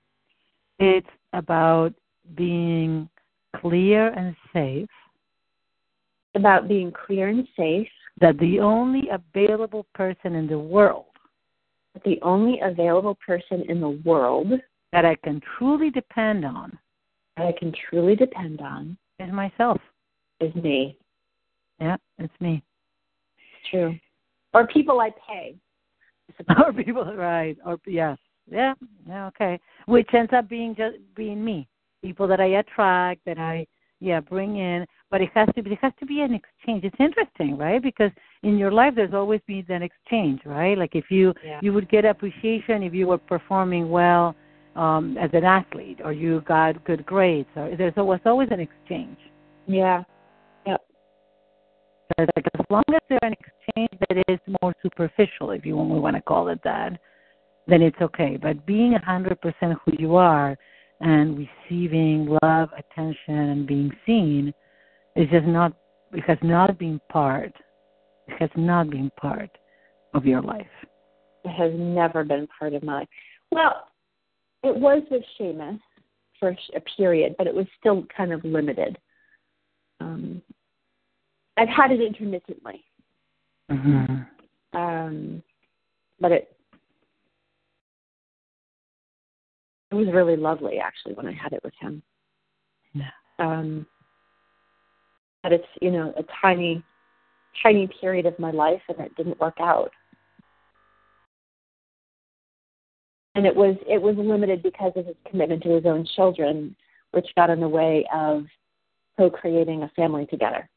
It's 0.80 1.06
about 1.32 1.94
being 2.34 3.08
clear 3.54 4.08
and 4.08 4.34
safe 4.52 4.88
about 6.34 6.68
being 6.68 6.92
clear 6.92 7.28
and 7.28 7.46
safe. 7.56 7.88
that 8.20 8.38
the 8.38 8.60
only 8.60 9.08
available 9.10 9.86
person 9.94 10.34
in 10.34 10.46
the 10.46 10.58
world 10.58 11.09
that 11.94 12.04
The 12.04 12.18
only 12.22 12.60
available 12.60 13.16
person 13.26 13.62
in 13.68 13.80
the 13.80 14.00
world 14.04 14.52
that 14.92 15.04
I 15.04 15.16
can 15.16 15.40
truly 15.58 15.90
depend 15.90 16.44
on 16.44 16.78
that 17.40 17.46
I 17.46 17.58
can 17.58 17.72
truly 17.88 18.14
depend 18.14 18.60
on 18.60 18.96
is 19.18 19.32
myself. 19.32 19.80
is 20.40 20.54
me. 20.54 20.96
Yeah, 21.80 21.96
it's 22.18 22.32
me. 22.40 22.62
It's 23.38 23.70
true. 23.70 23.98
Or 24.52 24.66
people 24.66 25.00
I 25.00 25.10
pay. 25.26 25.56
or 26.64 26.72
people, 26.72 27.14
right? 27.16 27.56
Or 27.64 27.78
yes, 27.86 28.18
yeah, 28.50 28.74
yeah, 29.08 29.26
okay. 29.28 29.58
Which 29.86 30.08
ends 30.12 30.32
up 30.34 30.48
being 30.48 30.74
just 30.76 30.96
being 31.16 31.44
me. 31.44 31.66
People 32.02 32.26
that 32.28 32.40
I 32.40 32.58
attract, 32.58 33.24
that 33.26 33.38
I 33.38 33.66
yeah 34.00 34.20
bring 34.20 34.56
in, 34.56 34.86
but 35.10 35.20
it 35.20 35.30
has 35.34 35.48
to 35.56 35.62
be 35.62 35.72
it 35.72 35.78
has 35.82 35.92
to 36.00 36.06
be 36.06 36.20
an 36.20 36.34
exchange. 36.34 36.84
It's 36.84 36.96
interesting, 36.98 37.56
right? 37.56 37.82
Because 37.82 38.12
in 38.42 38.56
your 38.56 38.70
life, 38.70 38.94
there's 38.94 39.14
always 39.14 39.40
been 39.46 39.64
an 39.68 39.82
exchange, 39.82 40.40
right? 40.44 40.78
Like 40.78 40.94
if 40.94 41.10
you 41.10 41.34
Yeah. 41.44 41.58
you 41.62 41.72
would 41.72 41.88
get 41.88 42.04
appreciation 42.04 42.82
if 42.82 42.94
you 42.94 43.06
were 43.08 43.18
performing 43.18 43.90
well 43.90 44.34
um 44.76 45.18
as 45.18 45.30
an 45.34 45.44
athlete, 45.44 46.00
or 46.04 46.12
you 46.12 46.42
got 46.42 46.82
good 46.84 47.04
grades, 47.04 47.48
or 47.56 47.74
there's 47.76 47.94
always 47.96 48.20
always 48.24 48.50
an 48.52 48.60
exchange. 48.60 49.18
Yeah. 49.66 50.04
Yep. 50.66 50.80
So 52.18 52.26
like 52.36 52.46
as 52.54 52.66
long 52.70 52.84
as 52.88 53.00
there's 53.08 53.20
an 53.22 53.34
exchange 53.44 53.94
that 54.08 54.16
is 54.28 54.40
more 54.62 54.72
superficial, 54.82 55.50
if 55.50 55.66
you 55.66 55.76
we 55.76 55.98
want 55.98 56.16
to 56.16 56.22
call 56.22 56.48
it 56.48 56.60
that, 56.62 57.00
then 57.66 57.82
it's 57.82 58.00
okay. 58.00 58.36
But 58.36 58.64
being 58.64 58.94
a 58.94 59.04
hundred 59.04 59.40
percent 59.40 59.76
who 59.84 59.92
you 59.98 60.14
are 60.14 60.56
and 61.00 61.26
receiving 61.46 62.38
love, 62.42 62.68
attention, 62.78 63.34
and 63.52 63.66
being 63.66 63.90
seen 64.06 64.52
is 65.16 65.28
just 65.30 65.46
not. 65.46 65.72
It 66.12 66.24
has 66.26 66.38
not 66.42 66.78
been 66.78 67.00
part. 67.10 67.52
It 68.26 68.40
has 68.40 68.50
not 68.56 68.90
been 68.90 69.10
part 69.20 69.50
of 70.14 70.26
your 70.26 70.42
life. 70.42 70.66
It 71.44 71.50
has 71.50 71.72
never 71.74 72.24
been 72.24 72.48
part 72.58 72.74
of 72.74 72.82
my 72.82 73.00
life. 73.00 73.08
Well, 73.50 73.86
it 74.62 74.76
was 74.76 75.02
with 75.10 75.22
Seamus 75.38 75.80
for 76.38 76.56
a 76.74 76.80
period, 76.96 77.34
but 77.38 77.46
it 77.46 77.54
was 77.54 77.66
still 77.78 78.04
kind 78.14 78.32
of 78.32 78.44
limited. 78.44 78.98
Um, 80.00 80.42
I've 81.56 81.68
had 81.68 81.92
it 81.92 82.00
intermittently. 82.00 82.84
Mm-hmm. 83.70 84.78
Um, 84.78 85.42
but 86.20 86.32
it 86.32 86.56
it 89.90 89.94
was 89.94 90.08
really 90.12 90.36
lovely 90.36 90.78
actually 90.78 91.14
when 91.14 91.26
I 91.26 91.32
had 91.32 91.52
it 91.52 91.60
with 91.64 91.74
him. 91.80 92.02
Yeah. 92.94 93.10
Um, 93.38 93.86
but 95.42 95.52
it's 95.52 95.66
you 95.80 95.90
know 95.90 96.12
a 96.16 96.22
tiny, 96.40 96.82
tiny 97.62 97.88
period 98.00 98.26
of 98.26 98.38
my 98.38 98.50
life, 98.50 98.82
and 98.88 98.98
it 99.00 99.14
didn't 99.16 99.40
work 99.40 99.56
out. 99.60 99.90
And 103.34 103.46
it 103.46 103.54
was 103.54 103.76
it 103.88 104.00
was 104.00 104.16
limited 104.16 104.62
because 104.62 104.92
of 104.96 105.06
his 105.06 105.16
commitment 105.28 105.62
to 105.62 105.70
his 105.70 105.86
own 105.86 106.06
children, 106.16 106.74
which 107.12 107.26
got 107.36 107.50
in 107.50 107.60
the 107.60 107.68
way 107.68 108.04
of 108.12 108.44
co-creating 109.16 109.82
a 109.82 109.88
family 109.90 110.26
together. 110.26 110.68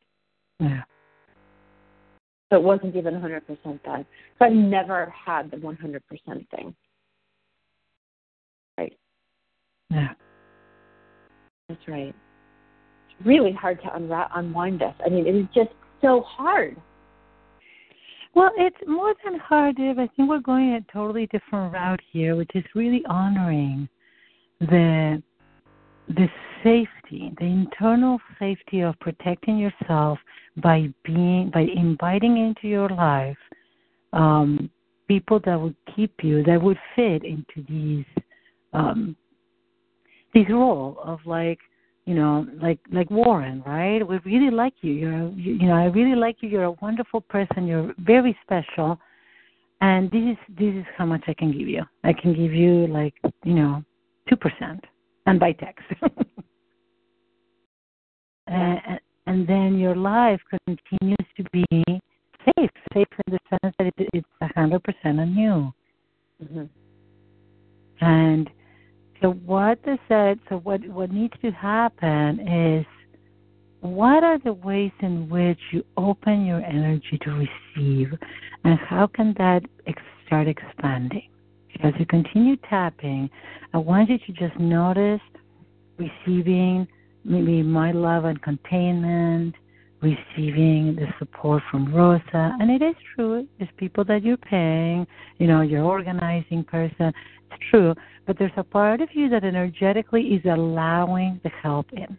Yeah. 0.60 0.84
So 2.52 2.58
it 2.58 2.64
wasn't 2.64 2.96
even 2.96 3.16
100% 3.16 3.84
done. 3.84 4.06
So 4.38 4.46
I 4.46 4.50
never 4.50 5.12
had 5.26 5.50
the 5.50 5.58
100% 5.58 6.02
thing. 6.50 6.76
Right. 8.78 8.96
Yeah. 9.90 10.10
That's 11.68 11.88
right. 11.88 12.14
Really 13.24 13.52
hard 13.52 13.82
to 13.82 13.88
unra- 13.88 14.30
unwind 14.36 14.82
this. 14.82 14.94
I 15.06 15.10
mean, 15.10 15.28
it 15.28 15.36
is 15.36 15.46
just 15.54 15.70
so 16.02 16.22
hard. 16.22 16.78
Well, 18.36 18.52
it's 18.58 18.78
more 18.88 19.14
than 19.24 19.40
hard, 19.40 19.78
Deb. 19.78 20.00
I 20.00 20.10
think 20.16 20.28
we're 20.28 20.40
going 20.40 20.74
a 20.74 20.82
totally 20.92 21.28
different 21.28 21.74
route 21.74 22.02
here, 22.12 22.36
which 22.36 22.50
is 22.56 22.64
really 22.76 23.04
honoring 23.08 23.88
the 24.60 25.22
the 26.10 26.28
safety, 26.64 27.32
the 27.40 27.46
internal 27.46 28.20
safety 28.38 28.82
of 28.82 29.00
protecting 29.00 29.58
yourself 29.58 30.20
by 30.58 30.92
being 31.06 31.52
by 31.54 31.62
inviting 31.62 32.38
into 32.38 32.68
your 32.68 32.90
life 32.90 33.38
um, 34.14 34.70
people 35.08 35.40
that 35.46 35.60
would 35.60 35.76
keep 35.96 36.14
you 36.24 36.44
that 36.44 36.62
would 36.62 36.78
fit 36.96 37.24
into 37.24 37.64
these 37.68 38.06
um, 38.74 39.16
this 40.34 40.46
role 40.50 40.98
of 41.04 41.20
like 41.26 41.60
you 42.06 42.14
know 42.16 42.46
like 42.62 42.80
like 42.92 43.10
Warren, 43.10 43.64
right? 43.66 44.06
We 44.06 44.18
really 44.26 44.52
like 44.52 44.74
you. 44.82 44.94
You're 44.94 45.30
you, 45.30 45.54
you 45.54 45.68
know 45.68 45.76
I 45.76 45.86
really 45.86 46.16
like 46.16 46.38
you. 46.42 46.50
You're 46.50 46.66
a 46.66 46.72
wonderful 46.82 47.22
person. 47.22 47.68
You're 47.68 47.94
very 48.00 48.38
special. 48.44 49.00
And 49.82 50.10
this 50.12 50.22
is 50.22 50.38
this 50.58 50.74
is 50.76 50.86
how 50.98 51.06
much 51.06 51.24
I 51.28 51.34
can 51.34 51.52
give 51.52 51.68
you. 51.68 51.84
I 52.04 52.14
can 52.14 52.34
give 52.34 52.54
you 52.54 52.88
like 52.88 53.14
you 53.44 53.54
know 53.54 53.84
two 54.30 54.36
percent, 54.36 54.84
and 55.26 55.40
by 55.40 55.52
text. 55.54 55.86
and, 58.48 59.00
and 59.28 59.48
then 59.48 59.78
your 59.80 59.96
life 59.96 60.42
continues 60.66 61.28
to 61.38 61.44
be 61.52 61.66
safe, 62.58 62.72
safe 62.94 63.08
in 63.28 63.34
the 63.34 63.40
sense 63.50 63.74
that 63.80 63.88
it, 63.88 64.10
it's 64.14 64.28
a 64.42 64.48
hundred 64.54 64.84
percent 64.84 65.20
on 65.20 65.34
you. 65.34 65.74
Mm-hmm. 66.44 66.66
And 68.02 68.50
so 69.24 69.32
what 69.46 69.80
is 69.88 70.00
that? 70.10 70.38
So 70.50 70.58
what 70.58 70.86
what 70.90 71.10
needs 71.10 71.34
to 71.42 71.52
happen 71.52 72.46
is 72.46 72.86
what 73.80 74.22
are 74.22 74.38
the 74.38 74.52
ways 74.52 74.92
in 75.00 75.30
which 75.30 75.60
you 75.72 75.86
open 75.96 76.46
your 76.46 76.62
energy 76.62 77.18
to 77.22 77.32
receive, 77.32 78.10
and 78.66 78.78
how 78.78 79.08
can 79.08 79.34
that 79.38 79.64
ex- 79.88 80.02
start 80.26 80.50
expanding? 80.50 81.30
As 81.84 81.94
you 81.98 82.06
continue 82.06 82.58
tapping, 82.70 83.30
I 83.74 83.78
want 83.78 84.10
you 84.10 84.18
to 84.18 84.32
just 84.34 84.60
notice 84.60 85.22
receiving 85.98 86.86
maybe 87.24 87.64
my 87.64 87.94
love 87.94 88.26
and 88.26 88.42
containment, 88.42 89.56
receiving 90.04 90.96
the 90.96 91.08
support 91.18 91.64
from 91.72 91.94
Rosa. 91.94 92.56
And 92.60 92.70
it 92.70 92.82
is 92.84 92.96
true, 93.16 93.48
there's 93.58 93.72
people 93.78 94.04
that 94.06 94.22
you're 94.22 94.38
paying, 94.38 95.08
you 95.40 95.48
know, 95.48 95.62
you're 95.62 95.84
organizing 95.84 96.64
person. 96.66 97.14
It's 97.52 97.64
true. 97.72 97.96
But 98.28 98.38
there's 98.38 98.52
a 98.58 98.64
part 98.64 99.02
of 99.02 99.10
you 99.14 99.30
that 99.30 99.44
energetically 99.44 100.22
is 100.22 100.42
allowing 100.46 101.40
the 101.44 101.50
help 101.50 101.88
in. 101.94 102.18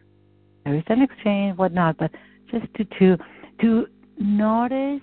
There 0.64 0.74
is 0.74 0.82
an 0.89 1.03
exchange, 1.03 1.59
whatnot, 1.59 1.99
but 1.99 2.11
just 2.51 2.66
to 2.74 2.85
to 2.99 3.18
to 3.61 3.87
notice 4.18 5.03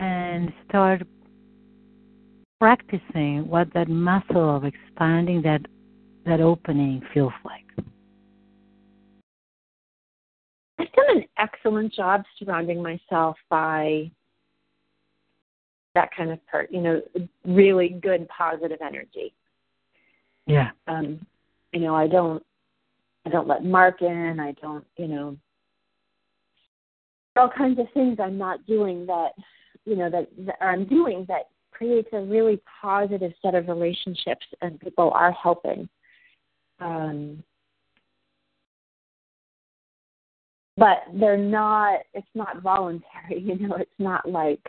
and 0.00 0.52
start 0.68 1.02
practicing 2.58 3.46
what 3.48 3.72
that 3.72 3.88
muscle 3.88 4.56
of 4.56 4.64
expanding 4.64 5.42
that 5.42 5.62
that 6.26 6.40
opening 6.40 7.02
feels 7.14 7.32
like. 7.44 7.64
I've 10.90 11.06
done 11.06 11.16
an 11.18 11.24
excellent 11.38 11.92
job 11.92 12.24
surrounding 12.38 12.82
myself 12.82 13.36
by 13.48 14.10
that 15.94 16.10
kind 16.16 16.30
of 16.30 16.44
part, 16.46 16.70
you 16.70 16.80
know, 16.80 17.02
really 17.44 17.88
good 17.88 18.28
positive 18.28 18.78
energy. 18.80 19.34
Yeah. 20.46 20.70
Um, 20.86 21.24
you 21.72 21.80
know, 21.80 21.94
I 21.94 22.06
don't 22.06 22.44
I 23.26 23.30
don't 23.30 23.48
let 23.48 23.64
Mark 23.64 24.02
in, 24.02 24.40
I 24.40 24.52
don't, 24.62 24.84
you 24.96 25.08
know 25.08 25.36
all 27.36 27.48
kinds 27.48 27.78
of 27.78 27.86
things 27.94 28.18
I'm 28.20 28.36
not 28.36 28.66
doing 28.66 29.06
that 29.06 29.30
you 29.84 29.96
know, 29.96 30.10
that, 30.10 30.28
that 30.46 30.56
I'm 30.60 30.84
doing 30.84 31.24
that 31.28 31.48
creates 31.72 32.08
a 32.12 32.20
really 32.20 32.60
positive 32.80 33.32
set 33.42 33.54
of 33.54 33.68
relationships 33.68 34.46
and 34.60 34.78
people 34.80 35.10
are 35.14 35.32
helping. 35.32 35.88
Um, 36.80 37.42
but 40.76 40.98
they're 41.18 41.36
not 41.36 42.00
it's 42.14 42.26
not 42.34 42.62
voluntary 42.62 43.40
you 43.40 43.58
know 43.58 43.76
it's 43.76 43.90
not 43.98 44.28
like 44.28 44.60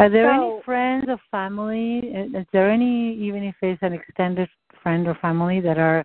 are 0.00 0.08
there 0.08 0.34
so, 0.34 0.54
any 0.56 0.62
friends 0.64 1.04
or 1.08 1.18
family 1.30 1.98
is 2.34 2.46
there 2.52 2.70
any 2.70 3.14
even 3.16 3.44
if 3.44 3.54
it's 3.62 3.82
an 3.82 3.92
extended 3.92 4.48
friend 4.82 5.06
or 5.06 5.14
family 5.16 5.60
that 5.60 5.78
are 5.78 6.04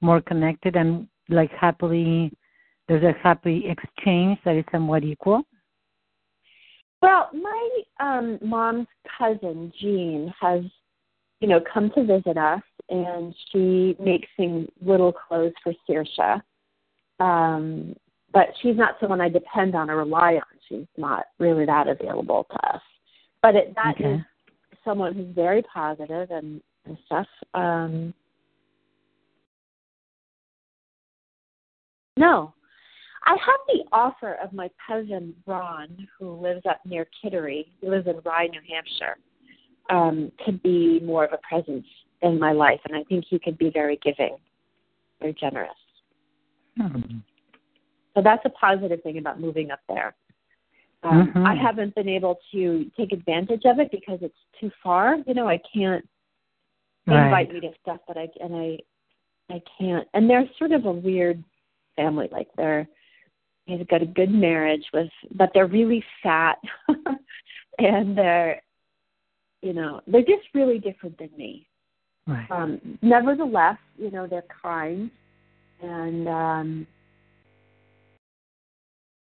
more 0.00 0.20
connected 0.20 0.76
and 0.76 1.06
like 1.28 1.50
happily 1.52 2.32
there's 2.88 3.04
a 3.04 3.12
happy 3.22 3.64
exchange 3.66 4.38
that 4.44 4.56
is 4.56 4.64
somewhat 4.70 5.04
equal? 5.04 5.42
Well 7.00 7.28
my 7.32 7.68
um 8.00 8.38
mom's 8.42 8.86
cousin 9.18 9.72
jean 9.80 10.32
has 10.40 10.62
you 11.40 11.48
know 11.48 11.60
come 11.72 11.90
to 11.94 12.04
visit 12.04 12.38
us 12.38 12.62
and 12.90 13.34
she 13.50 13.96
makes 13.98 14.28
things 14.36 14.68
little 14.80 15.12
clothes 15.12 15.52
for 15.62 15.72
Saoirse. 15.88 16.42
Um, 17.20 17.94
but 18.32 18.48
she's 18.60 18.76
not 18.76 18.96
someone 19.00 19.20
I 19.20 19.28
depend 19.28 19.74
on 19.74 19.88
or 19.88 19.96
rely 19.96 20.34
on. 20.34 20.42
She's 20.68 20.86
not 20.96 21.26
really 21.38 21.66
that 21.66 21.88
available 21.88 22.46
to 22.50 22.74
us. 22.74 22.82
But 23.42 23.54
it, 23.54 23.74
that 23.76 23.94
okay. 23.96 24.14
is 24.14 24.20
someone 24.84 25.14
who's 25.14 25.34
very 25.34 25.62
positive 25.62 26.30
and, 26.30 26.60
and 26.84 26.98
stuff. 27.06 27.26
Um, 27.54 28.12
no, 32.16 32.54
I 33.24 33.32
have 33.32 33.60
the 33.68 33.84
offer 33.92 34.34
of 34.42 34.52
my 34.52 34.68
cousin 34.86 35.34
Ron, 35.46 36.08
who 36.18 36.40
lives 36.40 36.62
up 36.68 36.80
near 36.84 37.06
Kittery. 37.22 37.66
He 37.80 37.88
lives 37.88 38.06
in 38.06 38.20
Rye, 38.24 38.48
New 38.48 38.60
Hampshire. 38.68 39.16
Um, 39.90 40.32
to 40.46 40.52
be 40.52 41.00
more 41.00 41.26
of 41.26 41.32
a 41.34 41.38
presence 41.46 41.84
in 42.24 42.38
my 42.38 42.52
life, 42.52 42.80
and 42.88 42.96
I 42.96 43.04
think 43.04 43.24
he 43.28 43.38
could 43.38 43.58
be 43.58 43.70
very 43.70 43.98
giving, 44.02 44.36
very 45.20 45.34
generous. 45.38 45.70
Mm-hmm. 46.80 47.18
So 48.14 48.22
that's 48.22 48.44
a 48.44 48.50
positive 48.50 49.02
thing 49.02 49.18
about 49.18 49.40
moving 49.40 49.70
up 49.70 49.80
there. 49.88 50.14
Um, 51.02 51.28
mm-hmm. 51.28 51.46
I 51.46 51.54
haven't 51.54 51.94
been 51.94 52.08
able 52.08 52.38
to 52.52 52.90
take 52.96 53.12
advantage 53.12 53.62
of 53.66 53.78
it 53.78 53.90
because 53.90 54.18
it's 54.22 54.34
too 54.58 54.70
far. 54.82 55.16
You 55.26 55.34
know, 55.34 55.48
I 55.48 55.60
can't 55.72 56.06
right. 57.06 57.24
invite 57.24 57.52
me 57.52 57.60
to 57.60 57.70
stuff, 57.82 58.00
but 58.08 58.16
I 58.16 58.28
and 58.40 58.56
I 58.56 58.78
I 59.54 59.60
can't. 59.78 60.08
And 60.14 60.28
they're 60.28 60.48
sort 60.58 60.72
of 60.72 60.86
a 60.86 60.92
weird 60.92 61.44
family. 61.94 62.28
Like 62.32 62.48
they're 62.56 62.88
they've 63.68 63.86
got 63.86 64.02
a 64.02 64.06
good 64.06 64.30
marriage 64.30 64.84
with, 64.94 65.10
but 65.34 65.50
they're 65.52 65.66
really 65.66 66.02
fat, 66.22 66.56
and 67.78 68.16
they're 68.16 68.62
you 69.60 69.74
know 69.74 70.00
they're 70.06 70.22
just 70.22 70.48
really 70.54 70.78
different 70.78 71.18
than 71.18 71.30
me. 71.36 71.66
Um, 72.26 72.98
nevertheless, 73.02 73.76
you 73.98 74.10
know, 74.10 74.26
they're 74.26 74.44
kind. 74.62 75.10
And 75.82 76.28
um, 76.28 76.86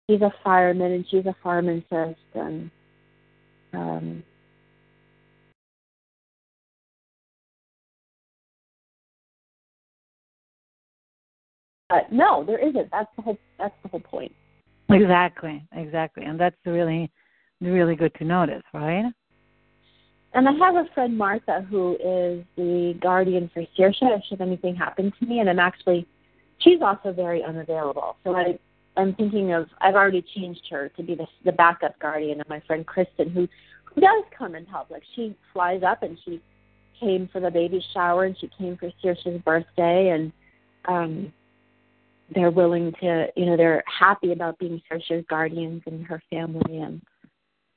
he's 0.06 0.20
a 0.20 0.32
fireman, 0.44 0.92
and 0.92 1.06
she's 1.10 1.26
a 1.26 1.36
pharmacist. 1.42 2.20
and, 2.34 2.70
um, 3.72 4.22
but 11.88 12.12
no, 12.12 12.44
there 12.44 12.58
isn't. 12.58 12.90
That's 12.90 13.08
the 13.16 13.22
whole. 13.22 13.38
That's 13.58 13.74
the 13.82 13.88
whole 13.88 14.00
point. 14.00 14.32
Exactly, 14.90 15.64
exactly, 15.72 16.24
and 16.24 16.38
that's 16.38 16.56
really, 16.66 17.10
really 17.60 17.94
good 17.94 18.14
to 18.16 18.24
notice, 18.24 18.62
right? 18.74 19.04
And 20.32 20.48
I 20.48 20.52
have 20.52 20.76
a 20.76 20.88
friend 20.94 21.18
Martha 21.18 21.66
who 21.68 21.94
is 21.94 22.44
the 22.56 22.94
guardian 23.00 23.50
for 23.52 23.64
Saoirse 23.76 24.22
should 24.28 24.40
anything 24.40 24.76
happen 24.76 25.12
to 25.18 25.26
me, 25.26 25.40
and 25.40 25.50
I'm 25.50 25.58
actually, 25.58 26.06
she's 26.58 26.80
also 26.80 27.12
very 27.12 27.42
unavailable. 27.42 28.16
So 28.22 28.36
I, 28.36 28.58
I'm 28.96 29.14
thinking 29.14 29.52
of 29.52 29.68
I've 29.80 29.94
already 29.94 30.24
changed 30.36 30.62
her 30.70 30.88
to 30.90 31.02
be 31.02 31.14
the 31.14 31.26
the 31.44 31.52
backup 31.52 31.98
guardian 31.98 32.40
of 32.40 32.48
my 32.48 32.60
friend 32.60 32.86
Kristen, 32.86 33.30
who 33.30 33.48
who 33.84 34.00
does 34.00 34.24
come 34.36 34.54
and 34.54 34.68
help. 34.68 34.90
Like 34.90 35.02
she 35.16 35.34
flies 35.52 35.82
up 35.82 36.02
and 36.02 36.18
she 36.24 36.40
came 37.00 37.28
for 37.32 37.40
the 37.40 37.50
baby 37.50 37.84
shower 37.94 38.24
and 38.24 38.36
she 38.38 38.50
came 38.58 38.76
for 38.76 38.90
Saoirse's 39.02 39.42
birthday 39.42 40.10
and 40.10 40.32
um 40.86 41.32
they're 42.34 42.50
willing 42.50 42.92
to 43.00 43.26
you 43.36 43.46
know, 43.46 43.56
they're 43.56 43.82
happy 43.86 44.32
about 44.32 44.58
being 44.58 44.80
Saoirse's 44.90 45.24
guardians 45.28 45.82
and 45.86 46.04
her 46.06 46.22
family 46.30 46.78
and 46.78 47.00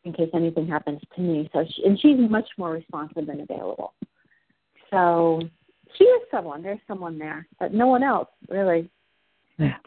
in 0.05 0.13
case 0.13 0.29
anything 0.33 0.67
happens 0.67 1.01
to 1.15 1.21
me. 1.21 1.49
So 1.53 1.65
she, 1.69 1.83
and 1.85 1.99
she's 1.99 2.17
much 2.29 2.47
more 2.57 2.71
responsive 2.71 3.29
and 3.29 3.41
available. 3.41 3.93
So 4.89 5.41
she 5.97 6.03
is 6.03 6.21
someone. 6.29 6.61
There's 6.61 6.79
someone 6.87 7.17
there, 7.17 7.47
but 7.59 7.73
no 7.73 7.87
one 7.87 8.03
else 8.03 8.29
really. 8.49 8.89
Yeah. 9.57 9.77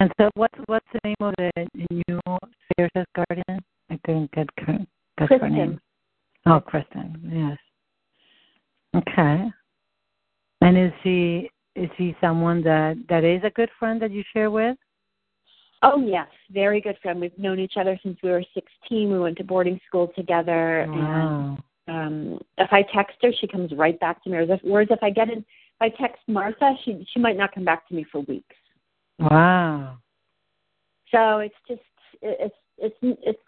And 0.00 0.10
so, 0.18 0.30
what's 0.34 0.58
what's 0.66 0.86
the 0.92 1.00
name 1.04 1.16
of 1.20 1.34
the 1.38 1.68
new 1.78 2.20
Saoirse's 2.26 3.06
guardian? 3.14 3.64
I 3.90 3.98
couldn't 4.04 4.32
get 4.32 4.48
get 4.56 5.40
her 5.40 5.48
name. 5.48 5.80
Oh, 6.46 6.60
Kristen. 6.60 7.30
Yes. 7.32 7.58
Okay. 8.96 9.44
And 10.60 10.78
is 10.78 10.92
she 11.02 11.48
is 11.76 11.88
she 11.96 12.16
someone 12.20 12.62
that 12.62 12.96
that 13.08 13.24
is 13.24 13.42
a 13.44 13.50
good 13.50 13.68
friend 13.78 14.00
that 14.02 14.10
you 14.10 14.24
share 14.32 14.50
with? 14.50 14.76
Oh 15.82 16.00
yes, 16.00 16.28
very 16.50 16.80
good 16.80 16.96
friend. 17.02 17.20
We've 17.20 17.38
known 17.38 17.58
each 17.58 17.74
other 17.78 17.98
since 18.02 18.18
we 18.22 18.30
were 18.30 18.44
16. 18.54 19.10
We 19.12 19.18
went 19.18 19.36
to 19.38 19.44
boarding 19.44 19.80
school 19.86 20.10
together, 20.16 20.86
Wow. 20.88 21.58
and 21.86 22.34
um, 22.34 22.40
if 22.58 22.72
I 22.72 22.82
text 22.94 23.16
her, 23.22 23.30
she 23.40 23.46
comes 23.46 23.72
right 23.72 23.98
back 24.00 24.22
to 24.24 24.30
me. 24.30 24.36
Whereas 24.36 24.50
if, 24.50 24.60
whereas 24.62 24.88
if 24.90 25.02
I 25.02 25.10
get 25.10 25.28
in, 25.28 25.38
if 25.38 25.44
I 25.80 25.88
text 25.90 26.22
Martha, 26.26 26.74
she 26.84 27.06
she 27.12 27.20
might 27.20 27.36
not 27.36 27.54
come 27.54 27.64
back 27.64 27.86
to 27.88 27.94
me 27.94 28.04
for 28.10 28.20
weeks. 28.22 28.56
Wow. 29.18 29.98
So 31.12 31.38
it's 31.38 31.54
just 31.68 31.80
it, 32.22 32.38
it's 32.40 32.54
it's 32.78 32.96
it's. 33.22 33.38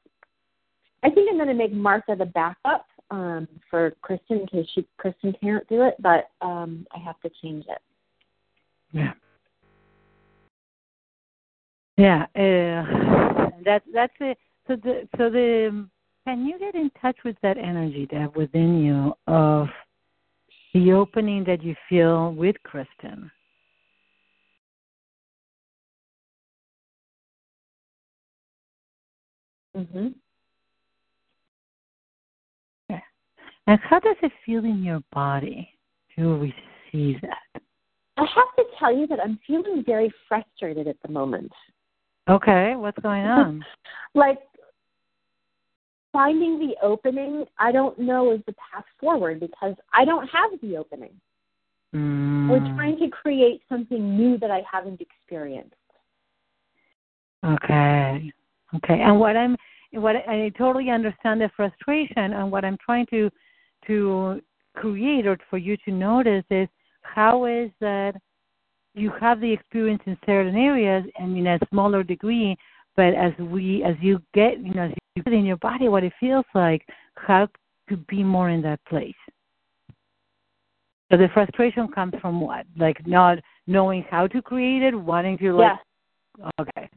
I 1.02 1.10
think 1.10 1.28
I'm 1.30 1.36
going 1.36 1.48
to 1.48 1.54
make 1.54 1.72
Martha 1.72 2.16
the 2.16 2.26
backup 2.26 2.86
um, 3.10 3.48
for 3.70 3.92
Kristen 4.02 4.40
in 4.40 4.46
case 4.46 4.66
she 4.74 4.86
Kristen 4.98 5.34
can't 5.40 5.66
do 5.68 5.82
it, 5.82 5.94
but 6.00 6.30
um, 6.40 6.86
I 6.94 6.98
have 6.98 7.20
to 7.20 7.30
change 7.42 7.64
it. 7.68 7.78
Yeah. 8.92 9.12
Yeah, 11.98 12.26
uh, 12.36 13.50
that's 13.64 13.84
that's 13.92 14.12
it. 14.20 14.38
So 14.68 14.76
the 14.76 15.08
so 15.18 15.28
the 15.28 15.84
can 16.24 16.46
you 16.46 16.56
get 16.56 16.76
in 16.76 16.90
touch 17.02 17.16
with 17.24 17.34
that 17.42 17.58
energy 17.58 18.06
that 18.12 18.36
within 18.36 18.80
you 18.80 19.14
of 19.26 19.66
the 20.74 20.92
opening 20.92 21.42
that 21.44 21.62
you 21.64 21.74
feel 21.88 22.32
with 22.32 22.54
Kristen? 22.62 23.30
Mhm. 29.76 30.14
Yeah. 32.88 33.00
And 33.66 33.80
how 33.80 33.98
does 33.98 34.16
it 34.22 34.30
feel 34.46 34.64
in 34.64 34.84
your 34.84 35.00
body 35.12 35.68
to 36.16 36.36
receive 36.36 37.20
that? 37.22 37.62
I 38.16 38.24
have 38.24 38.54
to 38.56 38.64
tell 38.78 38.96
you 38.96 39.08
that 39.08 39.18
I'm 39.20 39.40
feeling 39.44 39.82
very 39.84 40.12
frustrated 40.28 40.86
at 40.86 40.96
the 41.02 41.08
moment. 41.08 41.52
Okay, 42.28 42.74
what's 42.76 42.98
going 43.00 43.24
on? 43.26 43.64
like 44.14 44.38
finding 46.12 46.58
the 46.58 46.74
opening, 46.82 47.44
I 47.58 47.72
don't 47.72 47.98
know 47.98 48.32
is 48.32 48.40
the 48.46 48.54
path 48.54 48.84
forward 49.00 49.40
because 49.40 49.74
I 49.92 50.04
don't 50.04 50.26
have 50.28 50.50
the 50.62 50.76
opening. 50.76 51.12
Mm, 51.94 52.48
We're 52.48 52.74
trying 52.74 52.98
to 52.98 53.08
create 53.08 53.62
something 53.68 54.16
new 54.16 54.38
that 54.38 54.50
I 54.50 54.62
haven't 54.70 55.00
experienced. 55.00 55.74
Okay. 57.44 58.32
Okay. 58.74 59.00
And 59.00 59.18
what 59.18 59.36
I'm 59.36 59.56
what 59.92 60.16
I 60.16 60.50
totally 60.58 60.90
understand 60.90 61.40
the 61.40 61.50
frustration 61.56 62.34
and 62.34 62.50
what 62.50 62.64
I'm 62.64 62.76
trying 62.84 63.06
to 63.10 63.30
to 63.86 64.42
create 64.76 65.26
or 65.26 65.38
for 65.48 65.56
you 65.56 65.76
to 65.84 65.92
notice 65.92 66.44
is 66.50 66.68
how 67.02 67.46
is 67.46 67.70
that 67.80 68.14
you 68.98 69.12
have 69.20 69.40
the 69.40 69.52
experience 69.52 70.02
in 70.06 70.16
certain 70.26 70.56
areas 70.56 71.04
and 71.18 71.36
in 71.36 71.46
a 71.46 71.58
smaller 71.70 72.02
degree, 72.02 72.56
but 72.96 73.14
as 73.14 73.32
we 73.38 73.82
as 73.84 73.94
you 74.00 74.20
get 74.34 74.58
you 74.58 74.74
know 74.74 74.84
as 74.84 74.92
you 75.14 75.22
get 75.22 75.32
in 75.32 75.44
your 75.44 75.56
body 75.58 75.88
what 75.88 76.04
it 76.04 76.12
feels 76.18 76.44
like, 76.54 76.84
how 77.16 77.48
to 77.88 77.96
be 78.08 78.22
more 78.22 78.50
in 78.50 78.62
that 78.62 78.80
place. 78.86 79.14
So 81.10 81.16
the 81.16 81.28
frustration 81.32 81.88
comes 81.88 82.12
from 82.20 82.40
what? 82.40 82.66
Like 82.76 83.06
not 83.06 83.38
knowing 83.66 84.04
how 84.10 84.26
to 84.26 84.42
create 84.42 84.82
it, 84.82 84.94
wanting 84.94 85.38
to 85.38 85.52
like 85.52 85.72
Yes. 86.38 86.50
okay. 86.60 86.88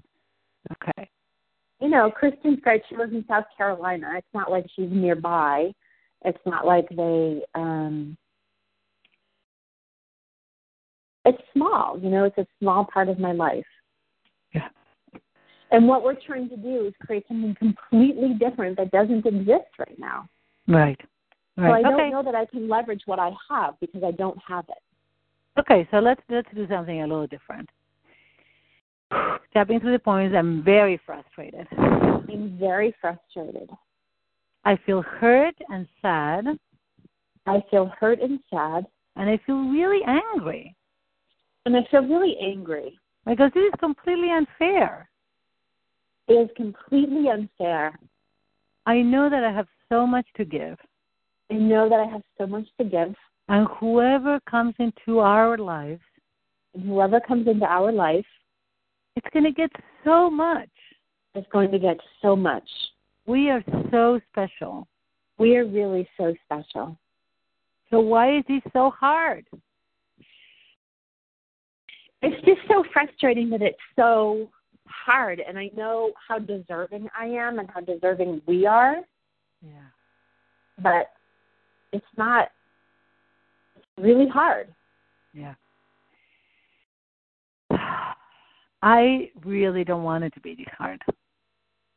Okay. 0.72 1.10
You 1.80 1.90
know, 1.90 2.12
Kristen's 2.12 2.60
great. 2.62 2.84
She 2.90 2.96
lives 2.96 3.14
in 3.14 3.26
South 3.28 3.46
Carolina. 3.58 4.14
It's 4.18 4.28
not 4.34 4.52
like 4.52 4.66
she's 4.76 4.92
nearby. 4.92 5.72
It's 6.24 6.46
not 6.46 6.66
like 6.66 6.88
they 6.90 7.42
um 7.56 8.18
it's 11.26 11.42
small, 11.54 12.00
you 12.00 12.10
know, 12.10 12.26
it's 12.26 12.38
a 12.38 12.48
small 12.60 12.86
part 12.86 13.10
of 13.10 13.20
my 13.20 13.32
life. 13.32 13.66
Yeah. 14.54 14.70
And 15.72 15.88
what 15.88 16.04
we're 16.04 16.20
trying 16.26 16.50
to 16.50 16.58
do 16.58 16.88
is 16.88 16.94
create 17.06 17.26
something 17.28 17.56
completely 17.56 18.34
different 18.40 18.78
that 18.78 18.92
doesn't 18.92 19.26
exist 19.26 19.70
right 19.80 19.98
now. 19.98 20.28
Right. 20.68 21.00
right. 21.58 21.84
So. 21.84 21.90
I 21.90 21.92
don't 21.92 22.12
know 22.12 22.24
that 22.24 22.36
I 22.36 22.46
can 22.46 22.68
leverage 22.68 23.04
what 23.06 23.20
I 23.20 23.32
have 23.50 23.76
because 23.80 24.04
I 24.04 24.12
don't 24.12 24.38
have 24.48 24.66
it. 24.70 25.60
Okay, 25.60 25.88
so 25.92 25.98
let's 25.98 26.22
let's 26.30 26.48
do 26.56 26.66
something 26.70 27.02
a 27.02 27.08
little 27.08 27.28
different. 27.28 27.70
Stepping 29.50 29.82
through 29.82 29.92
the 29.92 30.00
points, 30.00 30.34
I'm 30.38 30.64
very 30.64 31.00
frustrated. 31.06 31.68
I'm 31.78 32.58
very 32.58 32.96
frustrated. 33.02 33.70
I 34.64 34.78
feel 34.86 35.02
hurt 35.02 35.56
and 35.70 35.88
sad, 36.02 36.46
I 37.46 37.64
feel 37.70 37.92
hurt 38.00 38.22
and 38.22 38.40
sad, 38.50 38.86
and 39.16 39.30
I 39.30 39.40
feel 39.46 39.68
really 39.70 40.02
angry 40.06 40.76
and 41.66 41.76
I 41.76 41.82
feel 41.90 42.02
really 42.02 42.36
angry. 42.42 42.98
because 43.26 43.52
this 43.54 43.66
is 43.66 43.80
completely 43.80 44.30
unfair. 44.32 45.10
It 46.28 46.34
is 46.34 46.50
completely 46.56 47.30
unfair. 47.30 47.98
I 48.86 49.02
know 49.02 49.30
that 49.30 49.44
I 49.44 49.52
have 49.52 49.68
so 49.90 50.08
much 50.08 50.26
to 50.38 50.46
give, 50.46 50.78
I 51.52 51.56
know 51.56 51.90
that 51.90 52.00
I 52.00 52.06
have 52.06 52.24
so 52.38 52.48
much 52.48 52.68
to 52.80 52.86
give, 52.86 53.14
and 53.50 53.68
whoever 53.80 54.40
comes 54.50 54.74
into 54.80 55.20
our 55.20 55.58
lives, 55.58 56.02
and 56.74 56.84
whoever 56.84 57.20
comes 57.20 57.48
into 57.48 57.66
our 57.66 57.92
life 57.92 58.26
it's 59.16 59.28
going 59.34 59.46
to 59.46 59.52
get 59.52 59.72
so 60.04 60.30
much. 60.30 60.70
It's 61.36 61.48
going 61.52 61.72
to 61.72 61.80
get 61.80 61.98
so 62.22 62.36
much. 62.36 62.68
We 63.26 63.50
are 63.50 63.64
so 63.92 64.20
special. 64.32 64.88
We 65.38 65.58
are 65.58 65.66
really 65.66 66.08
so 66.18 66.34
special. 66.46 66.98
So 67.90 68.00
why 68.00 68.38
is 68.38 68.44
this 68.48 68.62
so 68.74 68.92
hard? 68.92 69.46
It's 72.22 72.46
just 72.46 72.62
so 72.68 72.84
frustrating 72.94 73.50
that 73.50 73.62
it's 73.62 73.78
so 73.96 74.50
hard, 74.88 75.40
and 75.40 75.58
I 75.58 75.72
know 75.76 76.12
how 76.28 76.38
deserving 76.40 77.08
I 77.18 77.26
am 77.26 77.60
and 77.60 77.70
how 77.70 77.82
deserving 77.82 78.42
we 78.46 78.66
are, 78.66 78.98
Yeah. 79.62 79.88
but 80.82 81.12
it's 81.92 82.06
not. 82.18 82.52
It's 83.76 83.86
really 83.98 84.28
hard. 84.28 84.74
Yeah. 85.34 85.56
I 88.84 89.32
really 89.44 89.84
don't 89.84 90.04
want 90.04 90.24
it 90.24 90.34
to 90.34 90.40
be 90.40 90.56
this 90.56 90.68
hard. 90.78 91.02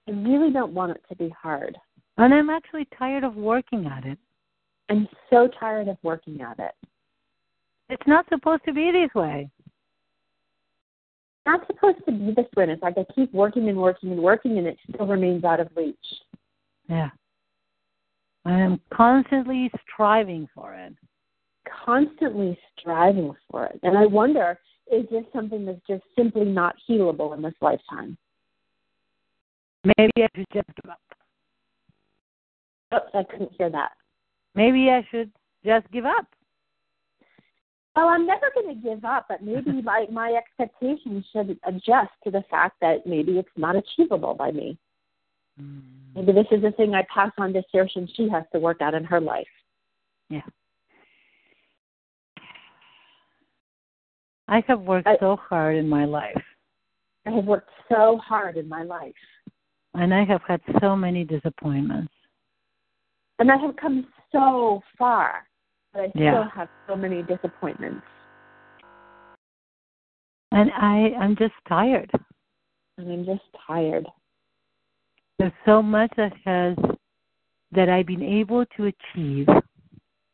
I 0.07 0.11
really 0.11 0.53
don't 0.53 0.73
want 0.75 0.93
it 0.93 1.03
to 1.09 1.17
be 1.17 1.29
hard. 1.31 1.77
And 2.17 2.33
I'm 2.33 2.51
actually 2.51 2.87
tired 2.99 3.25
of 3.25 3.37
working 3.37 3.87
at 3.87 4.05
it. 4.05 4.19
I'm 4.89 5.09
so 5.31 5.49
tired 5.59 5.89
of 5.89 5.97
working 6.03 6.41
at 6.43 6.59
it. 6.59 6.75
It's 7.89 8.07
not 8.07 8.27
supposed 8.29 8.65
to 8.67 8.73
be 8.73 8.91
this 8.93 9.15
way. 9.15 9.51
Not 11.47 11.67
supposed 11.67 11.99
to 12.07 12.13
be 12.13 12.33
this 12.35 12.47
way. 12.57 12.67
It's 12.69 12.83
like 12.83 12.97
I 12.97 13.05
keep 13.15 13.33
working 13.33 13.69
and 13.69 13.79
working 13.79 14.13
and 14.13 14.23
working, 14.23 14.59
and 14.59 14.67
it 14.67 14.79
still 14.89 15.07
remains 15.07 15.45
out 15.45 15.61
of 15.61 15.69
reach. 15.77 15.97
Yeah. 16.89 17.11
I 18.47 18.53
am 18.53 18.81
constantly 18.93 19.71
striving 19.93 20.49
for 20.55 20.75
it. 20.75 20.95
Constantly 21.85 22.59
striving 22.79 23.35
for 23.51 23.67
it, 23.67 23.81
and 23.83 23.97
I 23.97 24.07
wonder: 24.07 24.59
is 24.93 25.07
this 25.11 25.25
something 25.33 25.65
that's 25.65 25.81
just 25.89 26.03
simply 26.17 26.45
not 26.45 26.77
healable 26.89 27.35
in 27.35 27.43
this 27.43 27.55
lifetime? 27.61 28.19
Maybe 29.85 30.13
I 30.19 30.29
should 30.35 30.47
just 30.53 30.69
give 30.83 30.91
up. 30.91 31.01
Oops, 32.95 33.11
I 33.15 33.23
couldn't 33.25 33.53
hear 33.59 33.71
that. 33.71 33.93
Maybe 34.55 34.91
I 34.91 35.07
should 35.11 35.31
just 35.65 35.91
give 35.91 36.05
up. 36.05 36.27
Well, 37.97 38.09
I'm 38.09 38.27
never 38.27 38.51
going 38.55 38.75
to 38.75 38.89
give 38.89 39.05
up, 39.05 39.27
but 39.29 39.43
maybe 39.43 39.81
my 39.83 40.07
my 40.11 40.33
expectations 40.33 41.25
should 41.33 41.59
adjust 41.65 42.11
to 42.25 42.31
the 42.31 42.43
fact 42.51 42.77
that 42.81 43.07
maybe 43.07 43.39
it's 43.39 43.49
not 43.57 43.77
achievable 43.77 44.35
by 44.35 44.51
me. 44.51 44.79
Mm. 45.61 45.83
Maybe 46.17 46.33
this 46.33 46.47
is 46.51 46.65
a 46.65 46.73
thing 46.73 46.95
I 46.95 47.05
pass 47.13 47.31
on 47.39 47.53
to 47.53 47.63
Saoirse 47.73 47.97
and 47.97 48.11
she 48.17 48.29
has 48.29 48.45
to 48.53 48.59
work 48.59 48.81
out 48.81 48.95
in 48.95 49.05
her 49.05 49.21
life. 49.21 49.47
Yeah. 50.29 50.43
I 54.49 54.63
have 54.67 54.81
worked 54.81 55.07
I- 55.07 55.17
so 55.19 55.37
hard 55.37 55.77
in 55.77 55.89
my 55.89 56.05
life, 56.05 56.43
I 57.27 57.31
have 57.31 57.45
worked 57.45 57.71
so 57.89 58.19
hard 58.19 58.57
in 58.57 58.69
my 58.69 58.83
life. 58.83 59.15
and 59.95 60.13
I 60.13 60.25
have 60.25 60.43
had 60.47 60.61
so 60.81 60.95
many 60.97 61.25
disappointments. 61.25 62.13
And 63.39 63.51
I 63.51 63.57
have 63.57 63.77
come 63.77 64.07
so 64.33 64.83
far, 64.99 65.47
but 65.95 66.03
I 66.03 66.13
Yeah. 66.15 66.33
still 66.33 66.51
have 66.51 66.69
so 66.89 66.97
many 66.97 67.23
disappointments. 67.23 68.05
And 70.53 70.71
I 70.73 71.15
I'm 71.19 71.35
just 71.37 71.55
tired. 71.67 72.11
And 72.99 73.11
I'm 73.11 73.25
just 73.25 73.45
tired. 73.67 74.07
There's 75.39 75.53
so 75.65 75.83
much 75.83 76.13
that 76.17 76.33
has 76.45 76.77
that 77.73 77.89
I've 77.89 78.07
been 78.07 78.23
able 78.23 78.65
to 78.77 78.85
achieve, 78.85 79.49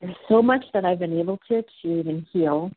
There's 0.01 0.17
so 0.29 0.43
much 0.43 0.65
that 0.73 0.85
I've 0.85 0.99
been 0.99 1.19
able 1.19 1.39
to 1.49 1.57
achieve 1.57 2.07
and 2.07 2.27
heal. 2.33 2.71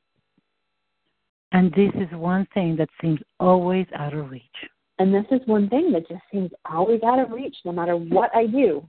and 1.53 1.71
this 1.73 1.91
is 1.95 2.09
one 2.13 2.45
thing 2.53 2.75
that 2.77 2.89
seems 3.01 3.19
always 3.39 3.85
out 3.93 4.13
of 4.13 4.29
reach. 4.31 4.69
And 4.99 5.13
this 5.13 5.25
is 5.31 5.45
one 5.47 5.69
thing 5.69 5.91
that 5.91 6.07
just 6.07 6.21
seems 6.31 6.51
always 6.65 7.01
out 7.03 7.19
of 7.19 7.31
reach 7.31 7.55
no 7.65 7.71
matter 7.71 7.95
what 7.95 8.33
I 8.35 8.47
do. 8.47 8.87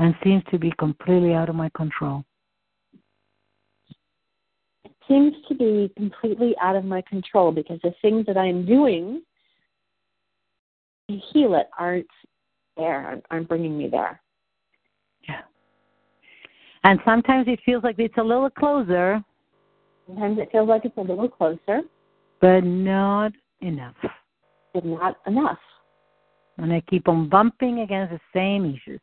And 0.00 0.14
seems 0.24 0.42
to 0.50 0.58
be 0.58 0.72
completely 0.78 1.34
out 1.34 1.50
of 1.50 1.54
my 1.54 1.70
control. 1.76 2.24
It 4.82 4.92
seems 5.06 5.34
to 5.46 5.54
be 5.54 5.92
completely 5.94 6.56
out 6.58 6.74
of 6.74 6.86
my 6.86 7.02
control 7.02 7.52
because 7.52 7.78
the 7.82 7.92
things 8.00 8.24
that 8.24 8.38
I'm 8.38 8.64
doing 8.64 9.22
to 11.10 11.16
heal 11.16 11.54
it 11.54 11.68
aren't 11.78 12.06
there, 12.78 13.04
aren't- 13.04 13.26
aren't 13.30 13.46
bringing 13.46 13.76
me 13.76 13.88
there. 13.88 14.22
Yeah. 15.28 15.42
And 16.84 16.98
sometimes 17.04 17.46
it 17.46 17.60
feels 17.60 17.84
like 17.84 17.98
it's 17.98 18.16
a 18.16 18.22
little 18.22 18.48
closer, 18.48 19.22
Sometimes 20.06 20.38
it 20.38 20.50
feels 20.50 20.68
like 20.68 20.84
it's 20.86 20.96
a 20.96 21.02
little 21.02 21.28
closer, 21.28 21.82
but 22.40 22.64
not 22.64 23.32
enough. 23.60 23.94
but 24.72 24.84
not 24.84 25.18
enough. 25.26 25.58
And 26.56 26.72
I 26.72 26.80
keep 26.88 27.06
on 27.06 27.28
bumping 27.28 27.80
against 27.80 28.12
the 28.12 28.20
same 28.32 28.64
issues. 28.64 29.00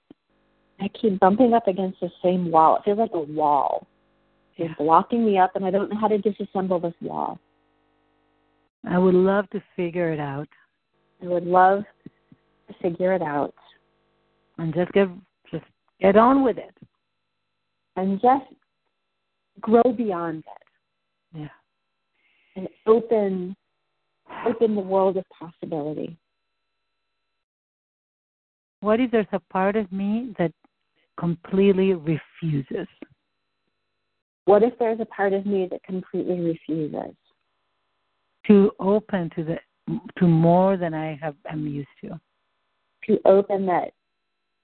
I 0.79 0.87
keep 0.89 1.19
bumping 1.19 1.53
up 1.53 1.67
against 1.67 1.99
the 1.99 2.09
same 2.23 2.51
wall. 2.51 2.75
It 2.77 2.83
feels 2.85 2.99
like 2.99 3.11
a 3.13 3.19
wall. 3.19 3.87
It's 4.57 4.73
blocking 4.77 5.25
me 5.25 5.37
up, 5.37 5.55
and 5.55 5.65
I 5.65 5.71
don't 5.71 5.89
know 5.89 5.99
how 5.99 6.07
to 6.07 6.17
disassemble 6.17 6.81
this 6.81 6.93
wall. 7.01 7.39
I 8.89 8.97
would 8.97 9.13
love 9.15 9.49
to 9.51 9.61
figure 9.75 10.11
it 10.13 10.19
out 10.19 10.47
I 11.21 11.25
would 11.25 11.45
love 11.45 11.83
to 12.67 12.73
figure 12.81 13.13
it 13.13 13.21
out 13.21 13.53
and 14.59 14.73
just 14.73 14.91
get 14.91 15.07
just 15.51 15.65
get 15.99 16.15
on 16.15 16.43
with 16.43 16.57
it. 16.57 16.75
and 17.95 18.21
just 18.21 18.45
grow 19.59 19.81
beyond 19.91 20.43
it 20.45 21.39
Yeah. 21.39 21.49
and 22.55 22.67
open 22.85 23.55
open 24.45 24.75
the 24.75 24.81
world 24.81 25.17
of 25.17 25.25
possibility. 25.29 26.15
What 28.81 28.99
if 28.99 29.09
there's 29.09 29.25
a 29.31 29.39
part 29.39 29.75
of 29.75 29.91
me 29.91 30.35
that 30.37 30.53
completely 31.17 31.93
refuses? 31.93 32.87
What 34.45 34.63
if 34.63 34.77
there's 34.79 34.99
a 34.99 35.05
part 35.05 35.33
of 35.33 35.45
me 35.45 35.67
that 35.71 35.83
completely 35.83 36.39
refuses 36.39 37.15
to 38.47 38.71
open 38.79 39.29
to 39.35 39.43
the 39.43 39.57
to 40.17 40.27
more 40.27 40.77
than 40.77 40.93
I 40.93 41.17
have 41.21 41.35
am 41.49 41.67
used 41.67 41.87
to. 42.01 42.19
to 43.05 43.19
open 43.25 43.65
that 43.65 43.91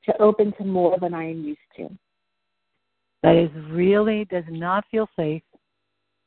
to 0.05 0.21
open 0.21 0.53
to 0.57 0.65
more 0.65 0.97
than 0.99 1.13
I 1.13 1.29
am 1.29 1.43
used 1.43 1.59
to? 1.77 1.89
That 3.23 3.35
is 3.35 3.49
really 3.71 4.25
does 4.25 4.43
not 4.49 4.83
feel 4.91 5.07
safe. 5.15 5.43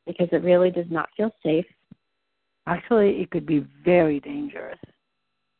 Because 0.07 0.29
it 0.33 0.43
really 0.43 0.70
does 0.70 0.87
not 0.89 1.09
feel 1.16 1.31
safe. 1.43 1.66
Actually, 2.66 3.20
it 3.20 3.31
could 3.31 3.45
be 3.45 3.66
very 3.85 4.20
dangerous. 4.20 4.79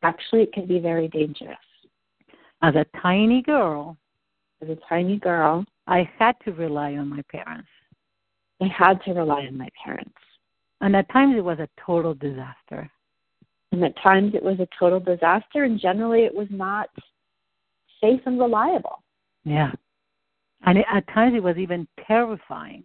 Actually, 0.03 0.43
it 0.43 0.53
could 0.53 0.67
be 0.67 0.79
very 0.79 1.07
dangerous. 1.09 1.57
As 2.61 2.75
a 2.75 2.85
tiny 3.01 3.41
girl, 3.41 3.97
As 4.61 4.69
a 4.69 4.77
tiny 4.89 5.17
girl, 5.17 5.65
I 5.85 6.09
had 6.17 6.35
to 6.45 6.51
rely 6.51 6.93
on 6.95 7.09
my 7.09 7.21
parents. 7.31 7.67
I 8.61 8.67
had 8.67 9.01
to 9.05 9.11
rely 9.13 9.45
on 9.45 9.57
my 9.57 9.69
parents. 9.83 10.17
And 10.81 10.95
at 10.95 11.09
times 11.11 11.35
it 11.37 11.43
was 11.43 11.59
a 11.59 11.69
total 11.83 12.13
disaster. 12.13 12.89
And 13.71 13.83
at 13.83 13.95
times 14.01 14.33
it 14.33 14.41
was 14.43 14.59
a 14.59 14.67
total 14.79 14.99
disaster, 14.99 15.63
and 15.65 15.79
generally 15.79 16.21
it 16.23 16.33
was 16.33 16.47
not 16.49 16.89
safe 18.01 18.21
and 18.25 18.39
reliable. 18.39 19.03
Yeah. 19.43 19.71
And 20.65 20.77
it, 20.79 20.85
at 20.91 21.07
times 21.13 21.35
it 21.35 21.43
was 21.43 21.57
even 21.57 21.87
terrifying. 22.07 22.83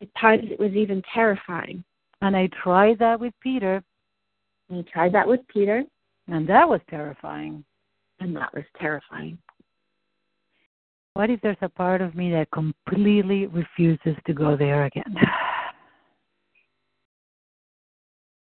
At 0.00 0.08
times 0.20 0.44
it 0.50 0.58
was 0.58 0.72
even 0.72 1.02
terrifying. 1.12 1.84
And 2.22 2.36
I 2.36 2.48
tried 2.62 2.98
that 2.98 3.20
with 3.20 3.34
Peter, 3.40 3.82
And 4.68 4.84
I 4.84 4.90
tried 4.90 5.12
that 5.12 5.28
with 5.28 5.46
Peter, 5.48 5.84
and 6.28 6.48
that 6.48 6.68
was 6.68 6.80
terrifying. 6.88 7.64
and 8.20 8.34
that 8.36 8.52
was 8.54 8.64
terrifying. 8.80 9.38
What 11.14 11.30
if 11.30 11.40
there's 11.42 11.56
a 11.62 11.68
part 11.68 12.00
of 12.02 12.14
me 12.16 12.30
that 12.32 12.50
completely 12.50 13.46
refuses 13.46 14.16
to 14.26 14.32
go 14.34 14.56
there 14.56 14.84
again? 14.84 15.14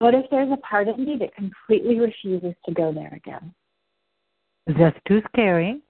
What 0.01 0.13
if 0.13 0.27
there's 0.31 0.51
a 0.53 0.57
part 0.59 0.89
of 0.89 0.99
me 0.99 1.17
that 1.21 1.35
completely 1.35 1.99
refuses 1.99 2.53
to 2.67 2.75
go 2.75 2.93
there 2.93 3.15
again? 3.15 3.55
It's 4.67 4.79
just 4.79 4.97
too 5.09 5.23
scary, 5.33 5.81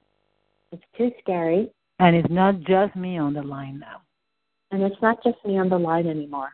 It's 0.70 0.82
too 0.96 1.10
scary, 1.20 1.72
and 1.98 2.14
it's 2.14 2.30
not 2.30 2.60
just 2.60 2.94
me 2.94 3.18
on 3.18 3.32
the 3.34 3.42
line 3.42 3.80
now. 3.80 4.02
and 4.70 4.82
it's 4.82 5.00
not 5.02 5.22
just 5.24 5.38
me 5.44 5.58
on 5.58 5.68
the 5.68 5.78
line 5.78 6.06
anymore. 6.06 6.50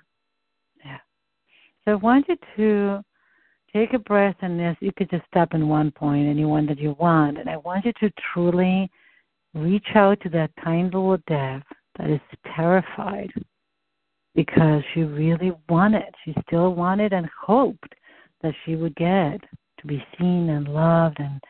Yeah. 0.85 0.99
So 1.85 1.91
I 1.93 1.95
want 1.97 2.27
you 2.29 2.37
to 2.57 3.05
take 3.73 3.93
a 3.95 3.99
breath, 3.99 4.37
and 4.41 4.59
this 4.59 4.77
you 4.81 4.93
could 4.97 5.11
just 5.11 5.27
stop 5.27 5.53
in 5.53 5.69
one 5.69 5.91
point, 5.91 6.29
anyone 6.29 6.67
that 6.67 6.79
you 6.79 6.97
want, 6.99 7.37
and 7.37 7.49
I 7.51 7.57
want 7.59 7.85
you 7.85 7.93
to 8.01 8.11
truly 8.33 8.91
reach 9.55 9.87
out 9.95 10.21
to 10.21 10.29
that 10.31 10.51
tiny 10.63 10.85
little 10.85 11.19
Deb 11.27 11.63
that 11.99 12.11
is 12.11 12.21
terrified 12.55 13.31
because 14.35 14.83
she 14.95 15.03
really 15.03 15.53
wanted, 15.69 16.15
she 16.25 16.35
still 16.47 16.75
wanted 16.75 17.13
and 17.13 17.29
hoped 17.47 17.95
that 18.43 18.55
she 18.65 18.77
would 18.77 18.95
get 18.95 19.41
to 19.81 19.87
be 19.87 20.05
seen 20.19 20.51
and 20.51 20.69
loved 20.69 21.19
and 21.19 21.41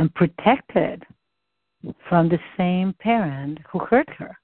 and 0.00 0.14
protected 0.14 1.04
from 2.08 2.28
the 2.28 2.38
same 2.56 2.94
parent 3.00 3.58
who 3.68 3.80
hurt 3.80 4.08
her. 4.10 4.38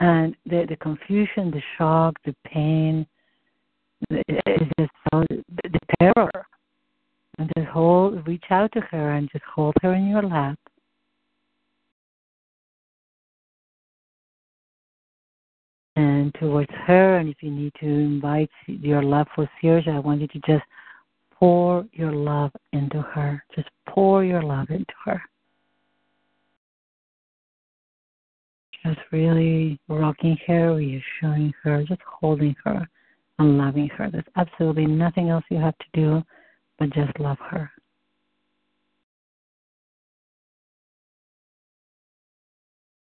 And 0.00 0.34
the 0.46 0.64
the 0.68 0.76
confusion, 0.76 1.50
the 1.50 1.62
shock, 1.76 2.14
the 2.24 2.34
pain, 2.46 3.06
it's 4.10 4.70
just 4.78 4.90
so, 5.12 5.24
the 5.28 5.80
terror. 6.00 6.46
And 7.38 7.50
just 7.56 7.68
hold, 7.68 8.26
reach 8.26 8.44
out 8.50 8.72
to 8.72 8.80
her 8.80 9.12
and 9.12 9.30
just 9.30 9.44
hold 9.44 9.74
her 9.82 9.94
in 9.94 10.08
your 10.08 10.22
lap. 10.22 10.58
And 15.94 16.34
towards 16.34 16.70
her, 16.86 17.18
and 17.18 17.28
if 17.28 17.36
you 17.40 17.50
need 17.50 17.72
to 17.80 17.86
invite 17.86 18.50
your 18.66 19.02
love 19.02 19.28
for 19.34 19.48
Saoirse, 19.62 19.88
I 19.88 19.98
want 20.00 20.20
you 20.20 20.28
to 20.28 20.40
just 20.40 20.64
pour 21.32 21.86
your 21.92 22.12
love 22.12 22.50
into 22.72 23.00
her. 23.02 23.44
Just 23.54 23.68
pour 23.88 24.24
your 24.24 24.42
love 24.42 24.70
into 24.70 24.92
her. 25.04 25.22
Just 28.84 29.00
really 29.12 29.78
rocking 29.88 30.36
her, 30.46 30.74
reassuring 30.74 31.52
her, 31.62 31.84
just 31.84 32.00
holding 32.06 32.54
her 32.64 32.88
and 33.38 33.58
loving 33.58 33.88
her. 33.88 34.10
There's 34.10 34.24
absolutely 34.36 34.86
nothing 34.86 35.30
else 35.30 35.44
you 35.50 35.58
have 35.58 35.78
to 35.78 35.86
do 35.92 36.22
but 36.78 36.90
just 36.90 37.18
love 37.18 37.38
her. 37.50 37.70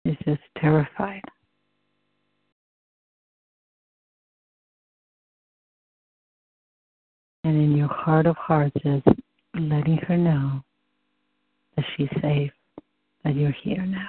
She's 0.07 0.17
just 0.27 0.43
terrified. 0.61 1.23
And 7.45 7.57
in 7.57 7.77
your 7.77 7.89
heart 7.89 8.27
of 8.27 8.37
hearts, 8.37 8.75
just 8.83 9.07
letting 9.55 9.99
her 10.09 10.17
know 10.17 10.63
that 11.77 11.85
she's 11.97 12.09
safe, 12.21 12.53
that 13.23 13.35
you're 13.35 13.55
here 13.63 13.85
now. 13.85 14.09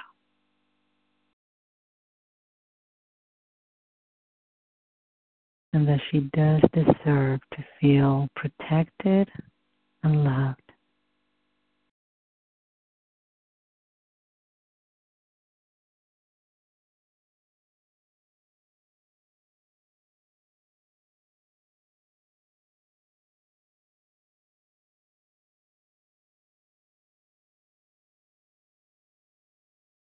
And 5.72 5.86
that 5.86 6.00
she 6.10 6.20
does 6.34 6.62
deserve 6.72 7.40
to 7.52 7.64
feel 7.80 8.28
protected 8.34 9.28
and 10.06 10.24
loved. 10.24 10.60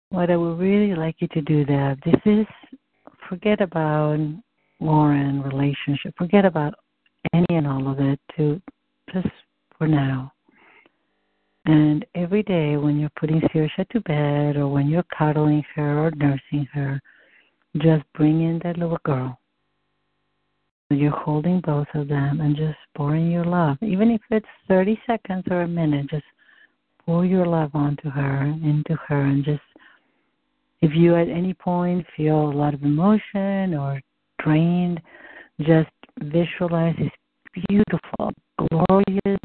What 0.09 0.31
I 0.31 0.37
would 0.37 0.57
really 0.57 0.95
like 0.95 1.15
you 1.19 1.27
to 1.29 1.41
do, 1.41 1.65
that 1.65 1.97
this 2.05 2.15
is 2.25 2.47
forget 3.29 3.61
about 3.61 4.17
Warren 4.79 5.41
relationship, 5.43 6.13
forget 6.17 6.45
about 6.45 6.73
any 7.33 7.45
and 7.49 7.67
all 7.67 7.91
of 7.91 7.99
it. 7.99 8.19
To 8.37 8.61
just 9.13 9.27
for 9.77 9.87
now. 9.87 10.33
And 11.65 12.05
every 12.15 12.43
day 12.43 12.77
when 12.77 12.97
you're 12.99 13.11
putting 13.19 13.41
Saoirse 13.41 13.89
to 13.89 13.99
bed 14.01 14.55
or 14.55 14.67
when 14.69 14.87
you're 14.87 15.03
cuddling 15.17 15.63
her 15.75 16.05
or 16.05 16.11
nursing 16.11 16.67
her, 16.73 17.01
just 17.77 18.03
bring 18.13 18.41
in 18.41 18.59
that 18.63 18.77
little 18.77 18.99
girl. 19.03 19.39
You're 20.89 21.11
holding 21.11 21.59
both 21.59 21.87
of 21.93 22.07
them 22.07 22.39
and 22.39 22.55
just 22.55 22.77
pouring 22.95 23.29
your 23.29 23.43
love. 23.43 23.77
Even 23.81 24.11
if 24.11 24.21
it's 24.31 24.47
30 24.69 24.97
seconds 25.05 25.43
or 25.51 25.63
a 25.63 25.67
minute, 25.67 26.09
just 26.09 26.23
pour 27.05 27.25
your 27.25 27.45
love 27.45 27.71
onto 27.73 28.09
her, 28.09 28.43
into 28.43 28.95
her, 29.07 29.21
and 29.25 29.43
just 29.43 29.61
if 30.81 30.91
you 30.95 31.15
at 31.15 31.27
any 31.27 31.53
point 31.53 32.05
feel 32.15 32.49
a 32.49 32.53
lot 32.53 32.73
of 32.73 32.83
emotion 32.83 33.73
or 33.73 33.99
drained, 34.41 35.01
just 35.61 35.89
visualize 36.19 36.95
this 36.97 37.11
beautiful, 37.67 38.31
glorious, 38.69 39.39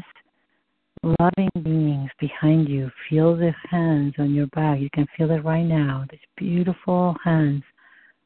loving 1.03 1.49
beings 1.63 2.09
behind 2.19 2.69
you. 2.69 2.89
Feel 3.09 3.35
the 3.35 3.53
hands 3.69 4.15
on 4.17 4.33
your 4.33 4.47
back. 4.47 4.79
You 4.79 4.89
can 4.93 5.05
feel 5.17 5.31
it 5.31 5.43
right 5.43 5.65
now. 5.65 6.05
These 6.09 6.19
beautiful 6.37 7.15
hands 7.23 7.63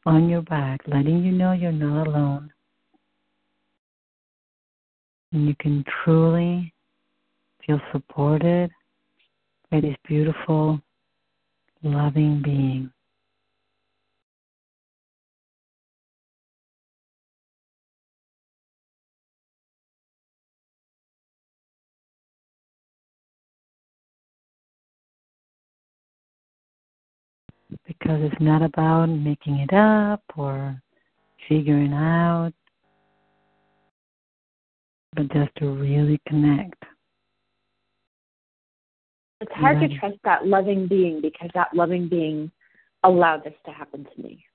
on 0.06 0.30
your 0.30 0.44
back, 0.44 0.82
letting 0.88 1.24
you 1.24 1.32
know 1.32 1.52
you're 1.52 1.72
not 1.72 2.08
alone. 2.08 2.52
And 5.34 5.48
you 5.48 5.56
can 5.60 5.84
truly 6.04 6.74
feel 7.66 7.82
supported 7.92 8.72
by 9.70 9.82
this 9.82 9.96
beautiful, 10.08 10.80
loving 11.84 12.42
being. 12.44 12.92
Because 28.08 28.22
it's 28.24 28.42
not 28.42 28.62
about 28.62 29.08
making 29.08 29.56
it 29.58 29.74
up 29.74 30.24
or 30.38 30.82
figuring 31.50 31.92
out, 31.92 32.54
but 35.14 35.30
just 35.34 35.54
to 35.58 35.74
really 35.74 36.18
connect. 36.26 36.82
It's 39.42 39.52
hard 39.52 39.82
Yeah. 39.82 39.90
to 39.90 39.98
trust 40.00 40.18
that 40.24 40.48
loving 40.48 40.88
being 40.88 41.20
because 41.20 41.50
that 41.54 41.74
loving 41.74 42.08
being 42.08 42.50
allowed 43.04 43.44
this 43.44 43.54
to 43.66 43.72
happen 43.74 44.06
to 44.06 44.22
me. 44.22 44.46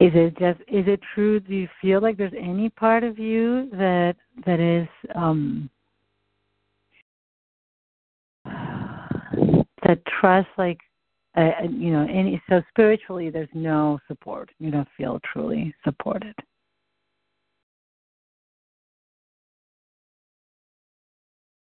Is 0.00 0.12
it 0.14 0.36
just 0.36 0.60
is 0.68 0.86
it 0.86 1.00
true 1.14 1.40
do 1.40 1.54
you 1.54 1.68
feel 1.80 2.02
like 2.02 2.18
there's 2.18 2.34
any 2.34 2.68
part 2.68 3.04
of 3.04 3.18
you 3.18 3.70
that 3.70 4.16
that 4.44 4.60
is 4.60 4.86
um 5.14 5.70
that 9.84 10.04
trust 10.20 10.48
like 10.58 10.78
uh, 11.36 11.50
you 11.68 11.90
know 11.90 12.06
any 12.08 12.40
so 12.48 12.62
spiritually 12.70 13.30
there's 13.30 13.48
no 13.54 13.98
support 14.08 14.50
you 14.58 14.70
don't 14.70 14.88
feel 14.96 15.20
truly 15.32 15.74
supported 15.84 16.34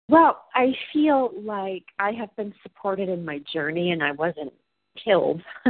Well, 0.08 0.44
I 0.54 0.72
feel 0.92 1.30
like 1.42 1.84
I 1.98 2.12
have 2.12 2.34
been 2.36 2.52
supported 2.62 3.08
in 3.08 3.24
my 3.24 3.40
journey 3.52 3.92
and 3.92 4.02
I 4.02 4.12
wasn't 4.12 4.52
killed 5.02 5.42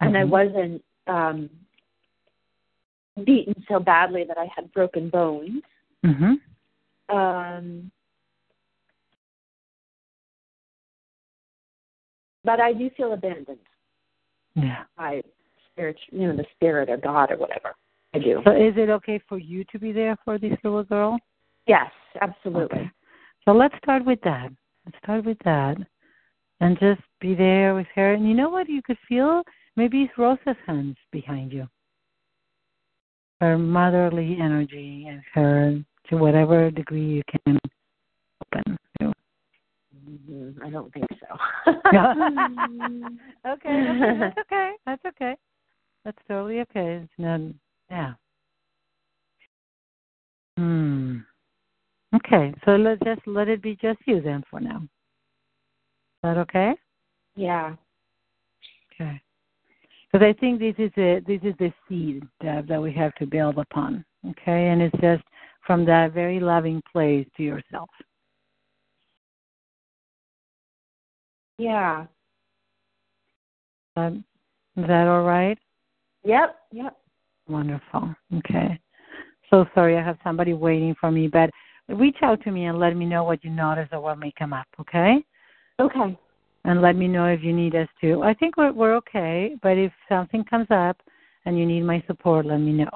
and 0.00 0.16
I 0.16 0.22
Mhm. 0.24 0.30
wasn't 0.30 0.84
um 1.06 1.50
beaten 3.24 3.54
so 3.68 3.80
badly 3.80 4.24
that 4.24 4.38
I 4.38 4.46
had 4.46 4.72
broken 4.72 5.10
bones. 5.10 5.62
mhm 6.04 6.40
Um 7.08 7.90
but 12.48 12.60
I 12.60 12.72
do 12.72 12.90
feel 12.96 13.12
abandoned 13.12 13.66
yeah 14.54 14.82
by 14.96 15.22
spirit 15.70 15.96
you 16.10 16.26
know, 16.28 16.36
the 16.36 16.46
spirit 16.54 16.88
or 16.90 16.96
God 16.96 17.30
or 17.32 17.38
whatever. 17.38 17.70
I 18.14 18.18
do. 18.18 18.40
so 18.44 18.52
is 18.52 18.74
it 18.76 18.88
okay 18.98 19.20
for 19.28 19.38
you 19.38 19.64
to 19.70 19.78
be 19.78 19.92
there 19.92 20.16
for 20.24 20.38
this 20.38 20.56
little 20.64 20.84
girl 20.84 21.18
Yes, 21.68 21.90
absolutely. 22.22 22.78
Okay. 22.78 22.90
So 23.44 23.52
let's 23.52 23.74
start 23.82 24.04
with 24.04 24.20
that. 24.24 24.48
Let's 24.86 24.98
start 25.04 25.24
with 25.24 25.36
that. 25.44 25.76
And 26.60 26.78
just 26.80 27.02
be 27.20 27.34
there 27.34 27.74
with 27.74 27.86
her. 27.94 28.14
And 28.14 28.26
you 28.26 28.34
know 28.34 28.48
what? 28.48 28.68
You 28.68 28.82
could 28.82 28.96
feel 29.06 29.42
maybe 29.76 30.02
it's 30.02 30.18
Rosa's 30.18 30.56
hands 30.66 30.96
behind 31.12 31.52
you. 31.52 31.68
Her 33.40 33.56
motherly 33.56 34.38
energy 34.40 35.06
and 35.08 35.22
her, 35.34 35.78
to 36.08 36.16
whatever 36.16 36.70
degree 36.70 37.04
you 37.04 37.22
can 37.44 37.58
open 38.42 38.77
Mhm, 40.06 40.62
I 40.62 40.70
don't 40.70 40.92
think 40.92 41.06
so. 41.20 41.72
okay, 43.46 43.86
okay, 43.88 44.18
that's 44.18 44.38
okay. 44.46 44.72
That's 44.86 45.04
okay. 45.06 45.36
That's 46.04 46.18
totally 46.28 46.60
okay. 46.60 47.02
It's 47.02 47.12
not, 47.18 47.40
yeah. 47.90 48.14
Hmm. 50.56 51.18
Okay, 52.14 52.54
so 52.64 52.72
let's 52.76 53.00
just 53.04 53.20
let 53.26 53.48
it 53.48 53.62
be 53.62 53.76
just 53.76 53.98
you 54.06 54.20
then 54.20 54.42
for 54.50 54.60
now. 54.60 54.78
Is 54.78 54.88
that 56.22 56.38
okay? 56.38 56.74
yeah. 57.36 57.74
Okay. 59.00 59.20
Because 60.10 60.26
I 60.26 60.32
think 60.40 60.58
this 60.58 60.74
is 60.78 60.90
a 60.96 61.20
this 61.26 61.40
is 61.42 61.54
the 61.58 61.72
seed 61.88 62.24
that 62.40 62.80
we 62.82 62.92
have 62.94 63.14
to 63.16 63.26
build 63.26 63.58
upon. 63.58 64.04
Okay, 64.30 64.68
and 64.68 64.82
it's 64.82 65.00
just 65.00 65.22
from 65.66 65.84
that 65.84 66.12
very 66.12 66.40
loving 66.40 66.82
place 66.90 67.26
to 67.36 67.42
yourself. 67.42 67.90
Yeah. 71.58 72.06
Um, 73.96 74.24
is 74.76 74.86
that 74.86 75.08
all 75.08 75.24
right? 75.24 75.58
Yep, 76.24 76.56
yep. 76.72 76.96
Wonderful. 77.48 78.14
Okay. 78.36 78.78
So 79.50 79.66
sorry, 79.74 79.96
I 79.96 80.02
have 80.02 80.18
somebody 80.22 80.52
waiting 80.52 80.94
for 81.00 81.10
me, 81.10 81.26
but 81.26 81.50
reach 81.88 82.18
out 82.22 82.42
to 82.44 82.50
me 82.50 82.66
and 82.66 82.78
let 82.78 82.94
me 82.96 83.06
know 83.06 83.24
what 83.24 83.42
you 83.42 83.50
notice 83.50 83.88
or 83.92 84.00
what 84.00 84.18
may 84.18 84.32
come 84.38 84.52
up. 84.52 84.66
Okay. 84.80 85.24
Okay. 85.80 86.18
and 86.64 86.82
let 86.82 86.96
me 86.96 87.06
know 87.08 87.26
if 87.26 87.42
you 87.42 87.52
need 87.52 87.74
us 87.74 87.88
to. 88.00 88.22
I 88.22 88.34
think 88.34 88.56
we're 88.56 88.72
we're 88.72 88.96
okay, 88.96 89.56
but 89.62 89.78
if 89.78 89.92
something 90.08 90.44
comes 90.44 90.66
up 90.70 90.96
and 91.44 91.58
you 91.58 91.64
need 91.64 91.82
my 91.82 92.02
support, 92.06 92.46
let 92.46 92.58
me 92.58 92.72
know. 92.72 92.90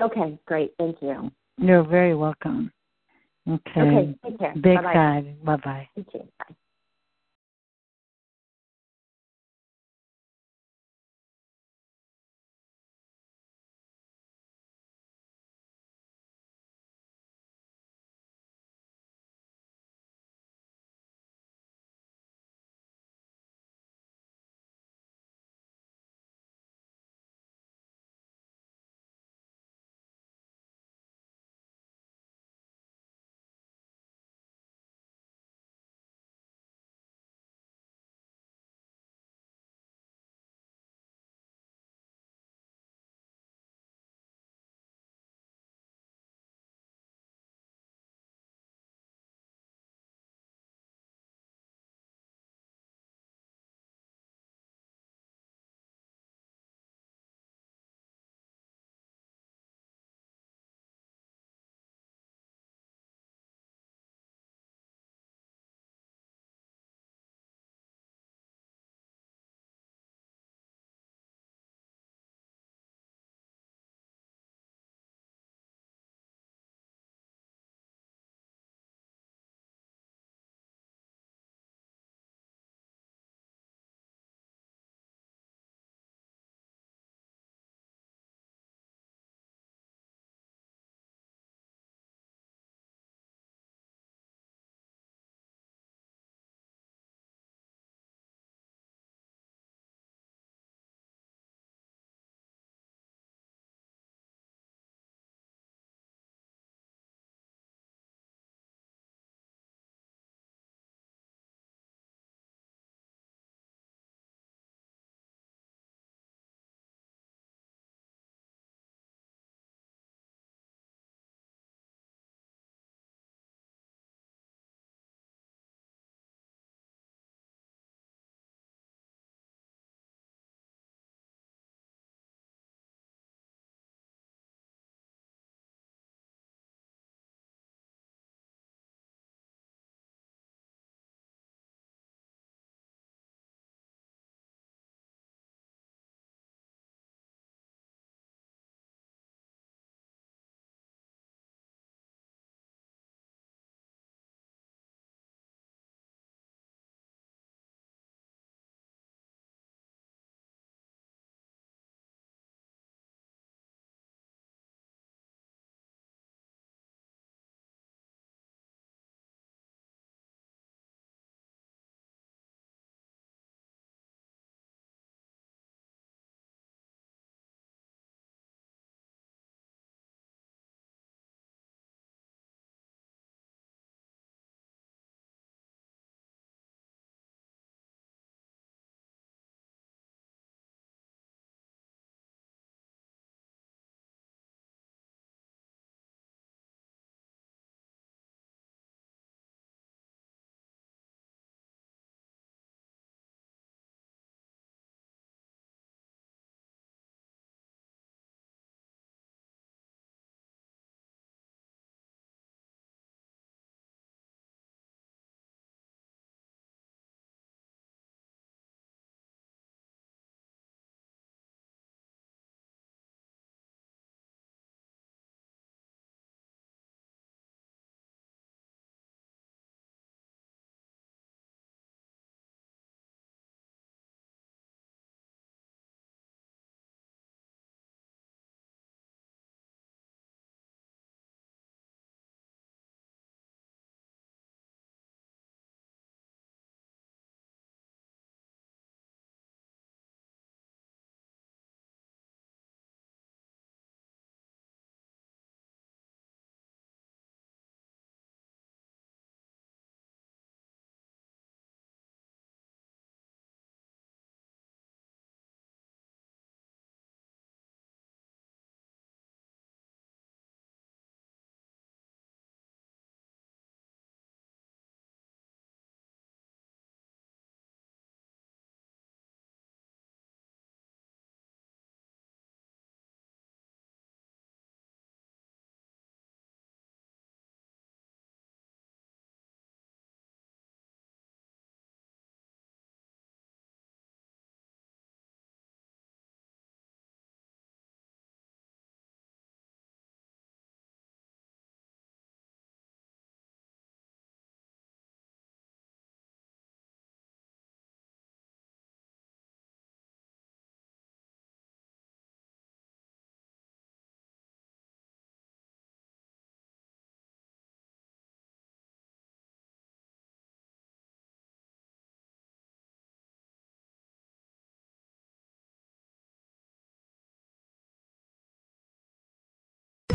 Okay, 0.00 0.38
great. 0.46 0.74
Thank 0.78 1.00
you. 1.00 1.30
You're 1.58 1.84
very 1.84 2.14
welcome. 2.14 2.72
Okay. 3.48 3.80
Okay, 3.80 4.18
take 4.24 4.38
care. 4.38 4.54
Big 4.54 4.76
Bye-bye. 4.76 4.92
five. 4.92 5.44
Bye 5.44 5.56
bye. 5.56 5.88
You. 5.96 6.04
Bye. 6.38 6.54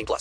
18 0.00 0.06
plus. 0.06 0.18